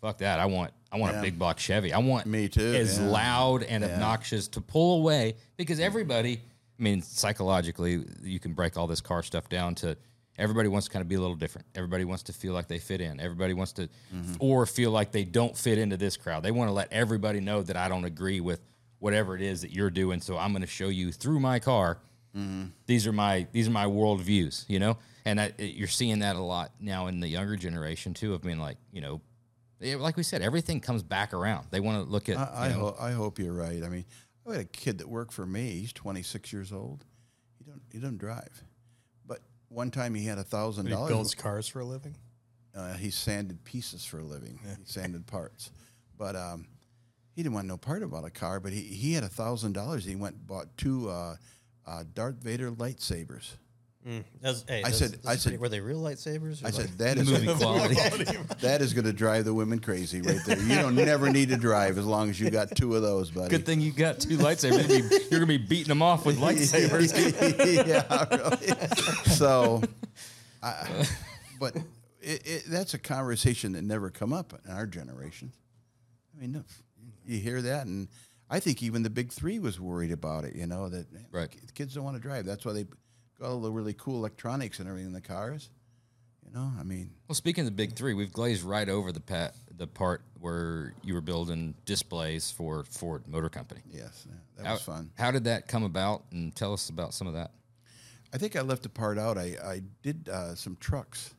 [0.00, 0.38] fuck that.
[0.38, 1.18] I want I want Yeah.
[1.20, 1.92] a big block Chevy.
[1.92, 3.06] I want Me too, as yeah.
[3.06, 6.40] loud and obnoxious to pull away because everybody.
[6.78, 9.96] I mean, psychologically, you can break all this car stuff down to
[10.38, 11.66] everybody wants to kind of be a little different.
[11.74, 13.18] Everybody wants to feel like they fit in.
[13.20, 14.34] Everybody wants to, Mm-hmm.
[14.40, 16.42] or feel like they don't fit into this crowd.
[16.42, 18.60] They want to let everybody know that I don't agree with
[18.98, 20.20] whatever it is that you're doing.
[20.20, 21.98] So I'm going to show you through my car.
[22.36, 22.64] Mm-hmm.
[22.86, 24.98] These are my these are my world views, you know.
[25.24, 28.60] And I, you're seeing that a lot now in the younger generation too, of being
[28.60, 29.20] like, you know,
[29.80, 31.66] yeah, like we said, everything comes back around.
[31.70, 32.36] They want to look at.
[32.38, 33.82] I, I, you know, ho- I hope you're right.
[33.82, 34.04] I mean,
[34.48, 35.70] I had a kid that worked for me.
[35.70, 37.04] He's 26 years old.
[37.58, 38.62] He don't he don't drive,
[39.26, 41.08] but one time he had a thousand He dollars.
[41.10, 42.14] builds cars for a living.
[42.74, 44.58] Uh, he sanded pieces for a living.
[44.62, 45.70] He sanded parts,
[46.18, 46.66] but um,
[47.34, 48.60] he didn't want no part about a car.
[48.60, 50.04] But he, he had a thousand dollars.
[50.04, 51.36] He went bought two uh,
[51.86, 53.52] uh, Darth Vader lightsabers.
[54.06, 54.22] Mm.
[54.40, 56.62] Those- hey, I those- said- those I said- pretty- were they real lightsabers?
[56.62, 57.94] or I like- said that is movie quality.
[58.60, 60.58] that is going to drive the women crazy right there.
[60.60, 63.48] You don't never need to drive as long as you got two of those, buddy.
[63.50, 64.88] Good thing you got two lightsabers.
[64.88, 67.12] You're gonna be, you're gonna be beating them off with lightsabers.
[67.86, 69.30] yeah, really.
[69.34, 69.82] So,
[70.62, 71.04] I,
[71.58, 71.74] but
[72.20, 75.50] it, it, that's a conversation that never come up in our generation.
[76.36, 76.64] I mean,
[77.26, 78.06] you hear that, and
[78.48, 80.54] I think even the big three was worried about it.
[80.54, 81.48] You know that Right.
[81.74, 82.44] kids don't want to drive.
[82.46, 82.84] That's why they
[83.40, 85.70] got all the really cool electronics and everything in the cars.
[86.44, 89.20] You know, I mean, Well, speaking of the big three, we've glazed right over the
[89.20, 93.80] pat, the part where you were building displays for Ford Motor Company.
[93.90, 95.10] yes, yeah, that How, was fun.
[95.18, 96.22] How did that come about?
[96.30, 97.50] And tell us about some of that.
[98.32, 99.38] I think I left a part out.
[99.38, 101.34] I, I did uh, some trucks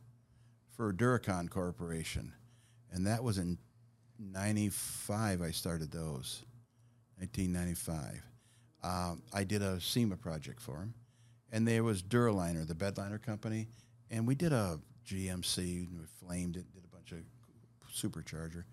[0.76, 2.34] for Durakon Corporation,
[2.92, 3.58] and that was in
[4.20, 5.42] '95.
[5.42, 6.44] I started those,
[7.18, 8.22] 1995.
[8.84, 10.94] Um, I did a SEMA project for them,
[11.52, 13.68] and there was Duraliner, the bedliner company,
[14.10, 17.20] and we did a GMC, and we flamed it, did a bunch of
[17.94, 18.64] supercharger,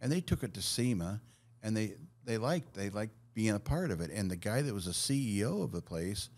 [0.00, 1.20] and they took it to SEMA,
[1.62, 1.94] and they
[2.24, 4.10] they liked they liked being a part of it.
[4.10, 6.30] And the guy that was a CEO of the place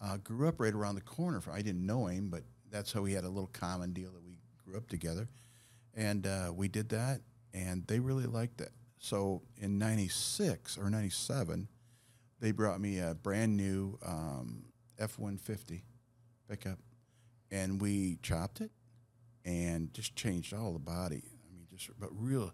[0.00, 1.40] uh, grew up right around the corner.
[1.40, 4.24] From, I didn't know him, but that's how we had a little common deal that
[4.24, 5.28] we grew up together,
[5.94, 7.20] and uh, we did that,
[7.52, 8.70] and they really liked it.
[8.98, 11.68] So in '96 or '97,
[12.40, 14.64] they brought me a brand new um,
[15.02, 15.82] F-150
[16.48, 16.78] pickup,
[17.50, 18.70] and we chopped it
[19.44, 21.22] and just changed all the body.
[21.24, 22.52] I mean, just but real,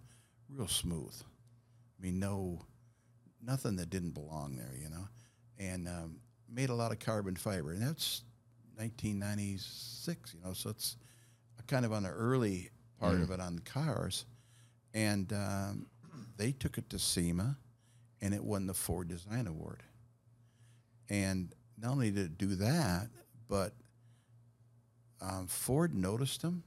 [0.48, 1.14] real smooth.
[1.20, 2.62] I mean, no,
[3.44, 5.08] nothing that didn't belong there, you know,
[5.58, 8.22] and um, made a lot of carbon fiber, and that's
[8.76, 10.96] 1996, you know, so it's
[11.66, 14.24] kind of on the early part of it on the cars,
[14.94, 15.86] and um,
[16.36, 17.56] they took it to SEMA,
[18.20, 19.82] and it won the Ford Design Award.
[21.10, 23.08] And not only did it do that,
[23.48, 23.72] but
[25.20, 26.62] um, Ford noticed them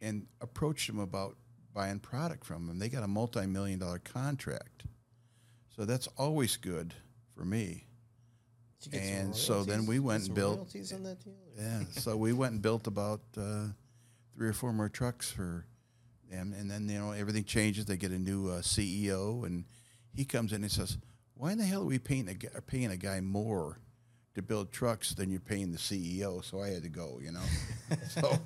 [0.00, 1.36] and approached them about
[1.72, 2.78] buying product from them.
[2.78, 4.84] They got a multi-million dollar contract,
[5.74, 6.94] so that's always good
[7.36, 7.86] for me.
[8.80, 11.34] Did you get some and so then we went and built- royalties on that deal.
[11.56, 13.66] Yeah, so we went and built about uh,
[14.36, 15.66] three or four more trucks for
[16.30, 17.86] them, and then you know everything changes.
[17.86, 19.64] They get a new uh, CEO, and
[20.14, 20.98] he comes in and says,
[21.34, 23.78] "Why in the hell are we paying a, paying a guy more
[24.34, 27.42] to build trucks than you're paying the CEO?" So I had to go, you know.
[28.08, 28.38] so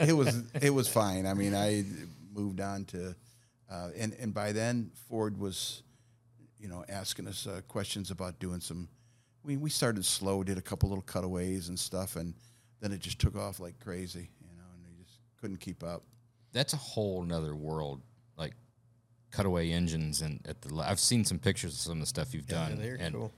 [0.00, 1.26] it was it was fine.
[1.26, 1.84] I mean, I
[2.32, 3.14] moved on to,
[3.70, 5.82] uh, and and by then Ford was
[6.58, 8.88] you know, asking us uh, questions about doing some.
[9.42, 12.32] We we started slow, did a couple little cutaways and stuff, and
[12.80, 16.02] then it just took off like crazy, you know, and we just couldn't keep up.
[16.52, 18.00] That's a whole nother world,
[18.38, 18.54] like
[19.30, 20.22] cutaway engines.
[20.22, 22.78] And at the, I've seen some pictures of some of the stuff you've Yeah, done.
[22.80, 23.32] they're and cool.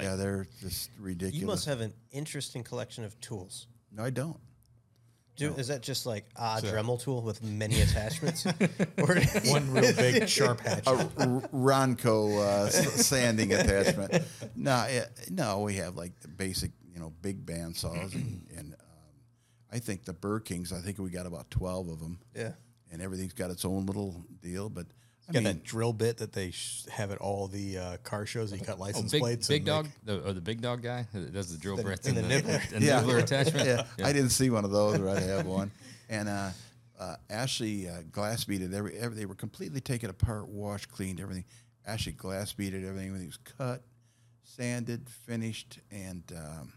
[0.00, 1.40] Yeah, they're just ridiculous.
[1.40, 3.66] You must have an interesting collection of tools.
[3.94, 4.38] no, I don't.
[5.34, 8.44] Do, Is that just like a Dremel tool with many attachments?
[8.98, 9.16] or
[9.50, 10.86] One real big sharp hatchet.
[10.86, 14.24] A R- Ronco uh, s- sanding attachment.
[14.54, 18.74] No, it, no, we have like the basic, you know, big band saws, and, and
[18.74, 18.78] um,
[19.72, 20.70] I think the Burr Kings.
[20.70, 22.18] I think we got about twelve of them.
[22.36, 22.52] Yeah.
[22.92, 24.68] and everything's got its own little deal.
[24.68, 24.86] But
[25.32, 28.26] I Got mean, that drill bit that they sh- have at all the uh, car
[28.26, 28.50] shows.
[28.50, 29.48] that You cut Oh, license big, plates.
[29.48, 32.06] big and, dog, like, the, or the big dog guy that does the drill bits
[32.06, 32.62] and and, the the, nibbler.
[32.74, 33.00] and Yeah.
[33.00, 33.66] nibbler attachment.
[33.66, 35.70] yeah, I didn't see one of those, or I'd have one.
[36.08, 36.50] And uh,
[37.00, 39.16] uh, Ashley uh, glass beaded every, every.
[39.16, 41.44] They were completely taken apart, washed, cleaned, everything.
[41.86, 43.08] Ashley glass beaded everything.
[43.08, 43.82] Everything was cut,
[44.42, 46.72] sanded, finished, and um,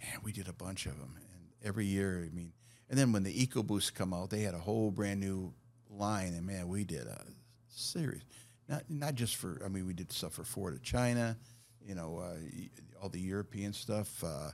[0.00, 1.16] man, we did a bunch of them.
[1.18, 2.52] And every year, I mean,
[2.88, 5.52] and then when the EcoBoost come out, they had a whole brand new
[5.90, 7.22] line, and man, we did a
[7.70, 8.22] series.
[8.68, 9.60] Not not just for.
[9.64, 11.36] I mean, we did stuff for Ford of China,
[11.84, 12.36] you know, uh,
[13.02, 14.50] all the European stuff, uh,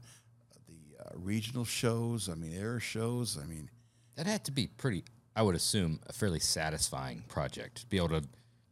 [0.67, 2.29] the uh, regional shows.
[2.29, 3.39] I mean, air shows.
[3.43, 3.69] I mean,
[4.17, 8.09] That had to be pretty, I would assume, a fairly satisfying project to be able
[8.09, 8.23] to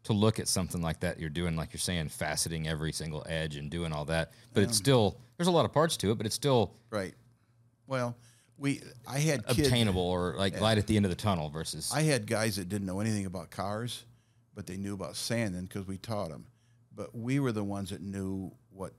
[0.05, 1.19] to look at something like that.
[1.19, 4.33] You're doing, like you're saying, faceting every single edge and doing all that.
[4.55, 7.15] But it's still there's a lot of parts to it, but it's still right.
[7.87, 8.17] Well,
[8.57, 9.67] we I had kids.
[9.67, 12.69] obtainable or like light at the end of the tunnel versus I had guys that
[12.71, 14.05] didn't know anything about cars,
[14.55, 16.47] but they knew about sanding because we taught them.
[16.95, 18.93] But we were the ones that knew what,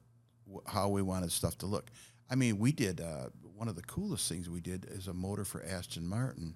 [0.52, 1.90] wh- how we wanted stuff to look.
[2.30, 5.45] I mean, we did uh, one of the coolest things we did is a motor
[5.45, 6.56] for Aston Martin,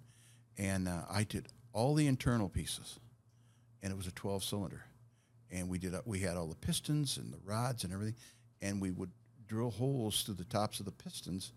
[0.58, 3.00] and uh, I did all the internal pieces,
[3.82, 4.84] and it was a 12 cylinder,
[5.50, 8.16] and we did uh, we had all the pistons and the rods and everything,
[8.62, 9.12] and we would
[9.48, 11.54] drill holes through the tops of the pistons,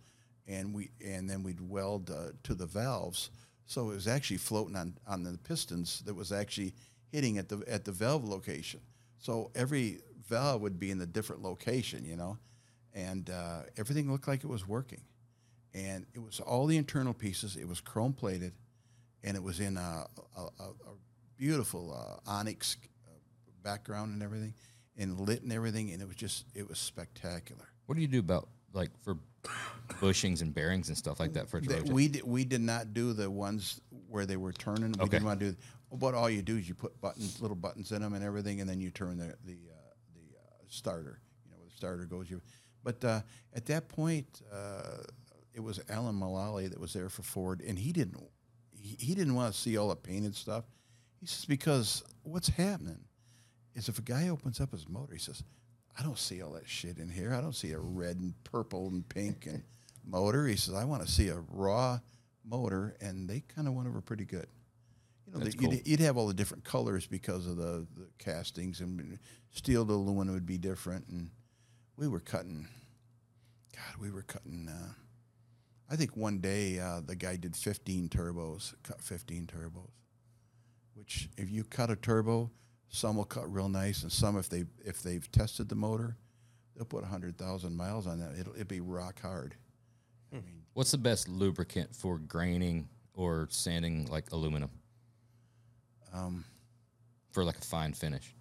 [0.47, 3.31] and we and then we'd weld uh, to the valves,
[3.67, 6.75] so it was actually floating on on the pistons that was actually
[7.13, 8.81] hitting at the at the valve location.
[9.19, 12.39] So every valve would be in a different location, you know,
[12.93, 15.03] and uh, everything looked like it was working,
[15.75, 17.57] and it was all the internal pieces.
[17.57, 18.55] It was chrome plated,
[19.23, 20.07] and it was in a,
[20.37, 20.73] a, a,
[21.37, 22.77] beautiful uh, onyx
[23.07, 23.11] uh,
[23.63, 24.55] background and everything,
[24.97, 27.69] and lit and everything, and it was just it was spectacular.
[27.87, 29.19] what do you do about like for
[30.01, 33.13] bushings and bearings and stuff like that for a we did, we did not do
[33.13, 34.93] the ones where they were turning.
[34.93, 35.11] We Okay.
[35.11, 35.57] didn't want to do.
[35.93, 38.69] But all you do is you put buttons, little buttons in them, and everything, and
[38.71, 41.21] then you turn the the uh, the uh, starter.
[41.45, 42.31] You know where the starter goes.
[42.31, 42.41] You,
[42.83, 43.21] but uh,
[43.53, 45.03] at that point, uh,
[45.53, 48.17] it was Alan Mullally that was there for Ford, and he didn't
[48.71, 50.65] he, he didn't want to see all the painted stuff.
[51.21, 53.05] He says because what's happening
[53.75, 55.43] is if a guy opens up his motor, he says,
[55.99, 57.35] I don't see all that shit in here.
[57.35, 59.63] I don't see a red and purple and pink and
[60.07, 60.47] motor.
[60.47, 62.01] He says, I want to see a raw
[62.45, 64.47] motor, and they kind of went over pretty good.
[65.27, 68.81] You know, the, you'd, you'd have all the different colors because of the, the castings,
[68.81, 69.19] and
[69.51, 71.07] steel to aluminum would be different.
[71.09, 71.31] And
[71.97, 72.69] we were cutting,
[73.75, 74.69] God, we were cutting.
[74.69, 74.93] Uh,
[75.91, 79.91] I think one day uh, the guy did 15 turbos, cut 15 turbos
[80.95, 82.51] which if you cut a turbo,
[82.93, 86.17] some will cut real nice, and some if they if they've tested the motor,
[86.77, 88.39] they'll put hundred thousand miles on that.
[88.39, 89.57] It'll it'll be rock hard.
[90.75, 94.71] What's the best lubricant for graining or sanding like aluminum?
[96.15, 96.45] Um,
[97.33, 98.35] for like a fine finish.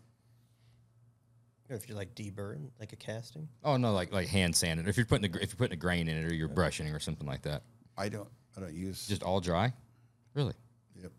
[1.69, 3.47] Or if you're like deburring, like a casting.
[3.63, 4.87] Oh no, like like hand sanding.
[4.87, 6.99] If you're putting a, if you're putting a grain in it or you're brushing or
[6.99, 7.63] something like that,
[7.97, 9.73] I don't I don't use just all dry.
[10.33, 10.53] Really?
[11.01, 11.11] Yep.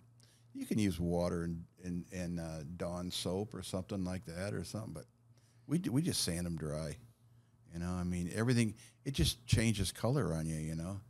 [0.54, 4.64] You can use water and and, and uh, Dawn soap or something like that or
[4.64, 5.04] something, but
[5.66, 6.96] we we just sand them dry.
[7.72, 8.74] You know, I mean everything.
[9.04, 10.56] It just changes color on you.
[10.56, 11.00] You know,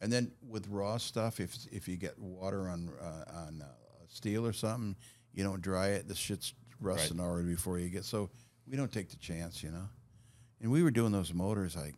[0.00, 3.66] and then with raw stuff, if if you get water on uh, on uh,
[4.08, 4.96] steel or something,
[5.32, 6.08] you don't dry it.
[6.08, 8.04] The shit's rusting already before you get.
[8.04, 8.30] So
[8.68, 9.62] we don't take the chance.
[9.62, 9.88] You know,
[10.60, 11.94] and we were doing those motors like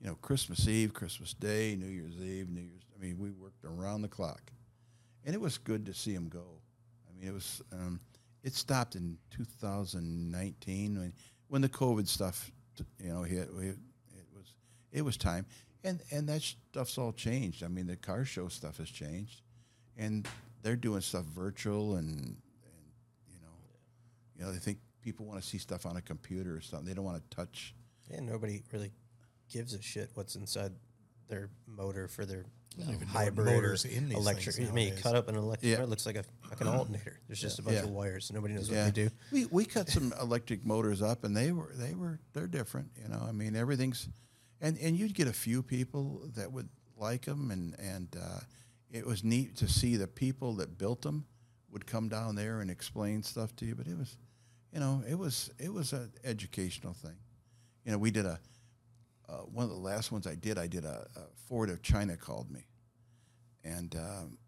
[0.00, 2.82] you know, Christmas Eve, Christmas Day, New Year's Eve, New Year's.
[2.96, 4.50] I mean, we worked around the clock,
[5.24, 6.59] and it was good to see them go.
[7.20, 7.62] Mean, it was.
[7.72, 8.00] Um,
[8.42, 11.12] it stopped in 2019 when
[11.48, 12.50] when the COVID stuff,
[12.98, 13.48] you know, hit.
[13.54, 13.76] We, it
[14.34, 14.54] was
[14.92, 15.46] it was time,
[15.84, 17.62] and and that stuff's all changed.
[17.62, 19.42] I mean, the car show stuff has changed,
[19.96, 20.26] and
[20.62, 22.36] they're doing stuff virtual, and and
[23.28, 23.48] you know,
[24.36, 26.86] you know, they think people want to see stuff on a computer or something.
[26.86, 27.74] They don't want to touch.
[28.10, 28.92] Yeah, nobody really
[29.50, 30.72] gives a shit what's inside
[31.28, 34.60] their motor for their you even know hybrid motors in these electric.
[34.60, 35.76] I mean, you cut up an electric Yeah.
[35.76, 37.18] car, it looks like a fucking alternator.
[37.26, 37.84] There's just a bunch Yeah.
[37.84, 38.30] of wires.
[38.32, 39.10] Nobody knows Yeah, what they do.
[39.32, 42.90] we we cut some electric motors up, and they were they were they're different.
[43.02, 44.08] You know, I mean everything's,
[44.60, 48.40] and and you'd get a few people that would like them, and and uh,
[48.90, 51.26] it was neat to see the people that built them
[51.70, 53.74] would come down there and explain stuff to you.
[53.74, 54.16] But it was,
[54.72, 57.16] you know, it was it was an educational thing.
[57.84, 58.38] You know, we did a
[59.30, 60.58] uh, one of the last ones I did.
[60.58, 62.66] I did a, a Ford of China called me,
[63.64, 64.38] and um,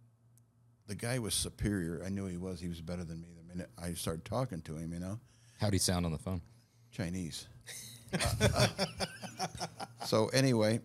[0.86, 2.02] the guy was superior.
[2.04, 2.60] I knew he was.
[2.60, 4.92] He was better than me the minute I started talking to him.
[4.92, 5.20] You know,
[5.60, 6.40] How'd he sound on the phone?
[6.90, 7.46] Chinese.
[8.12, 8.66] Uh, uh,
[10.04, 10.80] so anyway,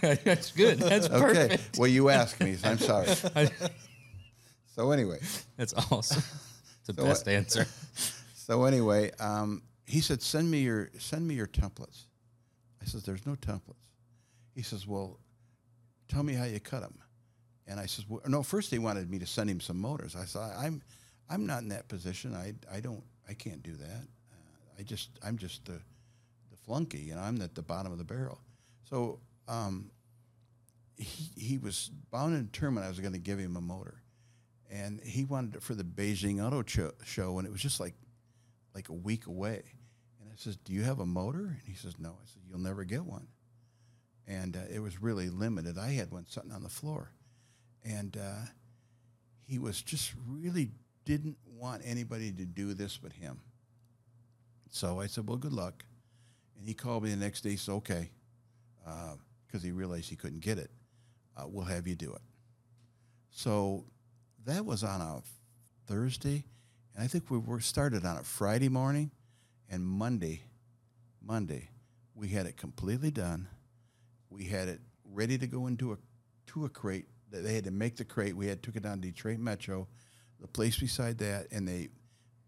[0.00, 0.78] That's good.
[0.78, 1.20] That's okay.
[1.20, 1.78] perfect.
[1.78, 2.54] Well, you asked me.
[2.54, 3.08] So I'm sorry.
[4.74, 5.18] so anyway,
[5.56, 6.22] That's awesome.
[6.78, 7.66] It's the So best what- answer.
[8.34, 9.62] so anyway, um,
[9.92, 12.06] he said, "Send me your send me your templates."
[12.80, 13.84] I says, "There's no templates."
[14.54, 15.20] He says, "Well,
[16.08, 16.98] tell me how you cut them."
[17.66, 20.24] And I says, well, "No, first he wanted me to send him some motors." I
[20.24, 20.80] said, "I'm
[21.28, 22.34] I'm not in that position.
[22.34, 24.06] I I don't I can't do that.
[24.32, 25.78] Uh, I just I'm just the
[26.50, 27.00] the flunky.
[27.00, 28.40] You know, I'm at the bottom of the barrel."
[28.88, 29.90] So um,
[30.96, 34.00] he he was bound and determined I was going to give him a motor,
[34.70, 37.94] and he wanted it for the Beijing Auto Cho- Show, and it was just like
[38.74, 39.64] like a week away.
[40.42, 43.04] Says, "Do you have a motor?" And he says, "No." I said, "You'll never get
[43.04, 43.28] one."
[44.26, 45.78] And uh, it was really limited.
[45.78, 47.12] I had one sitting on the floor,
[47.84, 48.46] and uh,
[49.46, 50.70] he was just really
[51.04, 53.40] didn't want anybody to do this but him.
[54.70, 55.84] So I said, "Well, good luck."
[56.58, 57.50] And he called me the next day.
[57.50, 58.10] He said, "Okay,
[59.46, 60.70] because he realized he couldn't get it.
[61.36, 62.22] Uh, we'll have you do it.
[63.30, 63.84] So
[64.44, 65.22] that was on a
[65.86, 66.44] Thursday,
[66.94, 69.10] and I think we were started on a Friday morning,
[69.72, 70.42] and Monday,
[71.22, 71.70] Monday,
[72.14, 73.48] we had it completely done.
[74.28, 74.80] We had it
[75.10, 75.96] ready to go into a
[76.48, 77.06] to a crate.
[77.30, 78.36] They had to make the crate.
[78.36, 79.88] We had took it down to Detroit Metro,
[80.40, 81.88] the place beside that, and they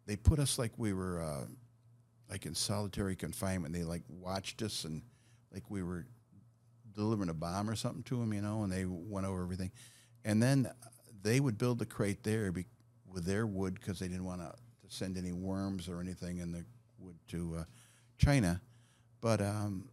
[0.07, 1.47] they put us like we were uh,
[2.29, 3.75] like in solitary confinement.
[3.75, 5.01] They like watched us and
[5.51, 6.07] like we were
[6.93, 9.71] delivering a bomb or something to them, you know, and they went over everything.
[10.27, 10.71] And then
[11.23, 12.67] they would build the crate there be,
[13.11, 14.53] with their wood because they didn't want to
[14.89, 16.65] send any worms or anything in the
[17.05, 17.65] wood to uh,
[18.19, 18.61] China.
[19.21, 19.89] But um,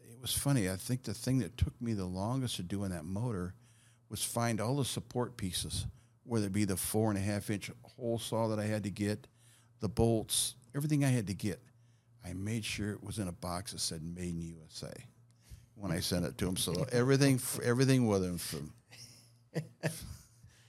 [0.00, 0.70] it was funny.
[0.70, 3.54] I think the thing that took me the longest to doing that motor
[4.08, 5.86] was find all the support pieces,
[6.24, 8.90] whether it be the four and a half inch hole saw that I had to
[8.90, 9.26] get,
[9.80, 11.60] the bolts, everything I had to get.
[12.24, 14.92] I made sure it was in a box that said "Made in USA"
[15.76, 16.56] when I sent it to him.
[16.56, 18.72] So everything, everything with him from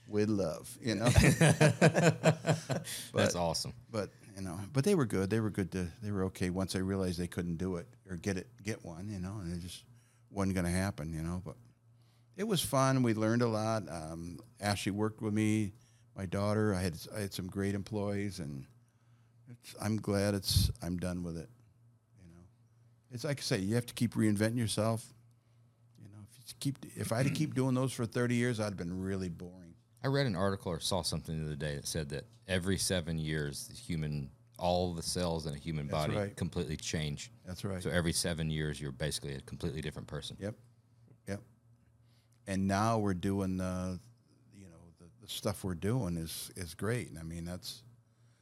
[0.08, 1.08] with love, you know.
[3.14, 3.72] That's awesome.
[3.90, 5.30] But you know, but they were good.
[5.30, 5.88] They were good to.
[6.00, 9.08] They were okay once they realized they couldn't do it or get it, get one.
[9.10, 9.82] You know, and it just
[10.30, 11.12] wasn't going to happen.
[11.12, 11.56] You know, but
[12.36, 13.02] it was fun.
[13.02, 13.82] We learned a lot.
[13.90, 15.72] Um, Ashley worked with me,
[16.16, 16.72] my daughter.
[16.72, 18.64] I had I had some great employees, and
[19.82, 21.48] I'm glad it's I'm done with it.
[22.22, 22.42] You know,
[23.10, 25.04] it's like I say, you have to keep reinventing yourself.
[26.00, 28.60] You know, if you keep if I had to keep doing those for 30 years,
[28.60, 29.67] I'd have been really boring.
[30.02, 33.18] I read an article or saw something the other day that said that every seven
[33.18, 36.36] years, the human, all the cells in a human That's body right.
[36.36, 37.30] completely change.
[37.46, 37.82] That's right.
[37.82, 40.36] So every seven years, you're basically a completely different person.
[40.40, 40.54] Yep,
[41.26, 41.40] yep.
[42.46, 43.98] And now we're doing the,
[44.56, 47.08] you know, the, the stuff we're doing is is great.
[47.10, 47.82] And I mean, that's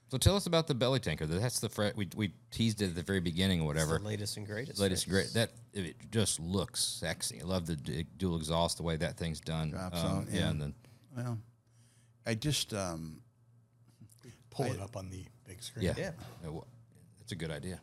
[0.08, 1.26] So tell us about the belly tanker.
[1.26, 3.98] That's the fret we we teased it at the very beginning or It's whatever.
[3.98, 4.78] the latest and greatest.
[4.78, 5.12] Latest right?
[5.12, 5.32] great.
[5.34, 7.40] That it just looks sexy.
[7.40, 7.76] I love the
[8.18, 9.70] dual exhaust, the way that thing's done.
[9.70, 10.50] Drops Um, out, yeah, yeah.
[10.50, 10.74] and then
[11.16, 11.38] well,
[12.26, 13.20] I just um,
[14.50, 15.84] Pull it up on the big screen.
[15.86, 16.50] yeah, Yeah.
[16.50, 16.62] Wha-
[17.18, 17.78] That's a good idea.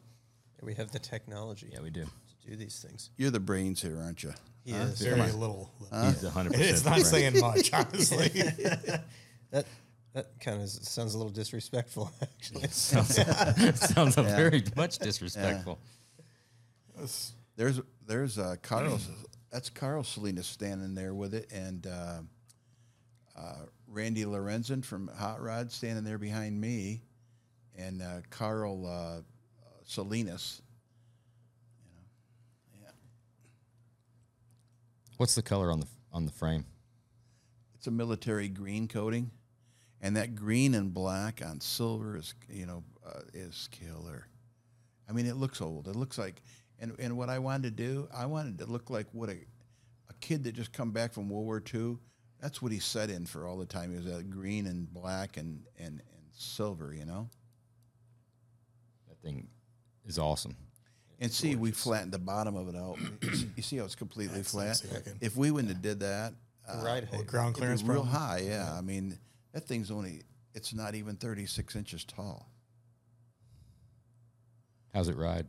[0.62, 2.06] We have the technology Yeah, we do.
[2.06, 3.10] to do these things.
[3.18, 4.34] you're the brains here, aren't you?
[4.66, 5.00] He is.
[5.02, 5.72] Very little.
[5.92, 6.70] He's hundred percent.
[6.72, 8.32] It's not saying much, honestly.
[9.52, 9.68] That
[10.14, 12.68] that kind of sounds a little disrespectful, actually.
[12.70, 13.16] sounds
[13.80, 15.78] sounds very much disrespectful.
[17.56, 19.00] There's there's uh, Carl.
[19.52, 22.20] that's Carl Salinas standing there with it, and uh,
[23.36, 27.02] uh, Randy Lorenzen from Hot Rod standing there behind me,
[27.76, 29.22] and uh, Carl uh,
[29.86, 30.62] Salinas.
[35.18, 36.66] What's the color on the on the frame?
[37.76, 39.32] It's a military green coating,
[40.02, 44.28] and that green and black on silver is you know uh, is killer.
[45.08, 45.88] I mean, it looks old.
[45.88, 46.42] It looks like,
[46.80, 49.38] and and what I wanted to do, I wanted to look like what a
[50.10, 51.98] a kid that just come back from World War II.
[52.44, 53.90] That's what he set in for all the time.
[53.92, 57.30] He was that green and black and and and silver, you know.
[59.08, 59.48] That thing
[60.06, 60.58] is awesome.
[61.22, 62.98] And see, we flattened the bottom of it out.
[63.56, 64.82] You see- how it's completely That's flat.
[64.92, 65.14] nice.
[65.22, 66.34] If we wouldn't have did that,
[66.68, 67.10] uh, Right.
[67.10, 68.08] Well, ground clearance real problem.
[68.14, 68.74] high, yeah.
[68.78, 69.18] I mean,
[69.54, 72.50] that thing's only, it's not even 36 inches tall.
[74.94, 75.48] How's it ride?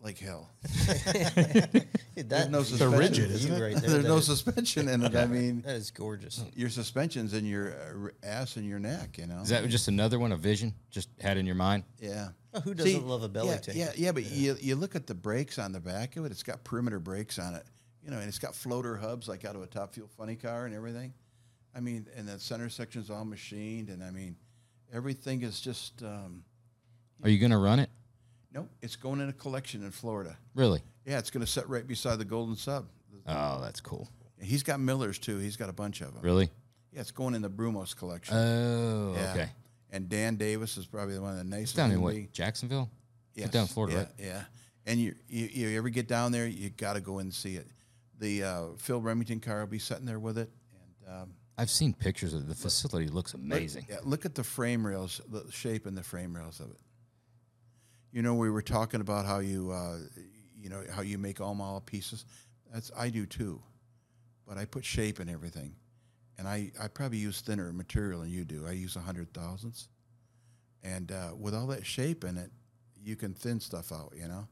[0.00, 0.48] Like hell.
[2.16, 2.98] that, no you- suspension.
[2.98, 3.60] rigid, isn't you it?
[3.60, 5.14] right there, There's that no is- suspension in it.
[5.16, 6.44] I mean, That is gorgeous.
[6.54, 9.40] your suspension's in your uh, ass and your neck, you know?
[9.40, 11.84] Is that just another one, a vision just had in your mind?
[12.00, 12.28] Yeah.
[12.54, 13.78] Oh, who doesn't love a belly yeah, tanker?
[13.78, 16.42] Yeah, yeah, but You, you look at the brakes on the back of it, it's
[16.42, 17.64] got perimeter brakes on it,
[18.02, 20.66] you know, and it's got floater hubs like out of a Top Fuel Funny car
[20.66, 21.12] and everything.
[21.74, 24.36] I mean, and the center section's all machined, and I mean,
[24.92, 26.42] everything is just, um,
[27.22, 27.90] Are you going to run it?
[28.52, 30.36] No, it's going in a collection in Florida.
[30.54, 30.80] Really?
[31.04, 32.86] Yeah, it's going to sit right beside the Golden Sub.
[33.26, 34.08] Oh, that's cool.
[34.40, 35.38] He's got Millers too.
[35.38, 36.22] He's got a bunch of them.
[36.22, 36.50] Really?
[36.92, 38.36] Yeah, it's going in the Brumos collection.
[38.36, 39.32] Oh, yeah.
[39.32, 39.48] okay.
[39.90, 41.70] And Dan Davis is probably the one of the nicest.
[41.70, 42.32] It's down in what?
[42.32, 42.90] Jacksonville?
[43.36, 44.08] Get down in Florida, yeah, right?
[44.36, 44.44] Yeah.
[44.86, 47.56] And you, you you ever get down there, you got to go in and see
[47.56, 47.66] it.
[48.18, 50.50] The uh, Phil Remington car will be sitting there with it.
[51.06, 52.48] And um, I've seen pictures of it.
[52.48, 53.08] the facility.
[53.08, 53.86] Looks amazing.
[53.88, 56.78] yeah, look at the frame rails, the shape and the frame rails of it.
[58.12, 59.98] You know, we were talking about how you, uh,
[60.56, 62.24] you know, how you make all model pieces.
[62.72, 63.60] That's I do too,
[64.46, 65.74] but I put shape in everything,
[66.38, 68.66] and I, I probably use thinner material than you do.
[68.66, 69.88] I use a hundred thousandths,
[70.82, 72.50] and uh, with all that shape in it,
[73.00, 74.12] you can thin stuff out.
[74.16, 74.48] You know,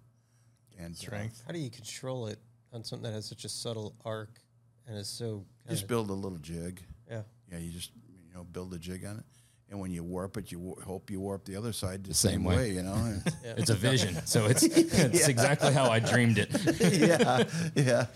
[0.79, 1.43] and uh, Strength.
[1.47, 2.39] How do you control it
[2.73, 4.41] on something that has such a subtle arc
[4.87, 6.83] and is so just build a little jig.
[7.11, 7.23] yeah.
[7.51, 9.25] Yeah, you just you know build a jig on it,
[9.69, 12.33] and when you warp it, you wa- hope you warp the other side the, same
[12.33, 12.57] same, way.
[12.57, 12.71] way.
[12.71, 13.17] You know.
[13.57, 16.51] It's a vision, so it's it's exactly how I dreamed it.
[16.81, 17.45] yeah,
[17.75, 18.07] yeah,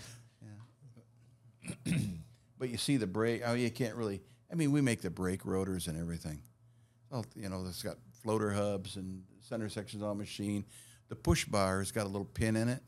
[1.85, 1.93] yeah.
[2.59, 3.41] but you see the brake.
[3.45, 4.21] Oh, you can't really.
[4.51, 6.41] I mean, we make the brake rotors and everything.
[7.09, 10.65] Well, you know, it's got floater hubs and center sections on machine.
[11.09, 12.83] The push bar has got a little pin in it,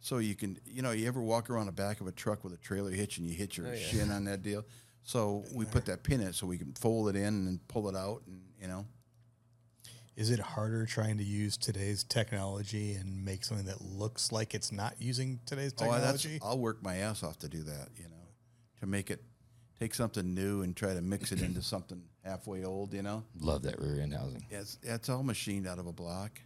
[0.00, 0.58] so you can.
[0.66, 3.18] You know, you ever walk around the back of a truck with a trailer hitch
[3.18, 4.64] and you hit your oh, shin on that deal.
[5.08, 7.88] So we put that pin in it so we can fold it in and pull
[7.88, 8.84] it out, and you know.
[10.16, 14.70] Is it harder trying to use today's technology and make something that looks like it's
[14.70, 16.02] not using today's technology?
[16.02, 16.44] Oh, that's, technology?
[16.44, 18.26] I'll work my ass off to do that, you know,
[18.80, 19.22] to make it
[19.80, 23.24] take something new and try to mix it into something halfway old, you know.
[23.40, 24.44] Love that rear end housing.
[24.50, 26.38] Yeah, it's, it's all machined out of a block.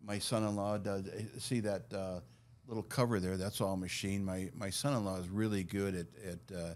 [0.00, 1.08] My son-in-law does.
[1.08, 2.20] eh, See that uh,
[2.68, 3.36] little cover there?
[3.36, 4.24] That's all machined.
[4.24, 6.74] My my son-in-law is really good at at uh,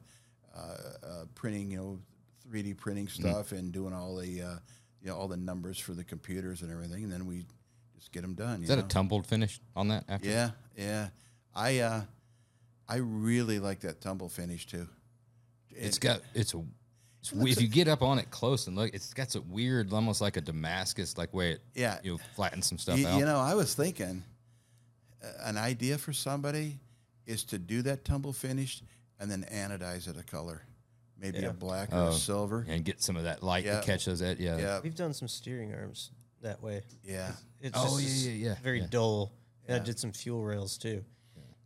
[1.35, 1.99] printing, you know,
[2.51, 4.55] 3D printing stuff and doing all the uh,
[5.01, 7.05] you know all the numbers for the computers and everything.
[7.05, 7.47] And then we
[7.97, 8.63] just get them done.
[8.63, 8.85] Is that know?
[8.85, 10.05] a tumbled finish on that?
[10.09, 10.29] After?
[10.29, 11.09] Yeah, yeah.
[11.55, 12.03] I uh,
[12.89, 14.89] I really like that tumble finish too.
[15.71, 16.63] It's It- got it's a.
[17.23, 20.23] It's, if you get up on it close and look, it's got some weird, almost
[20.23, 21.99] like a Damascus, like way it Yeah.
[22.03, 23.19] you know, flatten some stuff you, out.
[23.19, 24.25] you know, I was thinking
[25.23, 26.79] uh, an idea for somebody
[27.27, 28.83] is to do that tumble finish
[29.21, 30.63] and then anodize it a color,
[31.19, 32.65] maybe a black or a silver.
[32.69, 33.81] and get some of that light Yeah.
[33.81, 34.23] to catch those.
[34.23, 36.11] At yeah, Yeah, We've done some steering arms
[36.41, 36.83] that way.
[37.05, 38.87] yeah, It's Oh, just yeah, yeah, yeah, very yeah.
[38.91, 39.33] dull.
[39.69, 41.05] And I did some fuel rails too.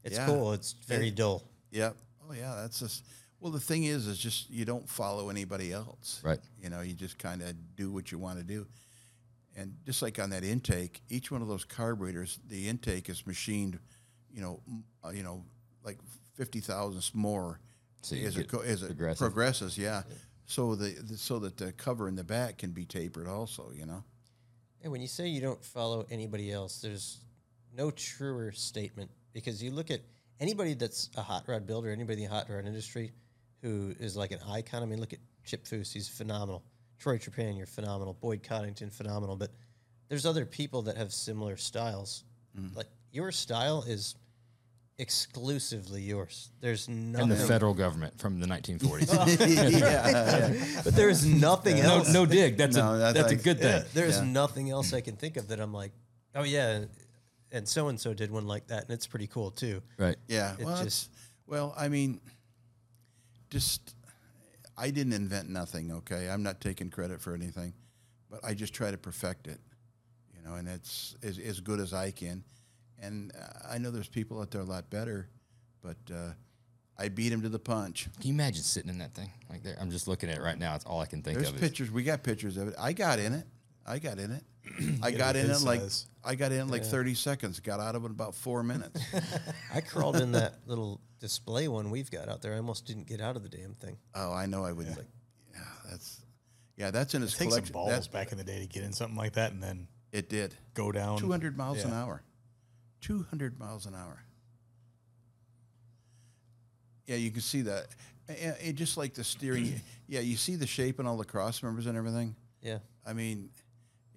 [0.03, 0.27] It's Yeah.
[0.27, 0.53] cool.
[0.53, 1.43] It's very dull.
[1.71, 1.97] yep.
[2.29, 3.05] Oh yeah, that's just.
[3.41, 6.21] Well, the thing is, is just you don't follow anybody else.
[6.25, 6.41] Right.
[6.63, 8.67] You know, you just kind of do what you want to do.
[9.57, 13.79] And just like on that intake, each one of those carburetors, the intake is machined,
[14.33, 14.61] you know,
[15.05, 15.45] uh, you know,
[15.85, 15.99] like
[16.35, 17.61] fifty thousandths more
[18.03, 19.19] So as it, as it progressive.
[19.19, 19.79] progresses.
[19.79, 20.03] Yeah.
[20.47, 23.71] So the, the so that the cover in the back can be tapered also.
[23.75, 24.05] You know.
[24.83, 27.21] And when you say you don't follow anybody else, there's
[27.77, 30.01] no truer statement because you look at
[30.41, 33.13] anybody that's a hot rod builder, anybody in the hot rod industry
[33.63, 34.83] who is like an icon.
[34.83, 36.63] I mean, look at Chip Foose, he's phenomenal.
[36.99, 38.15] Troy Trepanier, phenomenal.
[38.21, 39.37] Boyd Coddington, phenomenal.
[39.37, 39.51] But
[40.09, 42.25] there's other people that have similar styles.
[42.59, 42.77] Mm-hmm.
[42.77, 44.17] Like your style is
[44.99, 46.51] exclusively yours.
[46.61, 47.31] There's nothing.
[47.31, 49.81] and the federal government from the 1940s.
[49.81, 50.83] yeah.
[50.85, 52.13] but there's nothing no, else.
[52.13, 52.57] no dig.
[52.57, 53.69] That's No, a that's that's, a good thing.
[53.69, 54.25] Yeah, there's Yeah.
[54.25, 55.93] nothing else I can think of that I'm like,
[56.35, 56.85] oh yeah,
[57.53, 59.83] and so and so did one like that, and it's pretty cool too.
[59.99, 60.17] Right.
[60.29, 60.55] Yeah.
[60.59, 61.11] It Well, just-
[61.47, 62.21] well, I mean,
[63.51, 63.95] just
[64.77, 65.93] I didn't invent nothing.
[65.93, 67.75] Okay, I'm not taking credit for anything,
[68.31, 69.61] but I just try to perfect it.
[70.35, 72.45] You know, and it's as, as good as I can.
[73.01, 75.29] And uh, I know there's people out there a lot better,
[75.83, 76.31] but uh,
[76.99, 78.09] I beat him to the punch.
[78.21, 79.77] Can you imagine sitting in that thing like there?
[79.81, 80.75] I'm just looking at it right now.
[80.75, 81.57] It's all I can think There's of.
[81.57, 81.91] is- pictures.
[81.91, 82.75] We got pictures of it.
[82.79, 83.47] I got in it.
[83.87, 84.43] I got in it.
[85.03, 86.07] I Get got it in it his like size.
[86.25, 87.61] I got in it like 30 seconds.
[87.61, 88.99] Got out of it in about four minutes.
[89.75, 92.55] I crawled in that little display one we've got out there.
[92.55, 93.99] I almost didn't get out of the damn thing.
[94.15, 94.65] oh, I know.
[94.65, 94.87] I would.
[94.87, 94.95] Yeah,
[95.53, 95.61] yeah
[95.91, 96.21] that's
[96.79, 96.91] yeah.
[96.91, 99.19] That's in his Take some balls That's- back in the day to get in something
[99.19, 100.55] like that and then It did.
[100.73, 101.19] go down.
[101.19, 102.23] 200 miles an hour.
[103.05, 104.23] 200 miles an hour.
[107.07, 107.87] Yeah, you can see that.
[108.29, 109.81] And it, just like the steering.
[110.09, 112.35] yeah, you see the shape and all the cross members and everything.
[112.63, 113.51] Yeah, I mean,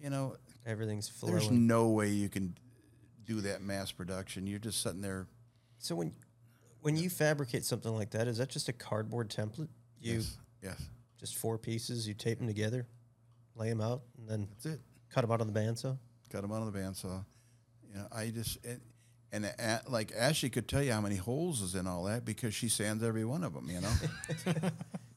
[0.01, 1.35] you know, everything's flowing.
[1.35, 2.55] there's no way you can
[3.25, 4.47] do that mass production.
[4.47, 5.27] You're just sitting there.
[5.79, 6.13] so when
[6.81, 9.67] when you fabricate something like that, is that just a cardboard template?
[9.99, 10.37] You Yes.
[10.63, 10.81] Yes.
[11.19, 12.87] just four pieces, you tape them together,
[13.55, 14.81] lay them out, and then That's it.
[15.09, 15.97] cut them out on the bandsaw.
[16.31, 17.25] Cut them out of the bandsaw.
[17.89, 18.81] You know, I just it,
[19.31, 22.53] and a, like Ashley could tell you how many holes is in all that because
[22.55, 23.69] she sands every one of them.
[23.69, 24.69] You know.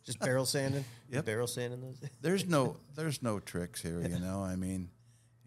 [0.03, 0.85] Just barrel sanding.
[1.11, 1.27] Yep.
[1.27, 2.01] barrel sanding those.
[2.23, 4.01] there's no there's no tricks here.
[4.01, 4.43] You know.
[4.43, 4.89] I mean,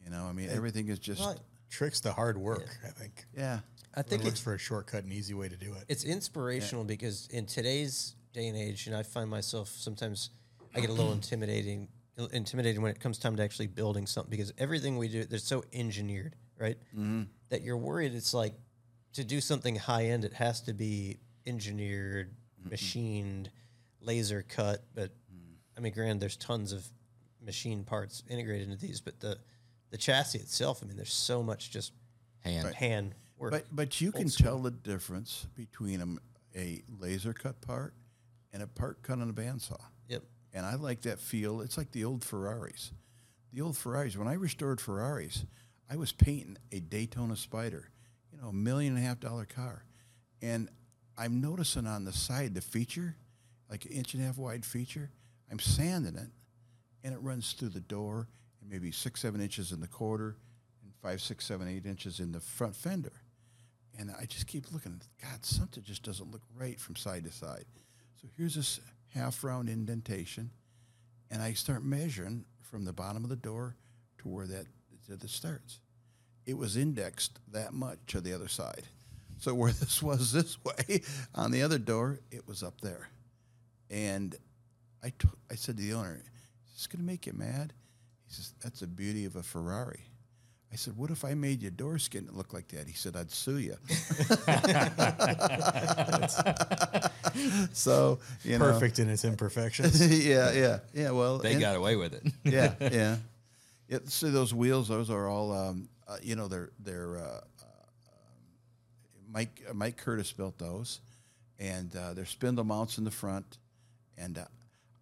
[0.03, 0.25] you know.
[0.25, 1.37] I mean, everything is just Well,
[1.71, 3.25] Tricks the hard work, I think.
[3.35, 3.59] yeah.
[3.95, 5.85] I It think looks it's for a shortcut and easy way to do it.
[5.89, 10.29] it's inspirational because in today's day and age, and I find myself sometimes
[10.75, 11.87] I get a little intimidating,
[12.31, 15.63] intimidated when it comes time to actually building something because everything we do, they're so
[15.73, 16.77] engineered, right?
[16.97, 17.23] Mm-hmm.
[17.49, 18.53] That you're worried it's like
[19.13, 22.69] to do something high end, it has to be engineered, mm-hmm.
[22.69, 23.49] machined,
[24.01, 24.83] laser cut.
[24.95, 25.53] But mm-hmm.
[25.77, 26.85] I mean, granted, there's tons of
[27.45, 29.37] machine parts integrated into these, but the
[29.91, 31.91] the chassis itself, I mean, there's so much just
[32.39, 32.73] hand.
[32.73, 33.51] hand work.
[33.51, 36.19] But but you can tell the difference between
[36.55, 37.93] a, a laser cut part
[38.51, 39.79] and a part cut on a bandsaw.
[40.07, 40.23] yep.
[40.53, 41.61] And I like that feel.
[41.61, 42.91] It's like the old Ferraris.
[43.51, 44.17] The old Ferraris.
[44.17, 45.45] When I restored Ferraris,
[45.89, 47.89] I was painting a Daytona Spider,
[48.31, 49.85] you know, a million and a half dollar car,
[50.41, 50.69] and
[51.17, 53.15] I'm noticing on the side the feature,
[53.69, 55.11] like an inch and a half wide feature.
[55.51, 56.29] I'm sanding it,
[57.03, 58.27] and it runs through the door
[58.61, 60.37] and maybe six, seven inches in the quarter,
[60.83, 63.11] and five, six, seven, eight inches in the front fender.
[63.99, 65.01] And I just keep looking.
[65.21, 67.65] God, something just doesn't look right from side to side.
[68.19, 68.79] So here's this
[69.09, 70.49] half round indentation,
[71.29, 73.75] and I start measuring from the bottom of the door
[74.19, 74.65] to where that
[75.07, 75.79] to the starts.
[76.45, 78.83] It was indexed that much to the other side.
[79.39, 81.01] So where this was this way
[81.35, 83.09] on the other door, it was up there.
[83.89, 84.35] And
[85.03, 86.21] I t- I said to the owner,
[86.67, 87.73] "Is this going to make you mad?"
[88.27, 89.99] He says, "That's the beauty of a Ferrari."
[90.71, 93.29] I said, "What if I made your door skin look like that?" He said, "I'd
[93.31, 93.77] sue you."
[97.73, 100.05] so you know, Perfect in its imperfections.
[100.25, 101.11] yeah, yeah, yeah.
[101.11, 102.23] Well, They and- got away with it.
[102.43, 103.17] yeah, yeah.
[103.93, 103.99] Yeah.
[104.05, 107.17] See those wheels; those are all, um, uh, you know, they're they're.
[107.17, 107.41] Uh, uh,
[109.29, 111.01] Mike uh, Mike Curtis built those,
[111.59, 113.57] and uh, they're spindle mounts in the front,
[114.17, 114.45] and uh,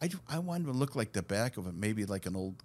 [0.01, 2.55] I I wanted to look like the back of it, maybe like an old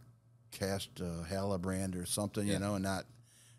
[0.52, 2.54] cast uh, Halibrand or something, Yeah.
[2.54, 3.04] you know, and not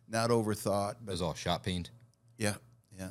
[0.07, 1.89] not overthought, But It was all shot peened.
[2.37, 2.55] yeah,
[2.97, 3.09] yeah.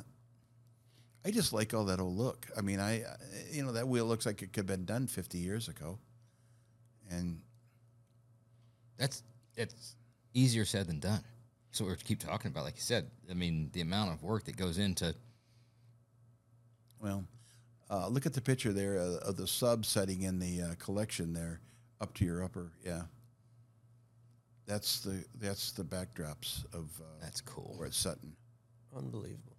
[1.25, 2.47] I just like all that old look.
[2.57, 3.15] I mean, I, I-
[3.51, 5.99] you know, that wheel looks like it could have been done 50 years ago.
[7.09, 7.41] And
[8.97, 9.21] That's
[9.57, 9.95] it's
[10.33, 11.23] easier said than done.
[11.71, 13.09] So we keep talking about, like you said.
[13.29, 15.13] I mean, the amount of work that goes into
[16.99, 17.25] well,
[17.89, 21.33] uh, look at the picture there uh, of the sub setting in the uh, collection
[21.33, 21.61] there,
[22.01, 22.71] up to your upper.
[22.83, 23.03] Yeah,
[24.65, 27.75] that's the that's the backdrops of uh, that's cool.
[27.77, 28.33] where it's setting.
[28.95, 29.57] Unbelievable.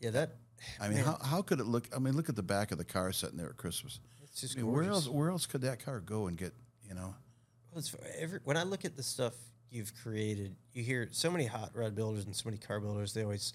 [0.00, 0.36] Yeah, that.
[0.80, 1.88] I mean, how, how could it look?
[1.94, 4.00] I mean, look at the back of the car sitting there at Christmas.
[4.22, 6.52] It's just I mean, where else where else could that car go and get
[6.88, 7.14] you know?
[7.74, 9.34] Well, it's, every, when I look at the stuff
[9.68, 13.12] you've created, you hear so many hot rod builders and so many car builders.
[13.12, 13.52] They always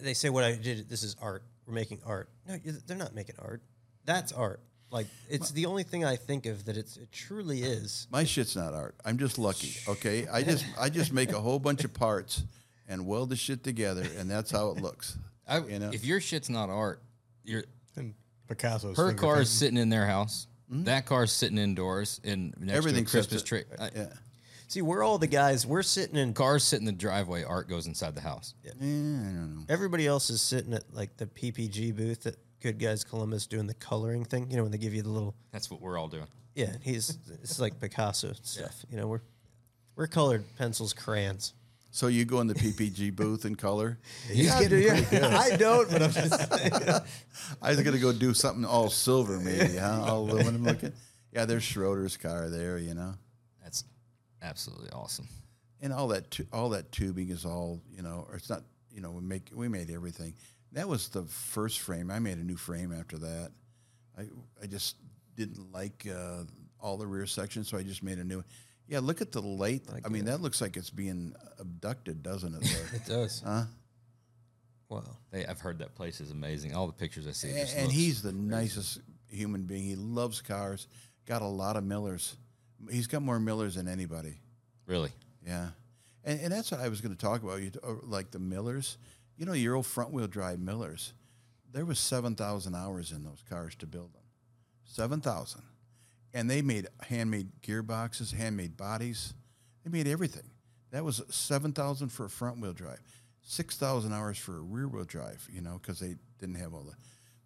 [0.00, 1.42] they say, "What I did, this is art.
[1.66, 3.60] We're making art." No, they're not making art.
[4.04, 4.60] That's art.
[4.92, 8.06] Like it's the only thing I think of that it's it truly is.
[8.12, 8.94] My shit's not art.
[9.04, 9.74] I'm just lucky.
[9.88, 12.44] Okay, I just I just make a whole bunch of parts
[12.86, 15.18] and weld the shit together, and that's how it looks.
[15.46, 15.90] I, you know?
[15.92, 17.02] If your shit's not art,
[17.42, 17.64] your
[17.96, 18.14] and
[18.46, 20.46] Picasso's her finger car is sitting in their house.
[20.70, 23.64] That car's sitting indoors in next Everything to Christmas tree.
[23.78, 24.06] Yeah,
[24.68, 25.66] See, we're all the guys.
[25.66, 26.34] We're sitting in.
[26.34, 27.42] Cars sitting in the driveway.
[27.42, 28.52] Art goes inside the house.
[28.66, 29.64] Eh, I don't know.
[29.70, 33.72] Everybody else is sitting at like the PPG booth at Good Guys Columbus doing the
[33.74, 34.50] coloring thing.
[34.50, 36.26] You know when they give you the little That's what we're all doing.
[36.54, 36.72] yeah.
[36.82, 38.84] He's it's like Picasso stuff.
[38.90, 39.22] You know we're
[39.96, 41.54] we're colored pencils, crayons.
[41.90, 43.98] So you go in the PPG booth in color.
[44.30, 44.90] He's getting
[45.24, 46.72] I don't, but I'm just saying.
[47.62, 50.04] I was gonna go do something all silver, maybe, huh?
[50.06, 50.92] All aluminum looking.
[51.32, 53.14] Yeah, there's Schroeder's car there, you know,
[53.62, 53.84] That's
[54.42, 55.28] absolutely awesome.
[55.80, 58.26] and all that tu- all that tubing is all you know.
[58.28, 59.10] Or it's not, you know.
[59.10, 60.34] We make we made everything.
[60.72, 62.10] That was the first frame.
[62.10, 63.50] I made a new frame after that.
[64.16, 64.22] I
[64.62, 64.96] I just
[65.36, 66.44] didn't like uh,
[66.80, 68.42] all the rear sections, so I just made a new.
[68.88, 69.82] Yeah, look at the light.
[70.04, 72.84] I mean, that looks like it's being abducted, doesn't it?
[72.94, 73.42] It does.
[73.44, 73.64] huh?
[74.88, 75.04] Wow.
[75.30, 76.74] They, I've heard that place is amazing.
[76.74, 77.50] All the pictures I see.
[77.50, 79.00] And, and he's the nicest
[79.30, 79.82] human being.
[79.82, 80.88] He loves cars.
[81.26, 82.36] Got a lot of Millers.
[82.90, 84.40] He's got more Millers than anybody.
[84.86, 85.10] really.
[85.46, 85.68] Yeah,
[86.24, 87.60] and and that's what I was going to talk about.
[87.62, 88.98] You uh, like the Millers.
[89.36, 91.12] You know, your old front wheel drive Millers.
[91.72, 94.22] There was seven thousand hours in those cars to build them.
[94.84, 95.62] Seven thousand,
[96.34, 99.34] and they made handmade gearboxes, handmade bodies.
[99.84, 100.50] They made everything.
[100.90, 103.00] That was seven thousand for a front wheel drive,
[103.42, 105.46] six thousand hours for a rear wheel drive.
[105.50, 106.94] You know, because they didn't have all the.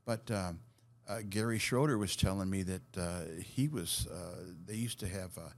[0.04, 0.60] But um,
[1.08, 4.06] uh, Gary Schroeder was telling me that uh, he was.
[4.06, 5.36] Uh, they used to have.
[5.36, 5.50] Uh,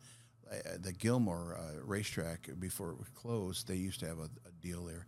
[0.51, 4.53] uh, the Gilmore uh, racetrack before it was closed, they used to have a, a
[4.61, 5.07] deal there,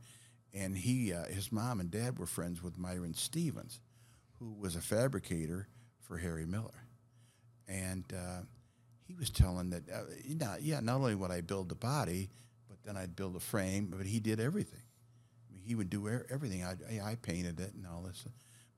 [0.54, 3.80] and he, his mom and dad were friends with Myron Stevens,
[4.38, 5.68] who was a fabricator
[6.00, 6.85] for Harry Miller,
[7.68, 8.42] and uh,
[9.06, 10.02] he was telling that, uh,
[10.60, 12.28] yeah, not only would I build the body,
[12.68, 14.82] but then I'd build a frame, but he did everything.
[15.48, 16.64] I mean, he would do everything.
[16.64, 18.24] I, I, painted it and all this,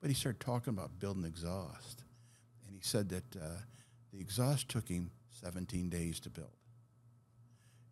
[0.00, 2.02] but he started talking about building exhaust,
[2.66, 3.60] and he said that uh,
[4.12, 6.48] the exhaust took him 17 days to build.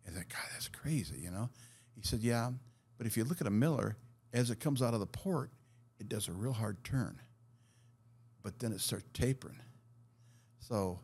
[0.05, 1.49] And I said, God, that's crazy, you know?
[1.95, 2.51] He said, Yeah,
[2.97, 3.97] but if you look at a Miller,
[4.33, 5.51] as it comes out of the port,
[5.99, 7.19] it does a real hard turn.
[8.43, 9.59] But then it starts tapering.
[10.67, 10.99] So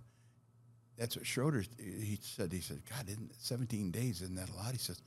[0.98, 4.72] that's what Schroeder, he said, he said, God, isn't 17 days, isn't that a lot?
[4.72, 5.02] He says,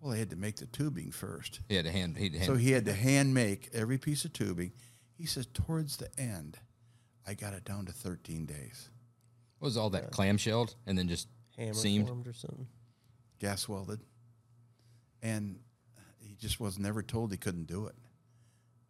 [0.00, 1.60] well, they had to make the tubing first.
[1.68, 2.16] He had to hand.
[2.18, 4.72] He had to hand So he had to hand make every piece of tubing.
[5.16, 6.58] He says, towards the end,
[7.26, 8.90] I got it down to 13 days.
[9.58, 12.08] what was all that clamshelled and then just Hammer seamed.
[12.08, 12.66] formed or something.
[13.38, 14.00] gas welded,
[15.22, 15.60] and
[16.18, 17.94] he just was never told he couldn't do it.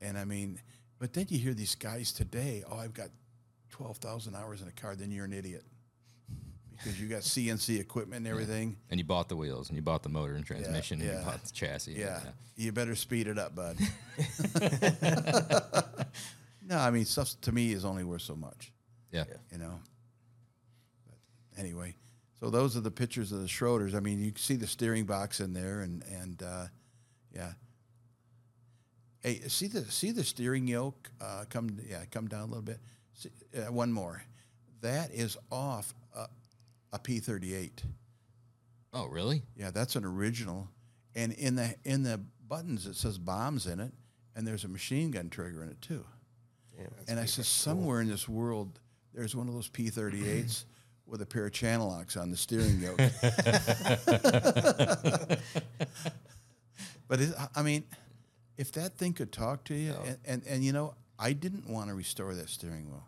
[0.00, 0.60] And I mean,
[0.98, 3.08] but then you hear these guys today, oh, I've got
[3.82, 4.94] twelve thousand hours in a car.
[4.94, 5.64] Then you're an idiot
[6.82, 8.76] because you got CNC equipment and everything.
[8.90, 11.18] And you bought the wheels, and you bought the motor and transmission, and yeah.
[11.18, 11.92] you bought the chassis.
[11.92, 12.20] Yeah.
[12.56, 13.76] You better speed it up, bud.
[16.66, 18.72] no, I mean stuff to me is only worth so much.
[19.10, 19.24] yeah.
[19.50, 19.80] you know.
[21.06, 21.96] But anyway,
[22.40, 23.94] so those are the pictures of the Schroeders.
[23.94, 26.66] I mean, you can see the steering box in there, and and uh,
[27.34, 27.52] yeah.
[29.20, 32.80] Hey, see the see the steering yoke uh, come yeah come down a little bit.
[33.14, 34.22] See, uh, one more,
[34.80, 36.26] that is off a,
[36.92, 37.82] a P thirty eight.
[38.94, 39.42] Oh, really?
[39.56, 40.68] Yeah, that's an original,
[41.14, 43.92] and in the in the buttons it says bombs in it,
[44.36, 46.04] and there's a machine gun trigger in it too.
[47.08, 48.78] and I said somewhere in this world
[49.14, 50.64] there's one of those P38s
[51.06, 52.96] with a pair of channel locks on the steering yoke.
[57.08, 57.84] but it, I- mean,
[58.56, 61.88] if that thing could talk to you, and, and and you know, I didn't want
[61.88, 63.06] to restore that steering wheel.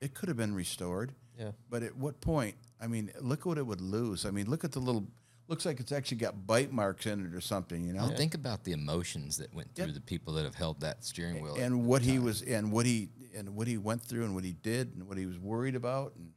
[0.00, 1.12] It could have been restored.
[1.38, 1.50] Yeah.
[1.68, 2.54] But at what point?
[2.80, 4.24] I mean, look what it would lose.
[4.24, 5.06] I mean, look at the little.
[5.46, 7.84] Looks like it's actually got bite marks in it or something.
[7.84, 8.06] You know.
[8.06, 11.42] Well, think about the emotions that went through the people that have held that steering
[11.42, 11.56] wheel.
[11.56, 14.52] and what he was and what he and what he went through and what he
[14.52, 16.30] did and what he was worried about and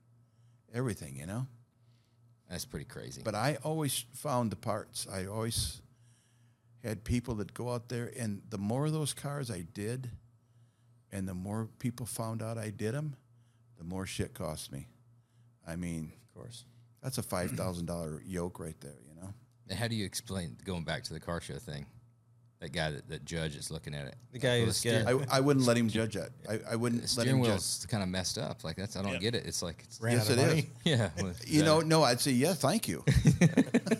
[0.74, 1.48] everything, you know.
[2.50, 3.22] That's pretty crazy.
[3.24, 5.08] But I always found the parts.
[5.10, 5.82] I always
[6.84, 10.10] had people that go out there, and the more of those cars I did,
[11.12, 13.16] and the more people found out I did them,
[13.78, 14.88] the more shit cost me.
[15.66, 16.66] I mean, Of course.
[17.02, 19.34] that's a five thousand dollar yoke right there, you know.
[19.70, 21.86] And how do you explain going back to the car show thing?
[22.60, 24.16] That guy, that, that judge is looking at it.
[24.32, 26.30] The guy who's steer- got- I, I wouldn't let him judge that.
[26.50, 27.50] I, I wouldn't the let steering him judge.
[27.52, 28.64] wheel's kind of messed up.
[28.64, 29.46] Like that's I don't get it.
[29.46, 30.48] It's like it's, Ran Yes, out of it is.
[30.50, 30.70] money.
[30.84, 31.10] yeah.
[31.22, 33.04] well, You know, no, I'd say yeah, thank you.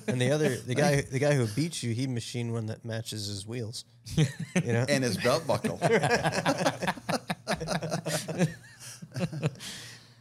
[0.08, 3.28] And the other, the guy, the guy who beats you, he machined one that matches
[3.28, 3.86] his wheels.
[4.16, 4.26] You
[4.74, 5.80] know, and his belt buckle.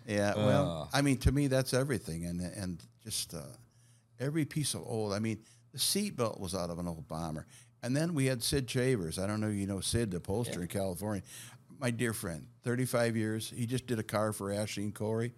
[0.06, 3.40] yeah, well, I mean, to me, that's everything, and and just uh,
[4.20, 5.12] every piece of old.
[5.12, 5.38] I mean,
[5.72, 7.46] the seat belt was out of an old bomber,
[7.82, 9.18] and then we had Sid Chavers.
[9.18, 11.22] I don't know, you know Sid, the upholsterer in California.
[11.78, 13.52] My dear friend, thirty-five years.
[13.54, 15.32] He just did a car for Ashley and Corey.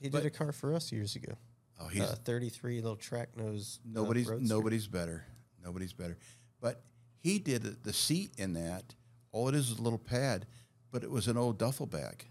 [0.00, 1.32] he did a car for us years ago.
[1.80, 3.80] Oh, he's Uh, 33 little track nose.
[3.84, 4.46] uh, Nobody's Roadster.
[4.54, 5.24] nobody's better.
[5.64, 6.16] Nobody's better.
[6.60, 6.82] But
[7.18, 8.94] he did the seat in that.
[9.32, 10.46] All it is is a little pad,
[10.92, 12.26] but it was an old duffel bag,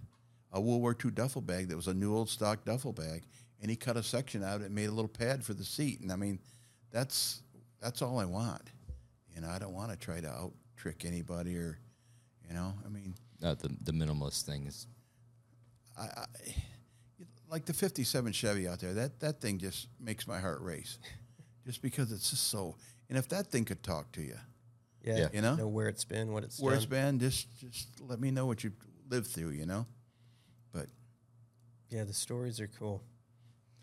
[0.54, 3.24] a World War II duffel bag that was a new old stock duffel bag,
[3.62, 6.00] and he cut a section out and made a little pad for the seat.
[6.00, 6.40] And I mean,
[6.92, 7.42] that's
[7.82, 8.72] that's all I want.
[9.36, 11.78] You know, I don't want to try to out trick anybody or,
[12.48, 14.88] you know, I mean, Uh, the the minimalist thing is
[17.50, 20.98] like the 57 Chevy out there, that, that thing just makes my heart race.
[21.66, 22.76] just because it's just so,
[23.10, 24.38] and if that thing could talk to you,
[25.04, 25.28] Yeah, Yeah.
[25.34, 25.56] You know?
[25.56, 28.64] know where it's been, what it's where it's been, just just let me know what
[28.64, 28.72] you
[29.10, 29.86] lived through, you know.
[30.72, 30.88] But
[31.90, 33.04] Yeah, the stories are cool.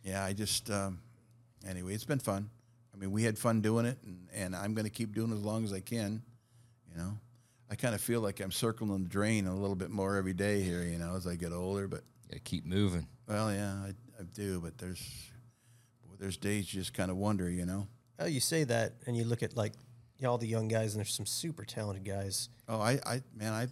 [0.02, 1.00] yeah, I just um,
[1.64, 2.50] anyway, it's been fun.
[3.00, 5.34] I mean, we had fun doing it, and, and I'm going to keep doing it
[5.34, 6.20] as long as I can.
[6.90, 7.18] You know,
[7.70, 10.60] I kind of feel like I'm circling the drain a little bit more every day
[10.60, 10.82] here.
[10.82, 11.88] You know, as I get older.
[11.88, 13.06] But got to keep moving.
[13.26, 13.88] well, yeah, I,
[14.20, 14.60] I do.
[14.60, 15.00] But there's
[16.04, 17.48] boy, there's days you just kind of wonder.
[17.48, 17.86] You know.
[18.18, 19.72] Oh, you say that, and you look at like
[20.26, 22.50] all the young guys, and there's some super talented guys.
[22.68, 23.66] Oh, I, I man, I,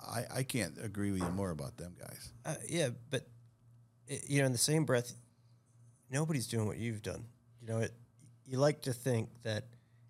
[0.00, 2.32] I, I can't agree with you more about them guys.
[2.46, 3.26] Uh, yeah, but
[4.08, 5.12] i you know, in the same breath,
[6.08, 7.24] nobody's doing what you've done.
[7.60, 7.92] You know, it.
[8.50, 9.64] You like to think that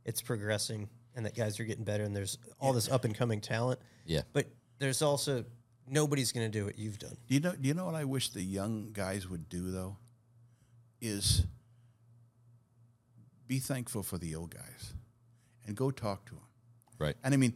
[0.07, 3.43] it's progressing and that guys are getting better, and there's all this up and coming
[3.43, 3.81] talent.
[4.07, 4.23] Yeah.
[4.33, 4.47] But
[4.79, 5.45] there's also
[5.87, 7.19] nobody's going to do what you've done.
[7.29, 7.53] Do you know?
[7.53, 9.99] Do you know what I wish the young guys would do though?
[11.03, 11.45] Is
[13.47, 14.95] be thankful for the old guys,
[15.67, 16.45] and go talk to them.
[16.99, 17.17] Right.
[17.23, 17.53] And I mean,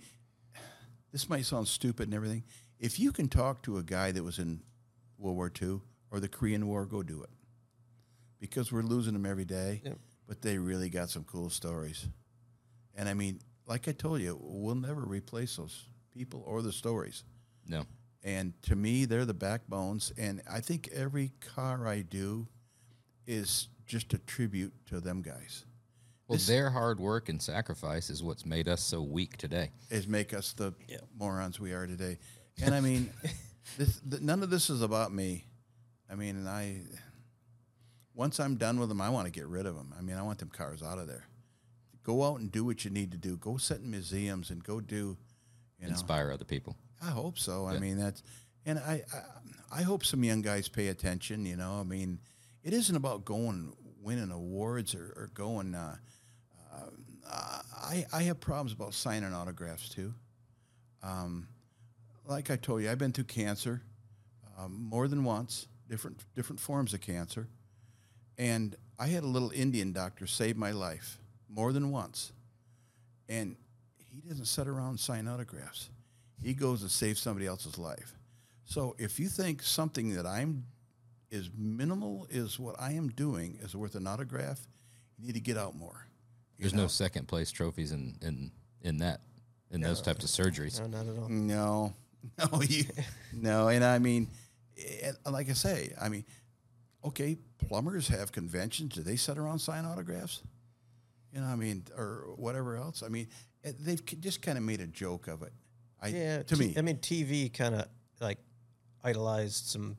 [1.12, 2.44] this might sound stupid and everything.
[2.78, 4.60] If you can talk to a guy that was in
[5.16, 5.80] World War II
[6.10, 7.30] or the Korean War, go do it.
[8.38, 9.98] Because we're losing them every day, Yep.
[10.26, 12.08] But they really got some cool stories.
[12.94, 17.24] And I mean, like I told you, we'll never replace those people or the stories.
[17.66, 17.84] No.
[18.22, 20.12] And to me, they're the backbones.
[20.16, 22.48] And I think every car I do
[23.26, 25.64] is just a tribute to them guys.
[26.26, 29.70] Well, their hard work and sacrifice is what's made us so weak today.
[29.90, 30.72] Is make us the
[31.18, 32.18] morons we are today.
[32.62, 33.10] And I mean,
[33.76, 35.44] this, th- none of this is about me.
[36.10, 36.80] I mean, and I,
[38.14, 39.92] once I'm done with them, I want to get rid of them.
[39.98, 41.24] I mean, I want them cars out of there.
[42.02, 43.36] Go out and do what you need to do.
[43.36, 45.16] Go sit in museums and go do,
[45.78, 45.88] you know.
[45.88, 46.76] Inspire other people.
[47.02, 47.66] I hope so.
[47.66, 48.22] I mean, that's,
[48.64, 51.44] and I, I, I hope some young guys pay attention.
[51.44, 52.20] You know, I mean,
[52.62, 53.72] it isn't about going
[54.02, 55.74] winning awards or, or going.
[55.74, 55.96] Uh,
[57.30, 60.14] uh, I, I have problems about signing autographs too.
[61.02, 61.48] Um,
[62.26, 63.82] like I told you, I've been through cancer
[64.58, 67.48] um, more than once, different different forms of cancer,
[68.38, 72.32] And I had a little Indian doctor save my life more than once.
[73.28, 73.56] And
[73.96, 75.90] he doesn't sit around and sign autographs.
[76.42, 78.14] He goes and saves somebody else's life.
[78.64, 80.64] So if you think something that I'm
[81.32, 84.60] as minimal as what I am doing is worth an autograph,
[85.18, 86.06] you need to get out more.
[86.58, 86.82] There's know?
[86.82, 88.50] no second place trophies in in
[88.82, 89.20] in that
[89.70, 90.80] in those types of surgeries.
[90.80, 91.28] No, not at all.
[91.28, 91.94] No,
[92.52, 92.84] no, you,
[93.32, 94.28] no, and I mean,
[95.02, 96.24] and like I say, I mean,
[97.04, 97.36] okay,
[97.68, 98.94] plumbers have conventions.
[98.94, 100.42] Do they sit around sign autographs?
[101.32, 103.02] You know, I mean, or whatever else.
[103.02, 103.28] I mean,
[103.80, 105.52] they've just kind of made a joke of it.
[106.00, 107.86] I, Yeah, to t- me, I mean, TV kind of
[108.20, 108.38] like
[109.02, 109.96] idolized some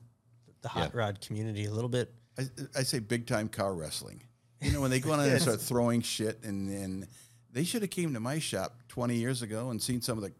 [0.62, 1.00] the hot Yeah.
[1.00, 2.14] rod community a little bit.
[2.40, 2.44] I,
[2.78, 4.22] I say big time car wrestling.
[4.62, 7.08] You know, when they go on and start throwing shit, and then
[7.52, 10.32] they should have came to my shop twenty years ago and seen some of the.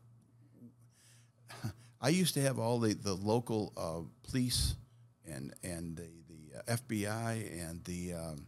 [2.02, 4.76] I used to have all the the local uh, police
[5.28, 6.10] and and the
[6.68, 8.48] FBI and the um,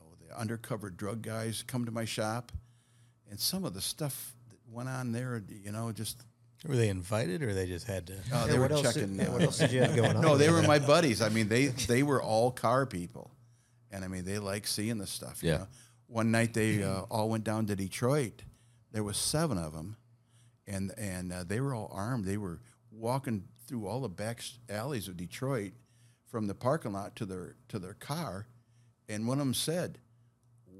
[0.00, 2.52] oh, the undercover drug guys come to my shop,
[3.30, 6.22] and some of the stuff that went on there, you know, just
[6.66, 8.14] Were they invited or they just had to?
[8.14, 9.14] oh, Yeah, they were what else did- checking.
[9.16, 10.22] yeah, uh, what else did you have going on?
[10.22, 11.20] no, they were my buddies.
[11.22, 13.30] I mean, they they were all car people,
[13.90, 15.42] and I mean, they like seeing the stuff.
[15.42, 15.56] you Yeah.
[15.58, 15.66] know.
[16.08, 18.42] One night they uh, all went down to Detroit.
[18.92, 19.96] There was seven of them,
[20.66, 22.24] and and uh, they were all armed.
[22.26, 22.60] They were
[22.92, 25.72] walking through all the back alleys of Detroit,
[26.26, 28.46] from the parking lot to their to their car,
[29.08, 29.98] and one of them said,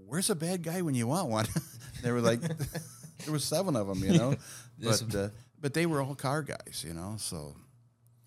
[0.06, 1.46] "Where's a bad guy when you want one?"
[2.02, 2.40] they were like,
[3.24, 4.34] there was seven of them, you know,
[4.78, 5.28] This- but uh,
[5.60, 7.56] but they were all car guys, you know, so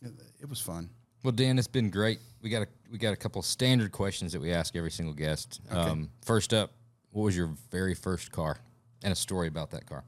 [0.01, 0.89] it, it was fun.
[1.23, 2.19] Well, Dan, it's been great.
[2.41, 5.59] We got a we got a couple standard questions that we ask every single guest.
[5.69, 6.71] Um, first up,
[7.11, 8.57] what was your very first car,
[9.03, 10.03] and a story about that car?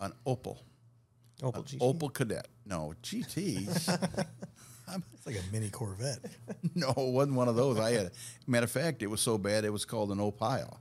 [0.00, 0.58] An Opel,
[1.40, 1.78] Opel GT.
[1.78, 2.46] Opel Kadett.
[2.66, 4.26] No GT.
[5.14, 6.18] It's like a mini Corvette.
[6.74, 7.78] no, it wasn't one of those.
[7.78, 8.10] I had.
[8.46, 10.76] Matter of fact, it was so bad it was called an Opile.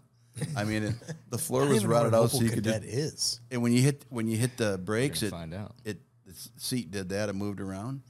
[0.58, 0.96] I mean, it,
[1.30, 2.64] the floor was rotted out, so Opel you could.
[2.64, 3.40] Kadett Just, is.
[3.52, 5.76] and when you hit when you hit the brakes, We're it find out.
[5.86, 7.30] it the seat did that.
[7.30, 8.02] It moved around,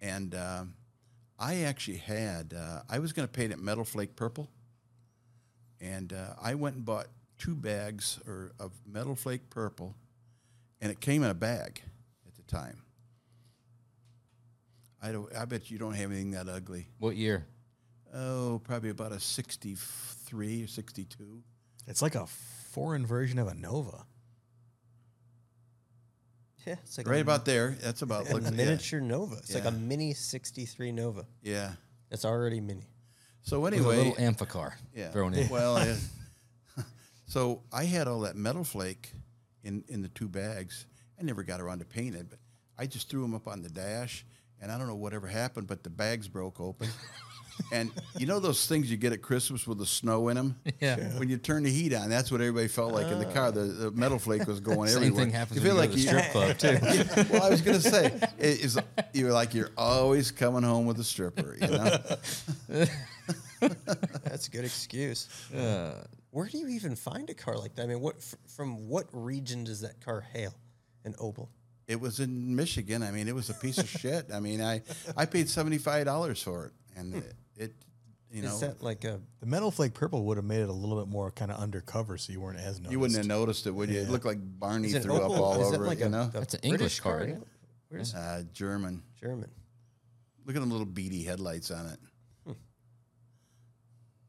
[0.00, 0.74] and um,
[1.38, 2.54] I actually had.
[2.56, 4.48] Uh, I was going to paint it metal flake purple,
[5.80, 7.06] and uh, I went and bought
[7.38, 9.94] two bags or of metal flake purple,
[10.80, 11.82] and it came in a bag
[12.26, 12.82] at the time.
[15.06, 15.34] I don't.
[15.36, 16.88] I bet you don't have anything that ugly.
[16.98, 17.46] What year?
[18.14, 21.42] Oh, probably about a sixty-three or sixty-two.
[21.86, 22.26] It's like a
[22.70, 24.04] foreign version of a Nova.
[26.66, 27.76] yeah, it's like Right a, about there.
[27.80, 28.50] That's about like a looks.
[28.50, 28.56] Yeah.
[28.56, 29.36] miniature Nova.
[29.36, 31.24] It's like a mini '63 Nova.
[31.42, 31.72] yeah.
[32.10, 32.86] It's already mini.
[33.42, 35.10] So It was anyway, a little amphicar Yeah.
[35.10, 35.48] thrown in.
[35.48, 35.76] Well,
[36.76, 36.82] yeah.
[37.26, 39.12] so I had all that metal flake
[39.64, 40.86] in, in the two bags.
[41.18, 42.38] I never got around to paint it, but
[42.78, 44.24] I just threw them up on the dash,
[44.60, 46.88] and I don't know whatever happened, but the bags broke open.
[47.72, 50.56] and you know those things you get at Christmas with the snow in them?
[50.80, 50.96] Yeah.
[51.18, 53.50] When you turn the heat on, that's what everybody felt like in the car.
[53.50, 55.24] The, the metal flake was going Same everywhere.
[55.24, 57.32] thing happens You when feel you go to the strip club too.
[57.32, 58.06] well, I was gonna say
[58.38, 58.78] it is
[59.14, 61.98] you're like you're always coming home with a stripper, you know.
[64.24, 65.28] That's a good excuse.
[66.30, 67.84] Where do you even find a car like that?
[67.84, 70.52] I mean, what f- from what region does that car hail?
[71.04, 71.48] An Opel.
[71.88, 73.02] It was in Michigan.
[73.02, 74.26] I mean, it was a piece of shit.
[74.32, 74.82] I mean, I
[75.16, 77.72] I paid seventy five dollars for it, and it, it
[78.30, 79.20] you know Is that like a?
[79.40, 82.18] The metal flake purple would have made it a little bit more kind of undercover,
[82.18, 82.92] so you weren't as noticed.
[82.92, 84.00] you wouldn't have noticed it, would you?
[84.00, 86.04] It looked like Barney Is it threw up all Is it over like it.
[86.04, 87.26] You know, That's an English car, car?
[87.28, 87.46] isn't?
[87.88, 89.02] Where's uh, German.
[89.20, 89.48] German?
[90.44, 91.98] Look at them little beady headlights on it.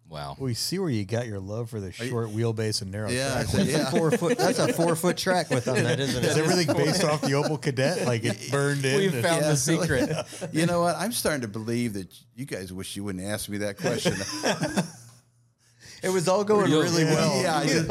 [0.09, 0.37] Wow.
[0.39, 3.45] We see where you got your love for the short wheelbase and narrow Yeah, track.
[3.47, 3.89] said, yeah.
[3.91, 4.37] Four foot.
[4.37, 6.39] That's a four foot track with them, that, isn't Is it?
[6.45, 8.05] everything based off the Opel Kadett?
[8.05, 8.97] Like it burned in?
[8.97, 9.49] We and- found Yeah.
[9.49, 10.09] the secret.
[10.53, 10.95] You know what?
[10.95, 14.13] I'm starting to believe that you guys wish you wouldn't ask me that question.
[16.03, 17.41] It was all going You'll- really well.
[17.41, 17.87] yeah, you,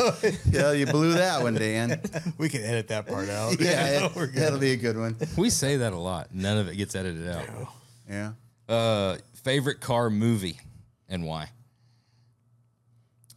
[0.51, 2.01] yeah, you blew that one, Dan.
[2.39, 3.61] we can edit that part out.
[3.61, 4.43] Yeah, We're it, good.
[4.43, 5.17] that'll be a good one.
[5.37, 6.33] we say that a lot.
[6.33, 7.47] None of it gets edited out.
[8.09, 8.33] Yeah.
[8.69, 10.61] Uh, favorite car movie
[11.09, 11.51] and why?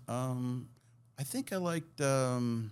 [0.09, 0.67] Um,
[1.19, 2.71] I think I liked um,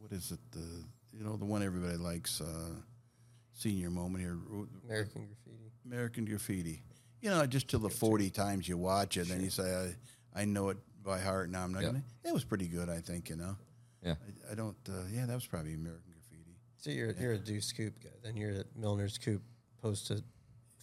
[0.00, 0.38] what is it?
[0.52, 2.40] The you know the one everybody likes.
[2.40, 2.74] Uh,
[3.52, 4.38] senior moment here,
[4.88, 5.72] American Graffiti.
[5.84, 6.82] American Graffiti.
[7.20, 9.94] You know, just till the forty times you watch it, then you say,
[10.34, 11.92] "I, I know it by heart." Now I'm not Yep.
[11.92, 12.04] gonna.
[12.24, 13.28] It was pretty good, I think.
[13.28, 13.56] You know,
[14.02, 14.14] Yeah.
[14.48, 14.76] I, I don't.
[14.88, 16.56] Uh, yeah, that was probably American Graffiti.
[16.78, 18.08] So you're you're a Deuce Coupe guy.
[18.22, 19.42] Then you're at Milner's Coupe,
[19.78, 20.22] opposed to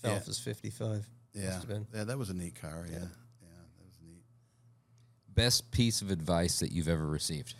[0.03, 1.10] Falfa's 55.
[1.34, 1.88] Yeah, Must have been.
[1.94, 2.86] yeah, that was a neat car.
[2.88, 3.27] Yeah, yeah, that was neat.
[5.38, 7.53] Best piece of advice that you've ever received?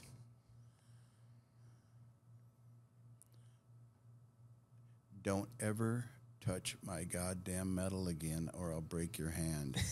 [5.22, 6.06] Don't ever
[6.44, 9.78] touch my goddamn metal again, or I'll break your hand.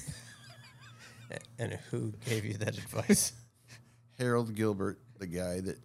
[1.57, 3.33] And who gave you that advice?
[4.19, 5.77] Harold Gilbert, the guy that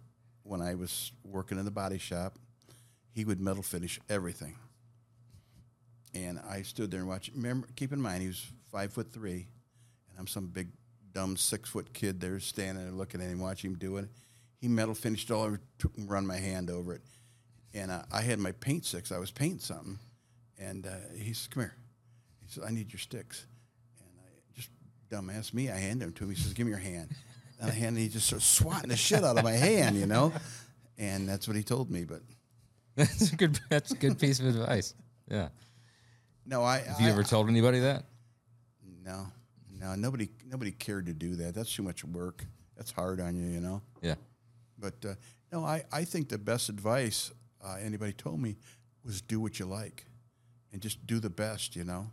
[0.43, 2.37] when I was working in the body shop,
[3.11, 4.55] he would metal finish everything.
[6.13, 7.31] And I stood there and watched.
[7.33, 9.47] Remember, keep in mind, he was five foot three,
[10.09, 10.67] and I'm some big,
[11.13, 14.09] dumb six foot kid there standing there looking at him, watching him do it.
[14.59, 17.01] He metal finished all over, took and run my hand over it.
[17.73, 19.11] And uh, I had my paint sticks.
[19.11, 19.97] I was painting something,
[20.59, 21.75] and uh, he says, "Come here."
[22.45, 23.45] He said, "I need your sticks."
[23.99, 24.69] And I just
[25.09, 26.29] dumbass me, I hand them to him.
[26.29, 27.09] He says, "Give me your hand."
[27.59, 30.33] And I hand, he just starts swatting the shit out of my hand, you know.
[30.97, 32.03] And that's what he told me.
[32.03, 32.21] But
[32.95, 33.59] That's a good.
[33.69, 34.93] That's a good piece of advice.
[35.29, 35.47] Yeah.
[36.45, 36.79] no, I.
[36.79, 38.03] Have you I- ever told anybody that?
[39.03, 39.27] No,
[39.81, 41.55] no, nobody, nobody cared to do that.
[41.55, 42.45] That's too much work.
[42.77, 43.81] That's hard on you, you know.
[44.01, 44.15] Yeah.
[44.77, 45.15] But uh,
[45.51, 47.31] no, I, I think the best advice
[47.63, 48.57] uh, anybody told me
[49.03, 50.05] was do what you like,
[50.71, 52.11] and just do the best, you know.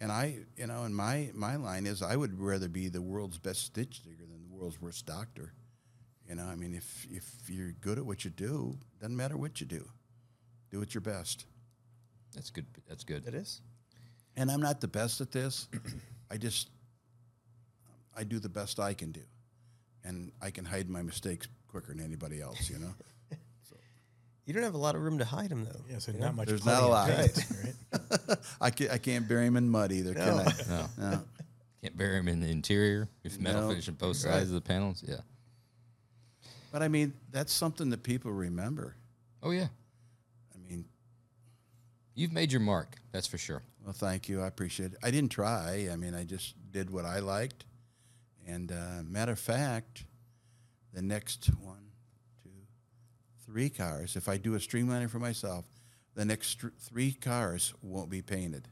[0.00, 3.38] And I, you know, and my my line is I would rather be the world's
[3.38, 5.52] best stitch digger than the world's worst doctor.
[6.28, 9.60] You know, I mean, if if you're good at what you do, doesn't matter what
[9.60, 9.88] you do,
[10.70, 11.46] do it your best.
[12.34, 12.66] That's good.
[12.88, 13.26] That's good.
[13.26, 13.60] It is.
[14.36, 15.68] And I'm not the best at this.
[16.30, 16.70] I just
[18.16, 19.22] I do the best I can do,
[20.04, 22.68] and I can hide my mistakes quicker than anybody else.
[22.70, 22.94] You know.
[24.46, 25.80] You don't have a lot of room to hide them, though.
[25.90, 26.48] Yeah, so not much.
[26.48, 27.08] There's not a lot.
[27.08, 27.74] plenty of paint,
[28.28, 28.38] right?
[28.60, 30.52] I can't, I can't bury him in mud either, can I?
[30.68, 30.86] No.
[30.98, 31.24] No.
[31.80, 33.68] Can't bury them in the interior if metal No.
[33.70, 34.32] finish on both Right.
[34.34, 35.02] sides of the panels.
[35.06, 35.16] Yeah.
[36.72, 38.96] But I mean, that's something that people remember.
[39.42, 39.68] Oh yeah.
[40.54, 40.84] I mean,
[42.14, 42.96] You've made your mark.
[43.12, 43.62] That's for sure.
[43.84, 44.40] Well, thank you.
[44.40, 44.98] I appreciate it.
[45.02, 45.88] I didn't try.
[45.92, 47.66] I mean, I just did what I liked.
[48.46, 50.04] And uh, matter of fact,
[50.92, 51.90] the next one,
[52.42, 52.50] two,
[53.44, 55.64] three cars, if I do a streamliner for myself,
[56.14, 58.68] the next th- three cars won't be painted.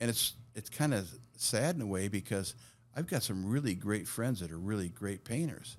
[0.00, 2.54] And it's it's kind of sad in a way because
[2.94, 5.76] I've got some really great friends that are really great painters.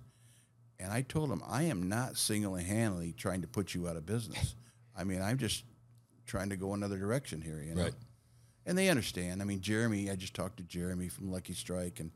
[0.80, 4.05] And I told them, I am not single handedly trying to put you out of
[4.05, 4.55] business.
[4.97, 5.63] I mean, I'm just
[6.26, 7.84] trying to go another direction here, you know?
[7.84, 7.93] Right.
[8.65, 9.41] And they understand.
[9.41, 12.11] I mean, Jeremy, I just talked to Jeremy from Lucky Strike, and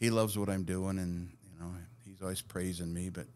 [0.00, 1.72] he loves what I'm doing, and, you know,
[2.04, 3.26] he's always praising me, but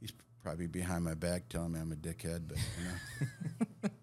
[0.00, 0.12] he's
[0.42, 3.90] probably behind my back telling me I'm a dickhead, but, you know.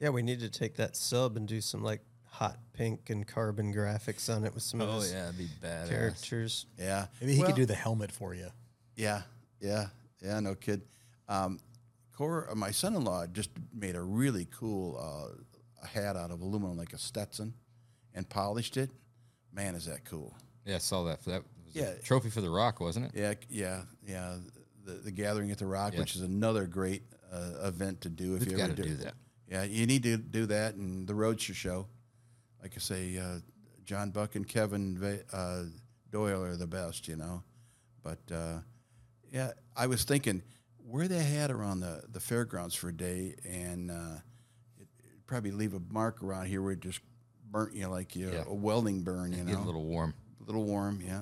[0.00, 3.70] Yeah, we need to take that sub and do some like hot pink and carbon
[3.74, 5.90] graphics on it with some of his Oh, that'd be bad.
[5.90, 6.64] characters.
[6.78, 7.06] yeah.
[7.20, 8.48] Maybe he Well, could do the helmet for you.
[8.96, 9.22] Yeah,
[9.60, 9.88] yeah,
[10.22, 10.40] yeah.
[10.40, 10.80] No kid.
[11.28, 11.60] Um,
[12.16, 15.34] Cor, uh, my son-in-law just made a really cool uh,
[15.86, 17.54] hat out of aluminum, like a Stetson,
[18.14, 18.90] and polished it.
[19.52, 20.34] Man, is that cool!
[20.64, 21.24] Yeah, I saw that.
[21.24, 21.90] That was Yeah.
[21.90, 23.12] a trophy for the Rock, wasn't it?
[23.14, 24.36] Yeah, yeah, yeah.
[24.84, 26.00] The, the Gathering at the Rock, Yeah.
[26.00, 27.02] which is another great
[27.32, 29.14] uh, event to do if We've you got ever to do that.
[29.48, 31.86] Yeah, you need to do that, and the Roadster Show.
[32.62, 33.38] Like I say, uh,
[33.84, 35.64] John Buck and Kevin Va- uh,
[36.10, 37.42] Doyle are the best, you know.
[38.02, 38.58] But uh,
[39.32, 40.42] yeah, I was thinking
[40.84, 44.16] wear that hat around the, the fairgrounds for a day, and uh,
[45.30, 46.98] probably leave a mark around here where it just
[47.52, 48.44] burnt you like you Yeah.
[48.48, 50.12] a welding burn, you know, Get a little warm.
[50.40, 51.00] a little warm.
[51.00, 51.20] Yeah,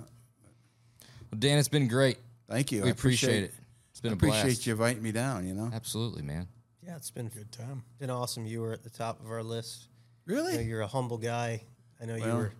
[1.30, 2.18] Well, Dan, it's been great.
[2.48, 2.82] thank you.
[2.82, 3.55] We I appreciate it.
[3.90, 4.66] It's been I a appreciate blast.
[4.66, 5.47] you inviting me down.
[5.47, 6.48] You know, Absolutely, man.
[6.82, 7.82] Yeah, it's been a Good time.
[7.98, 8.47] been awesome.
[8.47, 9.89] You were at the top of our list.
[10.24, 10.55] really.
[10.55, 11.62] I know you're a humble guy.
[12.01, 12.52] I know you were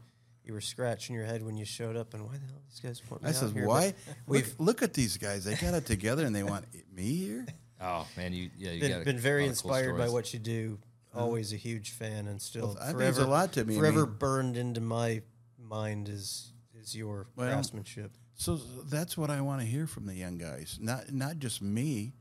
[0.45, 3.03] you were scratching your head when you showed up, and why the hell these guys
[3.11, 3.67] want me I out said, here?
[3.67, 3.95] Why?
[4.27, 5.45] We've look at these guys.
[5.45, 7.47] They got it together, and they want me here.
[7.81, 10.09] Oh man, you yeah, you been, got a been very lot of cool inspired by
[10.09, 10.81] what you do.
[11.15, 13.77] Always a huge fan, and still Well, that forever means a lot to me.
[13.77, 15.23] I Forever mean- burned into my
[15.59, 18.13] mind is is your Well, craftsmanship.
[18.35, 20.79] So that's what I want to hear from the young guys.
[20.81, 22.15] Not not just me,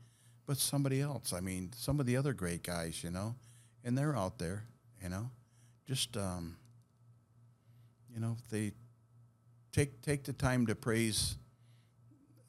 [0.46, 1.32] but somebody else.
[1.32, 3.36] I mean, some of the other great guys, you know,
[3.84, 4.64] and they're out there,
[5.02, 5.30] you know.
[5.86, 6.56] Just um,
[8.12, 8.72] you know, they
[9.70, 11.36] take take the time to praise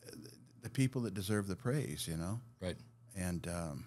[0.07, 0.15] uh,
[0.63, 2.39] the people that deserve the praise, you know.
[2.59, 2.77] Right.
[3.15, 3.85] And um,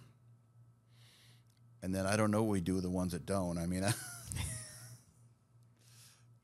[1.82, 3.58] and then I don't know what we do with the ones that don't.
[3.58, 3.82] I mean,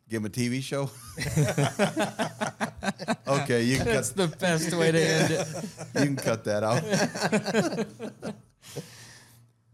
[0.08, 0.90] give them a TV show.
[3.42, 5.46] okay, you can That's cut, the best way to end it.
[5.94, 8.34] you can cut that out.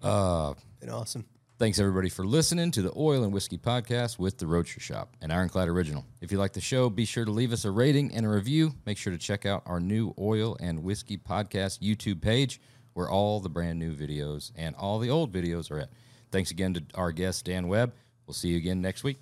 [0.03, 1.25] Uh, Been awesome.
[1.59, 5.31] Thanks everybody for listening to the Oil and Whiskey Podcast with the Roadster Shop, an
[5.31, 6.05] Ironclad original.
[6.21, 8.75] If you like the show, be sure to leave us a rating and a review.
[8.85, 12.61] Make sure to check out our new Oil and Whiskey Podcast YouTube page,
[12.95, 15.91] where all the brand new videos and all the old videos are at.
[16.31, 17.93] Thanks again to our guest Dan Webb.
[18.27, 19.19] We'll see you again next week.